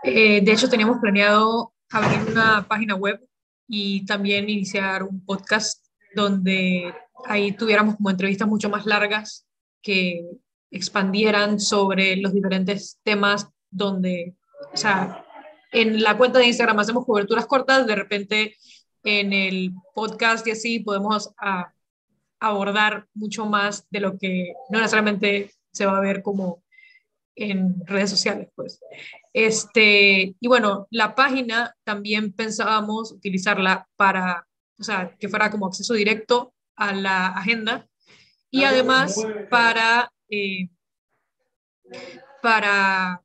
Eh, 0.04 0.40
de 0.42 0.52
hecho, 0.52 0.68
teníamos 0.68 0.98
planeado 1.00 1.72
abrir 1.90 2.30
una 2.30 2.66
página 2.68 2.94
web 2.94 3.20
y 3.66 4.06
también 4.06 4.48
iniciar 4.48 5.02
un 5.02 5.24
podcast 5.24 5.84
donde 6.14 6.94
ahí 7.26 7.52
tuviéramos 7.52 7.96
como 7.96 8.10
entrevistas 8.10 8.48
mucho 8.48 8.70
más 8.70 8.86
largas 8.86 9.46
que 9.82 10.24
expandieran 10.70 11.58
sobre 11.58 12.16
los 12.16 12.32
diferentes 12.32 12.98
temas 13.02 13.48
donde, 13.70 14.34
o 14.72 14.76
sea, 14.76 15.24
en 15.72 16.02
la 16.02 16.16
cuenta 16.16 16.38
de 16.38 16.46
Instagram 16.46 16.78
hacemos 16.78 17.04
coberturas 17.04 17.46
cortas, 17.46 17.86
de 17.86 17.94
repente 17.94 18.56
en 19.04 19.32
el 19.32 19.72
podcast 19.94 20.46
y 20.46 20.52
así 20.52 20.80
podemos 20.80 21.32
ah, 21.38 21.72
abordar 22.40 23.06
mucho 23.14 23.46
más 23.46 23.86
de 23.90 24.00
lo 24.00 24.18
que 24.18 24.54
no 24.70 24.78
necesariamente 24.78 25.52
se 25.72 25.86
va 25.86 25.98
a 25.98 26.02
ver 26.02 26.22
como 26.22 26.62
en 27.38 27.86
redes 27.86 28.10
sociales, 28.10 28.48
pues. 28.54 28.80
Este, 29.32 30.34
y 30.40 30.48
bueno, 30.48 30.88
la 30.90 31.14
página 31.14 31.74
también 31.84 32.32
pensábamos 32.32 33.12
utilizarla 33.12 33.88
para, 33.96 34.46
o 34.78 34.82
sea, 34.82 35.14
que 35.18 35.28
fuera 35.28 35.50
como 35.50 35.66
acceso 35.66 35.94
directo 35.94 36.52
a 36.76 36.92
la 36.92 37.28
agenda 37.28 37.86
y 38.50 38.64
además 38.64 39.16
para, 39.50 40.10
eh, 40.28 40.68
para, 42.42 43.22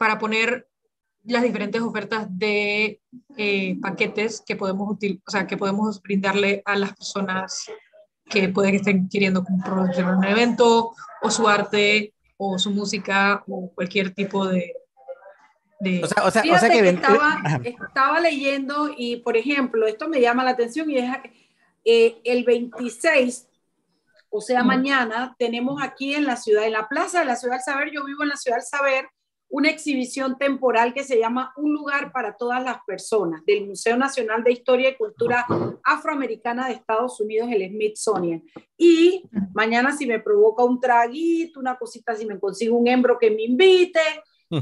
para 0.00 0.18
poner 0.18 0.66
las 1.24 1.42
diferentes 1.42 1.82
ofertas 1.82 2.26
de 2.30 3.02
eh, 3.36 3.78
paquetes 3.82 4.42
que 4.46 4.56
podemos, 4.56 4.96
o 4.96 5.30
sea, 5.30 5.46
que 5.46 5.58
podemos 5.58 6.00
brindarle 6.00 6.62
a 6.64 6.74
las 6.74 6.96
personas 6.96 7.66
que 8.24 8.48
pueden 8.48 8.70
que 8.70 8.76
estén 8.78 9.08
queriendo 9.10 9.44
comprar 9.44 10.16
un 10.16 10.24
evento 10.24 10.94
o 11.20 11.30
su 11.30 11.46
arte 11.46 12.14
o 12.38 12.58
su 12.58 12.70
música 12.70 13.44
o 13.46 13.70
cualquier 13.74 14.14
tipo 14.14 14.46
de... 14.46 14.72
O 16.02 16.06
sea, 16.06 16.24
o 16.24 16.30
sea, 16.30 16.42
o 16.50 16.58
sea 16.58 16.70
que, 16.70 16.88
estaba, 16.88 17.42
estaba, 17.64 18.20
leyendo 18.20 18.94
y, 18.96 19.16
por 19.16 19.36
ejemplo, 19.36 19.86
esto 19.86 20.08
me 20.08 20.22
llama 20.22 20.44
la 20.44 20.52
atención 20.52 20.90
y 20.90 20.96
es 20.96 21.14
eh, 21.84 22.22
el 22.24 22.44
26, 22.44 23.48
o 24.30 24.40
sea, 24.40 24.64
mañana, 24.64 25.36
tenemos 25.38 25.82
aquí 25.82 26.14
en 26.14 26.24
la 26.24 26.36
ciudad, 26.36 26.64
en 26.64 26.72
la 26.72 26.88
plaza 26.88 27.20
de 27.20 27.26
la 27.26 27.36
ciudad 27.36 27.56
del 27.56 27.64
saber, 27.64 27.90
yo 27.92 28.02
vivo 28.06 28.22
en 28.22 28.30
la 28.30 28.36
ciudad 28.36 28.56
del 28.56 28.66
saber, 28.66 29.10
una 29.50 29.68
exhibición 29.68 30.38
temporal 30.38 30.94
que 30.94 31.02
se 31.02 31.18
llama 31.18 31.52
Un 31.56 31.72
lugar 31.72 32.12
para 32.12 32.36
todas 32.36 32.62
las 32.62 32.78
personas 32.86 33.44
del 33.44 33.66
Museo 33.66 33.96
Nacional 33.96 34.44
de 34.44 34.52
Historia 34.52 34.90
y 34.90 34.96
Cultura 34.96 35.44
Afroamericana 35.84 36.68
de 36.68 36.74
Estados 36.74 37.20
Unidos, 37.20 37.48
el 37.50 37.68
Smithsonian. 37.68 38.44
Y 38.76 39.24
mañana 39.52 39.94
si 39.96 40.06
me 40.06 40.20
provoca 40.20 40.62
un 40.62 40.80
traguito, 40.80 41.58
una 41.58 41.76
cosita, 41.76 42.14
si 42.14 42.26
me 42.26 42.38
consigo 42.38 42.76
un 42.76 42.86
hembro 42.86 43.18
que 43.18 43.30
me 43.32 43.42
invite. 43.42 44.00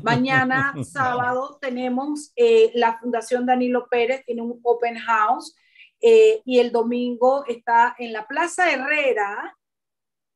Mañana 0.03 0.75
sábado 0.83 1.59
tenemos 1.61 2.33
eh, 2.35 2.71
la 2.75 2.99
Fundación 2.99 3.45
Danilo 3.45 3.89
Pérez, 3.91 4.25
tiene 4.25 4.41
un 4.41 4.59
open 4.63 4.97
house. 4.97 5.55
Eh, 6.01 6.41
y 6.47 6.61
el 6.61 6.73
domingo 6.73 7.45
está 7.47 7.95
en 7.99 8.13
la 8.15 8.27
Plaza 8.27 8.73
Herrera, 8.73 9.55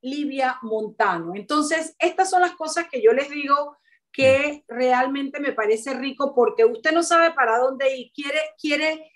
Livia 0.02 0.58
Montano. 0.60 1.32
Entonces, 1.36 1.94
estas 1.98 2.28
son 2.28 2.42
las 2.42 2.52
cosas 2.52 2.86
que 2.90 3.00
yo 3.00 3.12
les 3.12 3.30
digo 3.30 3.76
que 4.12 4.64
realmente 4.68 5.40
me 5.40 5.52
parece 5.52 5.94
rico 5.94 6.34
porque 6.34 6.64
usted 6.64 6.92
no 6.92 7.02
sabe 7.02 7.32
para 7.32 7.58
dónde 7.58 7.96
ir, 7.96 8.12
quiere, 8.14 8.38
quiere 8.60 9.10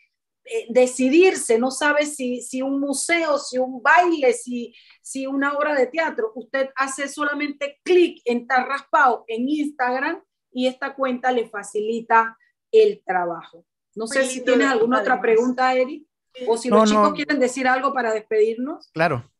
eh, 0.45 0.67
decidirse, 0.71 1.59
no 1.59 1.71
sabe 1.71 2.07
si, 2.07 2.41
si 2.41 2.63
un 2.63 2.81
museo, 2.81 3.39
si 3.39 3.59
un 3.59 3.83
baile, 3.83 4.33
si, 4.33 4.75
si 5.03 5.27
una 5.27 5.53
obra 5.53 5.75
de 5.75 5.87
teatro. 5.89 6.33
Usted 6.35 6.71
hace 6.77 7.09
solamente 7.09 7.81
clic 7.85 8.23
en 8.25 8.47
Tarraspao 8.47 9.25
en 9.29 9.49
Instagram 9.49 10.23
y 10.53 10.67
esta 10.67 10.95
cuenta 10.95 11.31
le 11.31 11.49
facilita 11.49 12.39
el 12.73 13.03
trabajo. 13.05 13.67
No 13.95 14.07
sé 14.07 14.25
si 14.25 14.45
tienes 14.45 14.69
alguna 14.69 15.01
otra 15.01 15.21
pregunta, 15.21 15.75
Eric. 15.75 16.07
O 16.47 16.57
si 16.57 16.69
los 16.69 16.89
chicos 16.89 17.15
quieren 17.15 17.41
decir 17.41 17.67
algo 17.67 17.95
para 17.95 18.13
despedirnos. 18.13 18.91
Claro. 18.93 19.31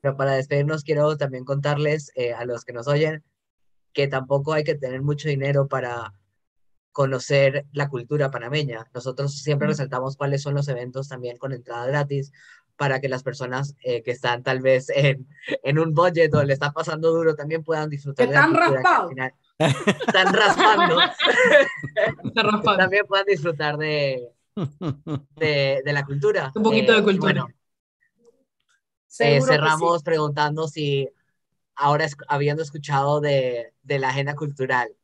Pero 0.00 0.16
para 0.16 0.32
despedirnos 0.32 0.82
quiero 0.82 1.16
también 1.16 1.44
contarles 1.44 2.10
eh, 2.14 2.32
a 2.32 2.44
los 2.46 2.64
que 2.64 2.72
nos 2.72 2.88
oyen 2.88 3.22
que 3.94 4.08
tampoco 4.08 4.52
hay 4.52 4.64
que 4.64 4.74
tener 4.74 5.00
mucho 5.00 5.28
dinero 5.28 5.66
para 5.68 6.12
conocer 6.92 7.66
la 7.72 7.88
cultura 7.88 8.30
panameña. 8.30 8.86
Nosotros 8.92 9.40
siempre 9.40 9.68
resaltamos 9.68 10.16
cuáles 10.16 10.42
son 10.42 10.54
los 10.54 10.68
eventos 10.68 11.08
también 11.08 11.38
con 11.38 11.52
entrada 11.52 11.86
gratis 11.86 12.32
para 12.76 13.00
que 13.00 13.08
las 13.08 13.22
personas 13.22 13.74
eh, 13.82 14.02
que 14.02 14.10
están 14.10 14.42
tal 14.42 14.60
vez 14.60 14.90
en, 14.90 15.26
en, 15.62 15.78
un 15.78 15.94
budget 15.94 16.34
o 16.34 16.42
le 16.42 16.52
está 16.52 16.72
pasando 16.72 17.12
duro 17.12 17.34
también 17.34 17.62
puedan 17.62 17.88
disfrutar. 17.88 18.26
están 18.26 18.52
raspados. 18.52 19.12
Están 19.58 20.34
raspando. 20.34 20.98
también 22.76 23.06
puedan 23.06 23.26
disfrutar 23.26 23.76
de, 23.76 24.28
de, 25.36 25.82
de, 25.84 25.92
la 25.92 26.04
cultura. 26.04 26.52
Un 26.54 26.62
poquito 26.62 26.92
de 26.92 26.98
eh, 26.98 27.04
cultura. 27.04 27.46
Eh, 29.20 29.40
cerramos 29.40 30.02
preguntando 30.02 30.66
si 30.66 31.08
ahora 31.76 32.06
habiendo 32.28 32.62
escuchado 32.62 33.20
de, 33.20 33.72
de 33.82 33.98
la 33.98 34.08
agenda 34.08 34.34
cultural, 34.34 34.94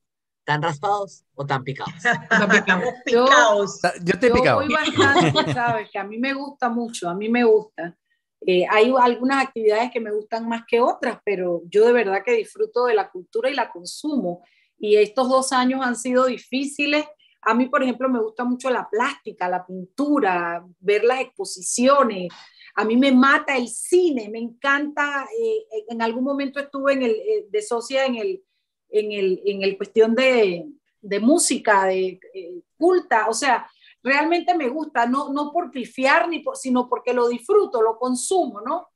¿Tan 0.44 0.62
raspados 0.62 1.24
o 1.34 1.46
tan 1.46 1.62
picados? 1.62 1.94
Yo, 3.06 3.24
yo 4.02 4.18
te 4.18 4.26
he 4.26 4.30
picado. 4.32 4.62
Yo 4.62 4.74
bastante, 4.74 5.52
sabes, 5.52 5.90
que 5.90 5.98
a 5.98 6.02
mí 6.02 6.18
me 6.18 6.32
gusta 6.32 6.68
mucho, 6.68 7.08
a 7.08 7.14
mí 7.14 7.28
me 7.28 7.44
gusta. 7.44 7.96
Eh, 8.44 8.66
hay 8.68 8.92
algunas 9.00 9.44
actividades 9.44 9.92
que 9.92 10.00
me 10.00 10.10
gustan 10.10 10.48
más 10.48 10.62
que 10.66 10.80
otras, 10.80 11.18
pero 11.24 11.62
yo 11.68 11.86
de 11.86 11.92
verdad 11.92 12.22
que 12.24 12.32
disfruto 12.32 12.86
de 12.86 12.94
la 12.94 13.10
cultura 13.10 13.50
y 13.50 13.54
la 13.54 13.70
consumo. 13.70 14.42
Y 14.78 14.96
estos 14.96 15.28
dos 15.28 15.52
años 15.52 15.82
han 15.84 15.94
sido 15.94 16.24
difíciles. 16.24 17.04
A 17.42 17.54
mí, 17.54 17.66
por 17.66 17.82
ejemplo, 17.82 18.08
me 18.08 18.20
gusta 18.20 18.44
mucho 18.44 18.70
la 18.70 18.88
plástica, 18.90 19.48
la 19.48 19.64
pintura, 19.64 20.64
ver 20.80 21.04
las 21.04 21.20
exposiciones. 21.20 22.28
A 22.80 22.84
mí 22.84 22.96
me 22.96 23.12
mata 23.12 23.56
el 23.56 23.68
cine, 23.68 24.28
me 24.28 24.38
encanta. 24.38 25.28
Eh, 25.38 25.84
en 25.88 26.02
algún 26.02 26.24
momento 26.24 26.60
estuve 26.60 26.94
en 26.94 27.02
el, 27.02 27.10
eh, 27.12 27.46
de 27.50 27.62
socia 27.62 28.06
en 28.06 28.16
el 28.16 28.42
en 28.90 29.12
el, 29.12 29.42
en 29.44 29.62
el 29.62 29.76
cuestión 29.76 30.14
de, 30.14 30.66
de 31.00 31.20
música, 31.20 31.84
de 31.86 32.20
eh, 32.34 32.62
culta, 32.76 33.28
o 33.28 33.34
sea, 33.34 33.68
realmente 34.02 34.54
me 34.54 34.68
gusta, 34.68 35.06
no, 35.06 35.32
no 35.32 35.52
por 35.52 35.70
pifiar, 35.70 36.28
ni 36.28 36.42
sino 36.54 36.88
porque 36.88 37.14
lo 37.14 37.28
disfruto, 37.28 37.82
lo 37.82 37.98
consumo, 37.98 38.60
¿no? 38.60 38.88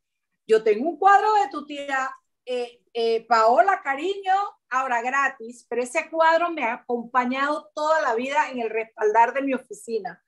Yo 0.47 0.63
tengo 0.63 0.89
un 0.89 0.99
cuadro 0.99 1.33
de 1.35 1.49
tu 1.51 1.65
tía 1.65 2.11
eh, 2.45 2.83
eh, 2.93 3.25
Paola 3.27 3.81
Cariño, 3.83 4.35
ahora 4.71 5.01
gratis, 5.01 5.67
pero 5.69 5.83
ese 5.83 6.11
cuadro 6.11 6.51
me 6.51 6.65
ha 6.65 6.75
acompañado 6.75 7.71
toda 7.75 8.03
la 8.03 8.15
vida 8.15 8.51
en 8.51 8.61
el 8.61 8.71
respaldar 8.71 9.33
de 9.33 9.43
mi 9.43 9.55
oficina. 9.55 10.23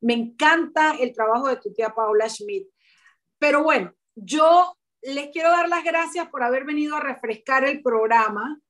Me 0.00 0.14
encanta 0.14 0.94
el 1.00 1.12
trabajo 1.12 1.48
de 1.48 1.56
tu 1.56 1.72
tía 1.72 1.90
Paola 1.90 2.28
Schmidt. 2.28 2.68
Pero 3.38 3.62
bueno, 3.62 3.92
yo 4.14 4.76
les 5.02 5.28
quiero 5.28 5.50
dar 5.50 5.68
las 5.68 5.84
gracias 5.84 6.28
por 6.28 6.42
haber 6.42 6.64
venido 6.64 6.96
a 6.96 7.00
refrescar 7.00 7.64
el 7.64 7.82
programa 7.82 8.60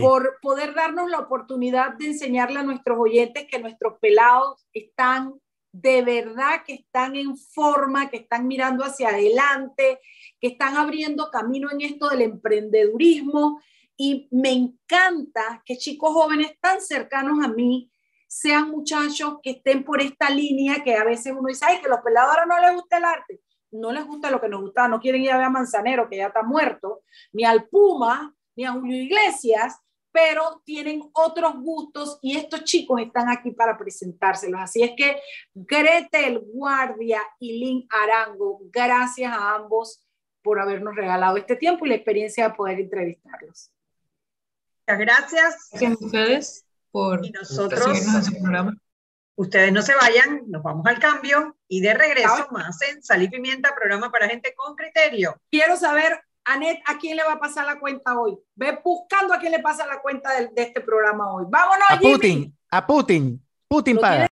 por 0.00 0.38
poder 0.42 0.74
darnos 0.74 1.08
la 1.10 1.18
oportunidad 1.18 1.94
de 1.94 2.08
enseñarle 2.08 2.58
a 2.58 2.62
nuestros 2.62 2.98
oyentes 3.00 3.46
que 3.50 3.58
nuestros 3.58 3.98
pelados 4.00 4.66
están 4.74 5.40
de 5.72 6.02
verdad 6.02 6.62
que 6.66 6.74
están 6.74 7.14
en 7.14 7.36
forma, 7.36 8.10
que 8.10 8.18
están 8.18 8.46
mirando 8.46 8.84
hacia 8.84 9.10
adelante, 9.10 10.00
que 10.40 10.48
están 10.48 10.76
abriendo 10.76 11.30
camino 11.30 11.70
en 11.70 11.82
esto 11.82 12.08
del 12.08 12.22
emprendedurismo. 12.22 13.60
Y 13.96 14.28
me 14.30 14.50
encanta 14.50 15.62
que 15.64 15.76
chicos 15.76 16.10
jóvenes 16.12 16.58
tan 16.60 16.80
cercanos 16.80 17.44
a 17.44 17.48
mí 17.48 17.90
sean 18.26 18.70
muchachos 18.70 19.38
que 19.42 19.50
estén 19.50 19.84
por 19.84 20.00
esta 20.00 20.30
línea 20.30 20.82
que 20.82 20.94
a 20.94 21.04
veces 21.04 21.32
uno 21.36 21.48
dice, 21.48 21.64
ay, 21.66 21.80
que 21.80 21.88
los 21.88 22.00
pelados 22.00 22.30
ahora 22.30 22.46
no 22.46 22.60
les 22.60 22.74
gusta 22.74 22.98
el 22.98 23.04
arte. 23.04 23.40
No 23.70 23.92
les 23.92 24.06
gusta 24.06 24.30
lo 24.30 24.40
que 24.40 24.48
nos 24.48 24.62
gusta, 24.62 24.88
no 24.88 25.00
quieren 25.00 25.22
ir 25.22 25.30
a 25.30 25.36
ver 25.36 25.46
a 25.46 25.50
Manzanero, 25.50 26.08
que 26.08 26.16
ya 26.16 26.28
está 26.28 26.42
muerto, 26.42 27.02
ni 27.32 27.44
al 27.44 27.68
Puma, 27.68 28.34
ni 28.56 28.64
a 28.64 28.72
Julio 28.72 29.02
Iglesias, 29.02 29.78
pero 30.10 30.62
tienen 30.64 31.02
otros 31.12 31.54
gustos 31.60 32.18
y 32.22 32.36
estos 32.36 32.64
chicos 32.64 33.00
están 33.00 33.28
aquí 33.28 33.50
para 33.50 33.76
presentárselos. 33.76 34.60
Así 34.60 34.82
es 34.82 34.92
que 34.96 35.20
Gretel 35.54 36.40
Guardia 36.52 37.20
y 37.38 37.60
Lynn 37.60 37.86
Arango, 37.90 38.60
gracias 38.72 39.32
a 39.32 39.54
ambos 39.54 40.02
por 40.42 40.60
habernos 40.60 40.96
regalado 40.96 41.36
este 41.36 41.56
tiempo 41.56 41.84
y 41.84 41.90
la 41.90 41.94
experiencia 41.96 42.48
de 42.48 42.54
poder 42.54 42.80
entrevistarlos. 42.80 43.70
Muchas 44.86 44.98
gracias. 44.98 45.68
Gracias 45.70 45.92
a 45.92 46.04
ustedes 46.04 46.66
por 46.90 47.24
y 47.24 47.30
nosotros, 47.30 47.84
programa. 48.40 48.74
Ustedes 49.38 49.72
no 49.72 49.82
se 49.82 49.94
vayan, 49.94 50.42
nos 50.48 50.64
vamos 50.64 50.84
al 50.86 50.98
cambio 50.98 51.56
y 51.68 51.80
de 51.80 51.94
regreso 51.94 52.48
más 52.50 52.82
en 52.82 53.00
Sal 53.04 53.22
y 53.22 53.28
Pimienta, 53.28 53.72
programa 53.72 54.10
para 54.10 54.28
gente 54.28 54.52
con 54.56 54.74
criterio. 54.74 55.40
Quiero 55.48 55.76
saber 55.76 56.20
Anet, 56.44 56.80
¿a 56.86 56.98
quién 56.98 57.16
le 57.16 57.22
va 57.22 57.34
a 57.34 57.38
pasar 57.38 57.64
la 57.64 57.78
cuenta 57.78 58.18
hoy? 58.18 58.36
Ve 58.56 58.80
buscando 58.82 59.32
a 59.32 59.38
quién 59.38 59.52
le 59.52 59.60
pasa 59.60 59.86
la 59.86 60.02
cuenta 60.02 60.30
de, 60.40 60.50
este 60.56 60.80
programa 60.80 61.32
hoy. 61.32 61.44
Vámonos, 61.48 61.86
A 61.88 62.00
Putin, 62.00 62.52
a 62.68 62.84
Putin. 62.84 63.40
Putin 63.68 63.98
paga. 63.98 64.26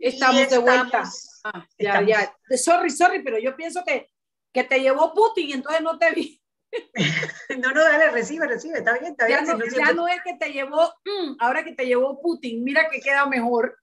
Estamos, 0.00 0.48
de 0.48 0.58
vuelta. 0.58 1.04
Ah, 1.44 1.66
ya, 1.78 2.02
ya. 2.02 2.34
Sorry, 2.56 2.90
sorry, 2.90 3.22
pero 3.22 3.38
yo 3.38 3.54
pienso 3.56 3.84
que, 3.84 4.10
que 4.52 4.64
te 4.64 4.80
llevó 4.80 5.14
Putin 5.14 5.48
y 5.48 5.52
entonces 5.52 5.82
no 5.82 5.98
te 5.98 6.10
vi. 6.12 6.42
no, 7.58 7.72
no, 7.72 7.82
dale, 7.82 8.10
recibe, 8.10 8.46
recibe, 8.46 8.78
está 8.78 8.92
bien, 8.94 9.12
está 9.12 9.26
bien. 9.26 9.40
Ya 9.76 9.92
no, 9.92 10.06
es 10.08 10.22
que 10.22 10.34
te 10.34 10.52
llevó, 10.52 10.92
mm, 11.04 11.36
ahora 11.40 11.64
que 11.64 11.72
te 11.72 11.84
llevó 11.84 12.20
Putin, 12.20 12.62
mira 12.62 12.88
que 12.88 13.00
queda 13.00 13.26
mejor. 13.26 13.76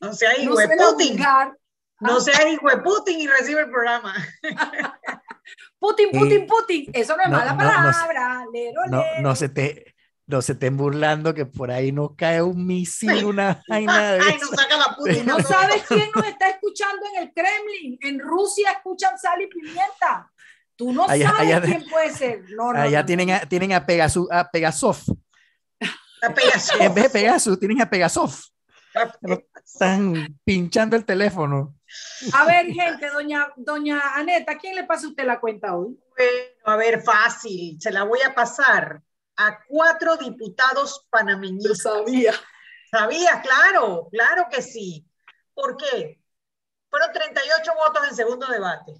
No 0.00 0.12
sea 0.12 0.38
hijo 0.38 0.56
de 0.56 0.68
Putin. 0.76 1.22
No 2.00 2.20
sea 2.20 2.48
hijo 2.48 2.68
de 2.68 2.78
Putin 2.78 3.20
y 3.20 3.26
recibe 3.28 3.60
el 3.60 3.70
programa. 3.70 4.14
Putin, 5.78 6.10
Putin, 6.10 6.46
Putin. 6.46 6.90
Eso 6.92 7.16
no 7.16 7.22
es 7.22 7.28
mala 7.28 7.56
palabra. 7.56 8.44
No, 8.88 9.02
no, 9.20 9.36
se 9.36 9.48
te, 9.48 9.91
no 10.32 10.40
se 10.42 10.52
estén 10.52 10.76
burlando 10.76 11.34
que 11.34 11.44
por 11.44 11.70
ahí 11.70 11.92
nos 11.92 12.16
cae 12.16 12.42
un 12.42 12.66
misil, 12.66 13.24
una 13.24 13.62
vaina 13.68 14.12
de 14.12 14.20
Ay, 14.20 14.38
nos 14.40 14.50
saca 14.50 14.76
la 14.76 14.96
Putin. 14.96 15.26
No, 15.26 15.38
sabes 15.40 15.84
quién 15.86 16.10
nos 16.14 16.26
está 16.26 16.48
escuchando 16.48 17.06
en 17.14 17.22
el 17.22 17.32
Kremlin. 17.32 17.98
En 18.00 18.18
Rusia 18.18 18.72
escuchan 18.72 19.18
sal 19.18 19.40
y 19.42 19.46
pimienta. 19.46 20.30
Tú 20.74 20.92
no 20.92 21.06
sabes 21.06 21.60
quién 21.64 21.84
puede 21.90 22.10
ser. 22.12 22.44
No, 22.56 22.70
allá 22.70 23.04
tienen, 23.04 23.30
a, 23.30 23.40
tienen 23.40 23.72
a, 23.72 23.84
Pegasus, 23.86 24.26
a 24.30 24.50
Pegasov. 24.50 24.98
A 26.22 26.34
Pegasov. 26.34 26.80
En 26.80 26.94
vez 26.94 27.04
de 27.04 27.10
Pegasus, 27.10 27.58
tienen 27.58 27.82
a 27.82 27.90
Pegasov. 27.90 28.32
Están 29.64 30.38
pinchando 30.44 30.96
el 30.96 31.04
teléfono. 31.04 31.74
A 32.32 32.44
ver, 32.46 32.66
gente, 32.66 33.10
doña, 33.10 33.48
doña 33.56 34.00
Aneta, 34.14 34.56
¿quién 34.56 34.74
le 34.74 34.84
pasa 34.84 35.06
a 35.06 35.10
usted 35.10 35.24
la 35.24 35.40
cuenta 35.40 35.76
hoy? 35.76 35.98
Bueno, 36.16 36.32
a 36.64 36.76
ver, 36.76 37.02
fácil, 37.02 37.78
se 37.80 37.90
la 37.90 38.04
voy 38.04 38.20
a 38.26 38.34
pasar 38.34 39.02
a 39.36 39.64
cuatro 39.66 40.16
diputados 40.16 41.06
panameñistas. 41.10 41.82
Yo 41.82 41.90
sabía. 41.90 42.34
Sabía, 42.90 43.40
claro, 43.40 44.08
claro 44.10 44.46
que 44.50 44.62
sí. 44.62 45.06
¿Por 45.54 45.76
qué? 45.76 46.20
Fueron 46.90 47.12
38 47.12 47.72
votos 47.74 48.08
en 48.08 48.16
segundo 48.16 48.46
debate. 48.46 48.94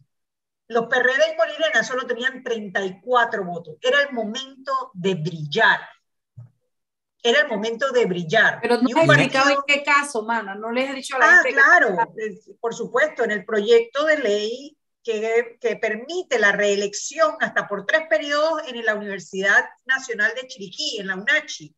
Los 0.69 0.87
PRD 0.87 1.35
y 1.35 1.37
Molirena 1.37 1.85
solo 1.85 2.07
tenían 2.07 2.43
34 2.43 3.45
votos. 3.45 3.77
Era 3.83 4.01
el 4.03 4.13
momento 4.13 4.91
de 4.95 5.15
brillar 5.15 5.81
era 7.23 7.43
el 7.43 7.49
momento 7.49 7.91
de 7.93 8.05
brillar. 8.07 8.59
Pero 8.61 8.79
no 8.79 8.89
has 8.99 9.05
explicado 9.05 9.51
en 9.51 9.57
qué 9.67 9.83
caso, 9.83 10.23
mana, 10.23 10.55
no 10.55 10.73
les 10.73 10.91
he 10.91 10.95
dicho 10.95 11.17
a 11.17 11.21
la 11.21 11.39
ah, 11.39 11.43
claro, 11.49 11.97
por 12.61 12.75
supuesto, 12.75 13.25
en 13.25 13.31
el 13.31 13.45
proyecto 13.45 14.05
de 14.05 14.19
ley 14.19 14.77
que, 15.03 15.79
permite 15.81 16.39
la 16.39 16.53
reelección 16.53 17.37
hasta 17.41 17.67
por 17.67 17.87
tres 17.87 18.03
periodos 18.09 18.63
en 18.69 18.85
la 18.85 18.95
Universidad 18.95 19.69
Nacional 19.85 20.33
de 20.35 20.47
Chiriquí, 20.47 20.99
en 20.99 21.09
la 21.09 21.17
UNACHI. 21.17 21.75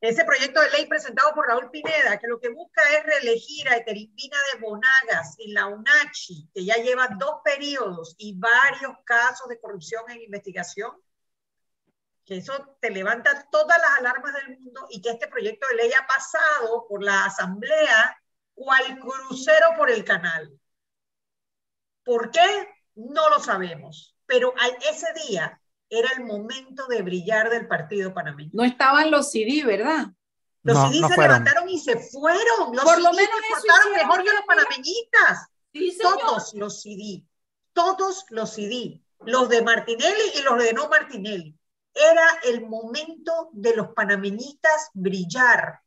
Ese 0.00 0.24
proyecto 0.24 0.60
de 0.60 0.70
ley 0.70 0.86
presentado 0.86 1.34
por 1.34 1.48
Raúl 1.48 1.70
Pineda, 1.70 2.18
que 2.18 2.28
lo 2.28 2.38
que 2.38 2.50
busca 2.50 2.82
es 2.96 3.04
reelegir 3.04 3.68
a 3.68 3.76
Eteripina 3.76 4.36
de 4.52 4.60
Bonagas 4.60 5.34
en 5.38 5.54
la 5.54 5.66
UNACHI, 5.66 6.50
que 6.54 6.64
ya 6.64 6.76
lleva 6.76 7.08
dos 7.18 7.40
periodos 7.42 8.14
y 8.18 8.38
varios 8.38 8.92
casos 9.04 9.48
de 9.48 9.58
corrupción 9.58 10.08
en 10.08 10.22
investigación, 10.22 10.92
que 12.24 12.36
eso 12.36 12.76
te 12.80 12.90
levanta 12.90 13.48
todas 13.50 13.78
las 13.78 13.98
alarmas 13.98 14.34
del 14.34 14.58
mundo 14.58 14.86
y 14.90 15.00
que 15.00 15.10
este 15.10 15.26
proyecto 15.26 15.66
de 15.68 15.76
ley 15.76 15.90
ha 15.92 16.06
pasado 16.06 16.86
por 16.86 17.02
la 17.02 17.24
Asamblea 17.24 18.22
cual 18.54 19.00
crucero 19.00 19.68
por 19.76 19.90
el 19.90 20.04
canal. 20.04 20.60
¿Por 22.08 22.30
qué? 22.30 22.40
No 22.94 23.28
lo 23.28 23.38
sabemos, 23.38 24.16
pero 24.24 24.54
ese 24.90 25.28
día 25.28 25.60
era 25.90 26.08
el 26.16 26.24
momento 26.24 26.86
de 26.86 27.02
brillar 27.02 27.50
del 27.50 27.68
partido 27.68 28.14
panameño. 28.14 28.48
No 28.54 28.64
estaban 28.64 29.10
los 29.10 29.30
CD, 29.30 29.62
¿verdad? 29.62 30.06
Los 30.62 30.88
CD 30.88 31.06
se 31.06 31.20
levantaron 31.20 31.68
y 31.68 31.78
se 31.78 31.98
fueron. 31.98 32.74
Los 32.74 32.82
Por 32.82 33.02
lo 33.02 33.12
menos 33.12 33.36
se 33.42 33.54
portaron 33.54 33.92
mejor 33.92 34.24
que 34.24 34.32
los 34.32 34.42
panameñistas. 34.46 35.48
todos 36.00 36.54
los 36.54 36.80
CD, 36.80 37.26
todos 37.74 38.24
los 38.30 38.54
CD, 38.54 39.02
los 39.26 39.50
de 39.50 39.60
Martinelli 39.60 40.32
y 40.36 40.42
los 40.44 40.64
de 40.64 40.72
no 40.72 40.88
Martinelli 40.88 41.58
era 41.92 42.26
el 42.44 42.66
momento 42.66 43.50
de 43.52 43.76
los 43.76 43.88
panameñistas 43.88 44.88
brillar. 44.94 45.82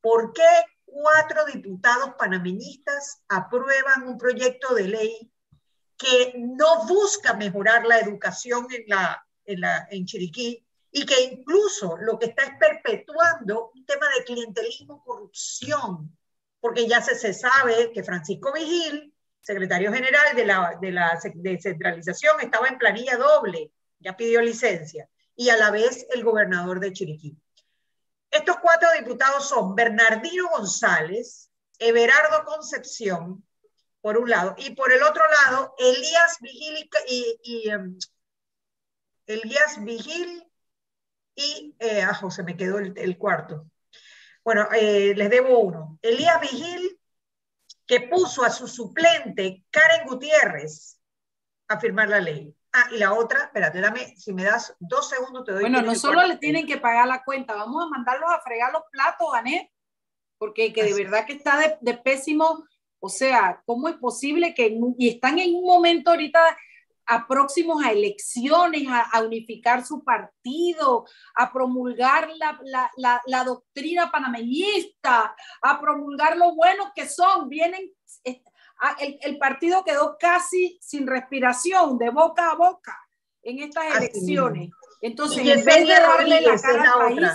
¿Por 0.00 0.32
qué 0.32 0.48
cuatro 0.86 1.44
diputados 1.44 2.14
panameñistas 2.18 3.22
aprueban 3.28 4.08
un 4.08 4.16
proyecto 4.16 4.74
de 4.74 4.88
ley 4.88 5.30
que 6.04 6.34
no 6.36 6.84
busca 6.86 7.32
mejorar 7.32 7.86
la 7.86 7.98
educación 7.98 8.66
en, 8.70 8.84
la, 8.88 9.26
en, 9.46 9.60
la, 9.62 9.88
en 9.90 10.04
Chiriquí 10.04 10.62
y 10.90 11.06
que 11.06 11.22
incluso 11.22 11.96
lo 11.96 12.18
que 12.18 12.26
está 12.26 12.44
es 12.44 12.58
perpetuando 12.58 13.70
un 13.74 13.86
tema 13.86 14.06
de 14.16 14.24
clientelismo, 14.24 15.02
corrupción, 15.02 16.14
porque 16.60 16.86
ya 16.86 17.00
se, 17.00 17.14
se 17.14 17.32
sabe 17.32 17.90
que 17.92 18.04
Francisco 18.04 18.52
Vigil, 18.52 19.14
secretario 19.40 19.92
general 19.92 20.36
de 20.36 20.44
la, 20.44 20.78
de 20.80 20.92
la 20.92 21.18
descentralización, 21.34 22.40
estaba 22.40 22.68
en 22.68 22.78
planilla 22.78 23.16
doble, 23.16 23.72
ya 23.98 24.14
pidió 24.14 24.42
licencia 24.42 25.08
y 25.34 25.48
a 25.48 25.56
la 25.56 25.70
vez 25.70 26.06
el 26.14 26.22
gobernador 26.22 26.80
de 26.80 26.92
Chiriquí. 26.92 27.36
Estos 28.30 28.56
cuatro 28.60 28.88
diputados 28.98 29.48
son 29.48 29.74
Bernardino 29.74 30.48
González, 30.50 31.50
Everardo 31.78 32.44
Concepción, 32.44 33.42
por 34.04 34.18
un 34.18 34.28
lado, 34.28 34.54
y 34.58 34.74
por 34.74 34.92
el 34.92 35.02
otro 35.02 35.22
lado, 35.46 35.74
Elías 35.78 36.36
Vigil 36.42 36.90
y, 37.08 37.70
em, 37.70 37.98
Elías 39.26 39.82
Vigil 39.82 40.44
y, 41.34 41.74
eh, 41.78 42.02
ah, 42.02 42.12
José, 42.12 42.42
me 42.42 42.54
quedó 42.54 42.80
el, 42.80 43.16
cuarto. 43.16 43.64
Bueno, 44.44 44.68
eh, 44.74 45.14
les 45.16 45.30
debo 45.30 45.58
uno. 45.58 45.98
Elías 46.02 46.38
Vigil, 46.38 47.00
que 47.86 48.02
puso 48.02 48.44
a 48.44 48.50
su 48.50 48.68
suplente, 48.68 49.64
Karen 49.70 50.06
Gutiérrez, 50.06 51.00
a 51.68 51.80
firmar 51.80 52.10
la 52.10 52.20
ley. 52.20 52.54
Ah, 52.74 52.88
y 52.92 52.98
la 52.98 53.14
otra, 53.14 53.44
espérate, 53.44 53.80
dame, 53.80 54.14
si 54.18 54.34
me 54.34 54.44
das 54.44 54.76
dos 54.80 55.08
segundos 55.08 55.46
te 55.46 55.52
doy. 55.52 55.62
Bueno, 55.62 55.80
no 55.80 55.94
solo 55.94 56.26
le 56.26 56.36
tienen 56.36 56.66
que 56.66 56.76
pagar 56.76 57.08
la 57.08 57.24
cuenta, 57.24 57.54
vamos 57.54 57.82
a 57.82 57.88
mandarlos 57.88 58.30
a 58.30 58.42
fregar 58.42 58.70
los 58.70 58.82
platos, 58.92 59.28
Anet, 59.32 59.70
porque 60.36 60.74
que 60.74 60.84
de 60.84 60.92
verdad 60.92 61.24
que 61.24 61.32
está 61.32 61.78
de, 61.80 61.94
pésimo, 61.94 62.66
o 63.04 63.08
sea, 63.08 63.62
¿cómo 63.66 63.88
es 63.88 63.96
posible 63.96 64.54
que, 64.54 64.78
y 64.98 65.08
están 65.08 65.38
en 65.38 65.54
un 65.54 65.64
momento 65.64 66.10
ahorita 66.10 66.40
a 67.06 67.26
próximos 67.26 67.84
a 67.84 67.92
elecciones, 67.92 68.84
a, 68.88 69.20
unificar 69.22 69.84
su 69.84 70.02
partido, 70.02 71.04
a 71.34 71.52
promulgar 71.52 72.30
la, 72.36 72.58
la, 72.96 73.20
la, 73.26 73.44
doctrina 73.44 74.10
panameñista, 74.10 75.36
a 75.60 75.80
promulgar 75.80 76.38
lo 76.38 76.54
buenos 76.54 76.88
que 76.94 77.06
son, 77.06 77.50
vienen, 77.50 77.92
Ah, 78.80 78.96
el, 78.98 79.38
partido 79.38 79.84
quedó 79.84 80.16
casi 80.18 80.78
sin 80.82 81.06
respiración, 81.06 81.96
de 81.96 82.10
boca 82.10 82.50
a 82.50 82.54
boca, 82.54 82.98
en 83.42 83.60
estas 83.60 83.96
elecciones. 83.96 84.70
Entonces, 85.00 85.38
en 85.38 85.64
vez 85.64 85.86
de 85.86 85.94
darle 85.94 86.40
la 86.40 86.60
cara 86.60 86.92
al 86.92 87.16
país, 87.16 87.30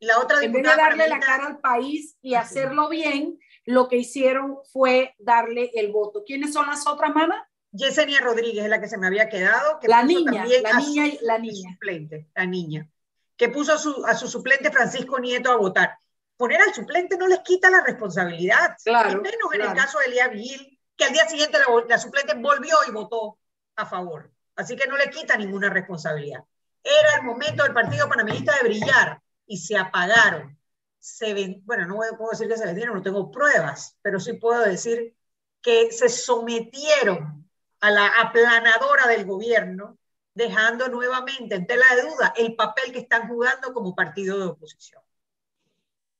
la 0.00 0.18
otra 0.18 0.42
en 0.42 0.52
vez 0.52 0.62
de 0.62 0.76
darle 0.76 1.08
la 1.08 1.20
cara 1.20 1.46
al 1.46 1.60
país 1.60 2.16
y 2.20 2.34
hacerlo 2.34 2.88
bien, 2.88 3.38
lo 3.64 3.88
que 3.88 3.96
hicieron 3.96 4.58
fue 4.72 5.14
darle 5.18 5.70
el 5.74 5.92
voto. 5.92 6.24
¿Quiénes 6.24 6.52
son 6.52 6.66
las 6.66 6.86
otras 6.86 7.14
manas? 7.14 7.42
Yesenia 7.70 8.20
Rodríguez 8.20 8.64
es 8.64 8.70
la 8.70 8.80
que 8.80 8.88
se 8.88 8.98
me 8.98 9.06
había 9.06 9.28
quedado. 9.28 9.78
Que 9.80 9.88
la 9.88 10.02
niña, 10.02 10.44
la 10.62 10.78
niña, 10.78 11.12
la 11.22 11.38
niña. 11.38 11.72
Suplente, 11.72 12.28
la 12.34 12.46
niña. 12.46 12.88
Que 13.36 13.48
puso 13.48 13.72
a 13.72 13.78
su, 13.78 14.04
a 14.04 14.14
su 14.14 14.28
suplente 14.28 14.70
Francisco 14.70 15.18
Nieto 15.18 15.50
a 15.50 15.56
votar 15.56 15.96
poner 16.42 16.60
al 16.60 16.74
suplente 16.74 17.16
no 17.16 17.28
les 17.28 17.38
quita 17.38 17.70
la 17.70 17.84
responsabilidad. 17.84 18.76
Claro, 18.84 19.10
menos 19.22 19.54
en 19.54 19.60
el 19.60 19.72
caso 19.74 20.00
de 20.00 20.06
Elías 20.06 20.28
Vigil, 20.32 20.76
que 20.96 21.04
al 21.04 21.12
día 21.12 21.24
siguiente 21.28 21.56
la, 21.88 21.98
suplente 21.98 22.34
volvió 22.34 22.74
y 22.88 22.90
votó 22.90 23.38
a 23.76 23.86
favor. 23.86 24.28
Así 24.56 24.74
que 24.74 24.88
no 24.88 24.96
le 24.96 25.08
quita 25.08 25.36
ninguna 25.36 25.70
responsabilidad. 25.70 26.42
Era 26.82 27.20
el 27.20 27.22
momento 27.22 27.62
del 27.62 27.72
Partido 27.72 28.08
Panamerista 28.08 28.56
de 28.56 28.68
brillar 28.68 29.22
y 29.46 29.56
se 29.56 29.76
apagaron. 29.76 30.58
Se 31.02 31.34
bueno, 31.64 31.84
no 31.88 31.96
puedo 32.16 32.30
decir 32.30 32.46
que 32.46 32.56
se 32.56 32.64
vendieron, 32.64 32.94
no 32.94 33.02
tengo 33.02 33.28
pruebas, 33.28 33.98
pero 34.02 34.20
sí 34.20 34.34
puedo 34.34 34.62
decir 34.62 35.16
que 35.60 35.90
se 35.90 36.08
sometieron 36.08 37.50
a 37.80 37.90
la 37.90 38.06
aplanadora 38.20 39.08
del 39.08 39.26
gobierno, 39.26 39.98
dejando 40.32 40.86
nuevamente 40.88 41.56
en 41.56 41.66
tela 41.66 41.86
de 41.96 42.02
duda 42.02 42.32
el 42.36 42.54
papel 42.54 42.92
que 42.92 43.00
están 43.00 43.26
jugando 43.26 43.72
como 43.74 43.96
partido 43.96 44.38
de 44.38 44.44
oposición. 44.46 45.02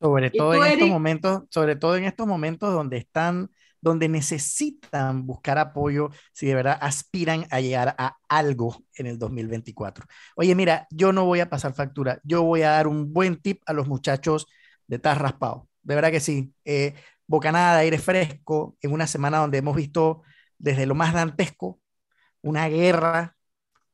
Sobre 0.00 0.30
todo 0.30 0.54
en 0.54 0.72
estos 0.72 0.88
momentos, 0.88 1.42
sobre 1.48 1.76
todo 1.76 1.96
en 1.96 2.04
estos 2.04 2.26
momentos 2.26 2.72
donde 2.72 2.96
están 2.96 3.50
donde 3.80 4.08
necesitan 4.08 5.26
buscar 5.26 5.58
apoyo 5.58 6.10
si 6.32 6.46
de 6.46 6.54
verdad 6.54 6.78
aspiran 6.80 7.46
a 7.50 7.60
llegar 7.60 7.94
a 7.98 8.16
algo 8.28 8.84
en 8.94 9.06
el 9.06 9.18
2024. 9.18 10.06
Oye, 10.36 10.54
mira, 10.54 10.86
yo 10.90 11.12
no 11.12 11.24
voy 11.24 11.40
a 11.40 11.50
pasar 11.50 11.74
factura, 11.74 12.20
yo 12.24 12.44
voy 12.44 12.62
a 12.62 12.70
dar 12.70 12.86
un 12.86 13.12
buen 13.12 13.42
tip 13.42 13.60
a 13.66 13.72
los 13.72 13.88
muchachos 13.88 14.46
de 14.92 14.98
Taz 14.98 15.16
Raspado. 15.16 15.68
De 15.82 15.94
verdad 15.94 16.10
que 16.10 16.20
sí. 16.20 16.54
Eh, 16.66 16.94
bocanada 17.26 17.76
de 17.76 17.84
aire 17.84 17.98
fresco 17.98 18.76
en 18.82 18.92
una 18.92 19.06
semana 19.06 19.38
donde 19.38 19.56
hemos 19.56 19.74
visto 19.74 20.22
desde 20.58 20.84
lo 20.84 20.94
más 20.94 21.14
dantesco 21.14 21.80
una 22.42 22.68
guerra 22.68 23.34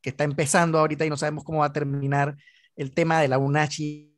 que 0.01 0.09
está 0.09 0.25
empezando 0.25 0.77
ahorita 0.77 1.05
y 1.05 1.09
no 1.09 1.15
sabemos 1.15 1.45
cómo 1.45 1.59
va 1.59 1.67
a 1.67 1.73
terminar 1.73 2.35
el 2.75 2.93
tema 2.93 3.21
de 3.21 3.29
la 3.29 3.37
UNACHI, 3.37 4.13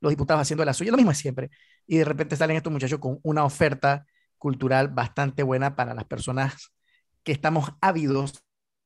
los 0.00 0.10
diputados 0.10 0.42
haciendo 0.42 0.64
la 0.64 0.72
suya, 0.72 0.92
lo 0.92 0.96
mismo 0.98 1.10
es 1.10 1.18
siempre. 1.18 1.50
Y 1.84 1.96
de 1.96 2.04
repente 2.04 2.36
salen 2.36 2.56
estos 2.56 2.72
muchachos 2.72 3.00
con 3.00 3.18
una 3.24 3.44
oferta 3.44 4.06
cultural 4.38 4.86
bastante 4.86 5.42
buena 5.42 5.74
para 5.74 5.94
las 5.94 6.04
personas 6.04 6.72
que 7.24 7.32
estamos 7.32 7.72
ávidos 7.80 8.44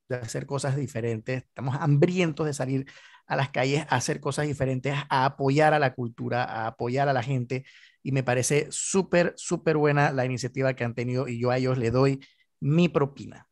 de 0.08 0.16
hacer 0.16 0.46
cosas 0.46 0.76
diferentes, 0.76 1.44
estamos 1.44 1.76
hambrientos 1.78 2.46
de 2.46 2.54
salir 2.54 2.86
a 3.26 3.36
las 3.36 3.50
calles 3.50 3.86
a 3.88 3.96
hacer 3.96 4.20
cosas 4.20 4.46
diferentes, 4.46 4.94
a 5.08 5.24
apoyar 5.24 5.74
a 5.74 5.78
la 5.78 5.94
cultura, 5.94 6.44
a 6.44 6.66
apoyar 6.66 7.08
a 7.08 7.12
la 7.12 7.22
gente. 7.22 7.64
Y 8.02 8.12
me 8.12 8.22
parece 8.22 8.66
súper, 8.70 9.32
súper 9.36 9.76
buena 9.76 10.12
la 10.12 10.24
iniciativa 10.24 10.74
que 10.74 10.84
han 10.84 10.94
tenido 10.94 11.26
y 11.26 11.40
yo 11.40 11.50
a 11.50 11.56
ellos 11.56 11.78
le 11.78 11.90
doy 11.90 12.20
mi 12.60 12.88
propina. 12.88 13.48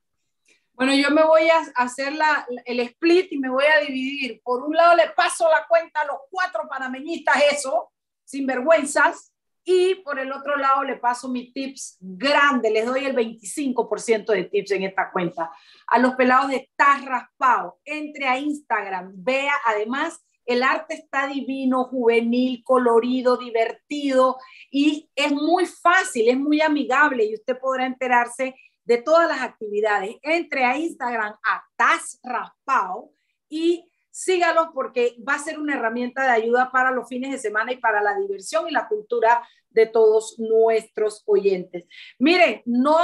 Bueno, 0.74 0.94
yo 0.94 1.10
me 1.10 1.22
voy 1.22 1.48
a 1.48 1.60
hacer 1.76 2.12
la, 2.12 2.46
el 2.64 2.80
split 2.80 3.32
y 3.32 3.38
me 3.38 3.48
voy 3.48 3.64
a 3.64 3.80
dividir. 3.80 4.40
Por 4.42 4.62
un 4.62 4.74
lado 4.74 4.96
le 4.96 5.10
paso 5.10 5.48
la 5.48 5.66
cuenta 5.68 6.00
a 6.00 6.06
los 6.06 6.16
cuatro 6.30 6.68
panameñistas, 6.68 7.36
eso, 7.52 7.92
sin 8.24 8.46
vergüenzas, 8.46 9.32
y 9.64 9.96
por 9.96 10.18
el 10.18 10.32
otro 10.32 10.56
lado 10.56 10.82
le 10.82 10.96
paso 10.96 11.28
mis 11.28 11.52
tips 11.52 11.98
grandes, 12.00 12.72
les 12.72 12.86
doy 12.86 13.04
el 13.04 13.14
25% 13.14 14.32
de 14.32 14.44
tips 14.44 14.72
en 14.72 14.82
esta 14.84 15.10
cuenta. 15.12 15.50
A 15.86 15.98
los 15.98 16.14
pelados 16.14 16.50
de 16.50 16.56
Estás 16.56 17.04
Raspado, 17.04 17.78
entre 17.84 18.26
a 18.26 18.38
Instagram, 18.38 19.12
vea 19.14 19.54
además 19.64 20.24
el 20.44 20.62
arte 20.62 20.94
está 20.94 21.28
divino, 21.28 21.84
juvenil, 21.84 22.62
colorido, 22.64 23.36
divertido 23.36 24.38
y 24.70 25.08
es 25.14 25.30
muy 25.30 25.66
fácil, 25.66 26.28
es 26.28 26.38
muy 26.38 26.60
amigable 26.60 27.24
y 27.24 27.34
usted 27.34 27.58
podrá 27.58 27.86
enterarse 27.86 28.54
de 28.84 28.98
todas 28.98 29.28
las 29.28 29.40
actividades. 29.40 30.16
Entre 30.22 30.64
a 30.64 30.76
Instagram 30.76 31.34
a 31.44 31.64
Taz 31.76 32.18
Raspao 32.24 33.12
y 33.48 33.91
sígalos 34.12 34.68
porque 34.72 35.16
va 35.26 35.34
a 35.34 35.38
ser 35.38 35.58
una 35.58 35.74
herramienta 35.74 36.22
de 36.22 36.30
ayuda 36.30 36.70
para 36.70 36.92
los 36.92 37.08
fines 37.08 37.32
de 37.32 37.38
semana 37.38 37.72
y 37.72 37.78
para 37.78 38.02
la 38.02 38.16
diversión 38.16 38.68
y 38.68 38.72
la 38.72 38.86
cultura 38.86 39.42
de 39.70 39.86
todos 39.86 40.38
nuestros 40.38 41.22
oyentes. 41.26 41.84
Miren, 42.18 42.62
no, 42.66 42.98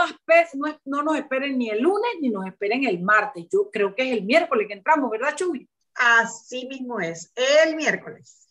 no, 0.84 1.02
nos 1.02 1.16
esperen 1.16 1.56
ni 1.58 1.70
el 1.70 1.80
lunes 1.80 2.10
ni 2.20 2.28
nos 2.28 2.46
esperen 2.46 2.84
el 2.84 3.00
martes. 3.00 3.46
Yo 3.50 3.70
creo 3.70 3.94
que 3.94 4.02
es 4.02 4.18
el 4.18 4.24
miércoles 4.24 4.68
que 4.68 4.74
entramos, 4.74 5.10
¿verdad, 5.10 5.34
Chuy? 5.34 5.68
Así 5.94 6.66
mismo 6.68 7.00
es, 7.00 7.32
el 7.64 7.74
miércoles. 7.74 8.48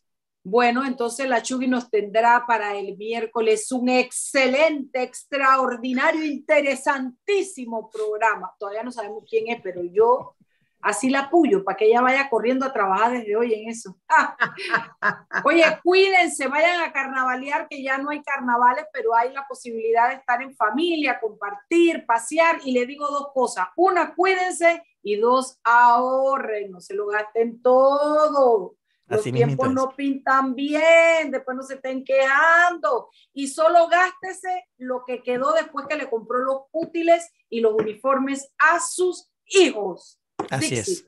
Bueno, 0.49 0.86
entonces 0.86 1.28
la 1.28 1.43
Chubi 1.43 1.68
nos 1.68 1.89
tendrá 1.89 2.45
para 2.47 2.78
el 2.78 2.95
miércoles 2.95 3.70
un 3.74 3.89
excelente, 3.89 5.03
extraordinario, 5.03 6.24
interesantísimo 6.24 7.89
programa. 7.91 8.53
Todavía 8.58 8.82
no 8.82 8.91
sabemos 8.93 9.26
quién 9.30 9.49
es, 9.49 9.62
pero 9.62 9.84
yo 9.84 10.37
así 10.82 11.10
la 11.10 11.22
apoyo 11.22 11.64
para 11.64 11.78
que 11.78 11.86
ella 11.86 12.02
vaya 12.02 12.30
corriendo 12.30 12.66
a 12.66 12.74
trabajar 12.74 13.12
desde 13.12 13.36
hoy 13.36 13.54
en 13.54 13.70
eso. 13.70 13.98
Oye, 15.44 15.64
cuídense, 15.84 16.48
vayan 16.48 16.82
a 16.82 16.92
carnavalear, 16.92 17.68
que 17.68 17.82
ya 17.82 17.98
no 17.98 18.10
hay 18.10 18.22
carnavales, 18.22 18.86
pero 18.94 19.16
hay 19.16 19.34
la 19.34 19.46
posibilidad 19.48 20.10
de 20.10 20.16
estar 20.16 20.42
en 20.42 20.56
familia, 20.56 21.20
compartir, 21.20 22.06
pasear. 22.06 22.60
Y 22.64 22.72
le 22.72 22.86
digo 22.86 23.08
dos 23.08 23.30
cosas. 23.34 23.68
Una, 23.76 24.14
cuídense 24.14 24.84
y 25.02 25.18
dos, 25.18 25.60
ahorren, 25.64 26.72
no 26.72 26.82
se 26.82 26.94
lo 26.94 27.08
gasten 27.08 27.62
todo. 27.62 28.76
Los 29.08 29.24
tiempos 29.24 29.74
no 29.74 29.96
pintan 29.96 30.54
bien, 30.54 31.32
después 31.32 31.56
no 31.56 31.64
se 31.64 31.76
estén 31.76 32.04
quejando 32.04 33.10
y 33.32 33.48
solo 33.48 33.88
gástese 33.88 34.66
lo 34.78 35.06
que 35.06 35.24
quedó 35.24 35.54
después 35.54 35.88
que 35.88 35.96
le 35.96 36.10
compró 36.10 36.40
los 36.40 36.64
útiles 36.74 37.32
y 37.50 37.62
los 37.62 37.74
uniformes 37.74 38.52
a 38.58 38.82
sus 38.82 39.32
hijos. 39.46 40.20
Así 40.50 40.76
es. 40.76 41.06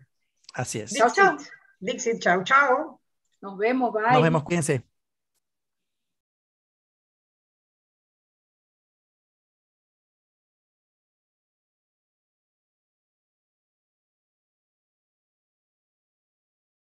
Así 0.53 0.79
es. 0.79 0.93
Chao, 0.93 1.09
chao. 1.11 1.37
Dixit, 1.79 2.19
chao, 2.19 2.43
chao. 2.43 3.01
Nos 3.41 3.57
vemos, 3.57 3.93
bye. 3.93 4.11
Nos 4.11 4.21
vemos, 4.21 4.43
cuídense. 4.43 4.88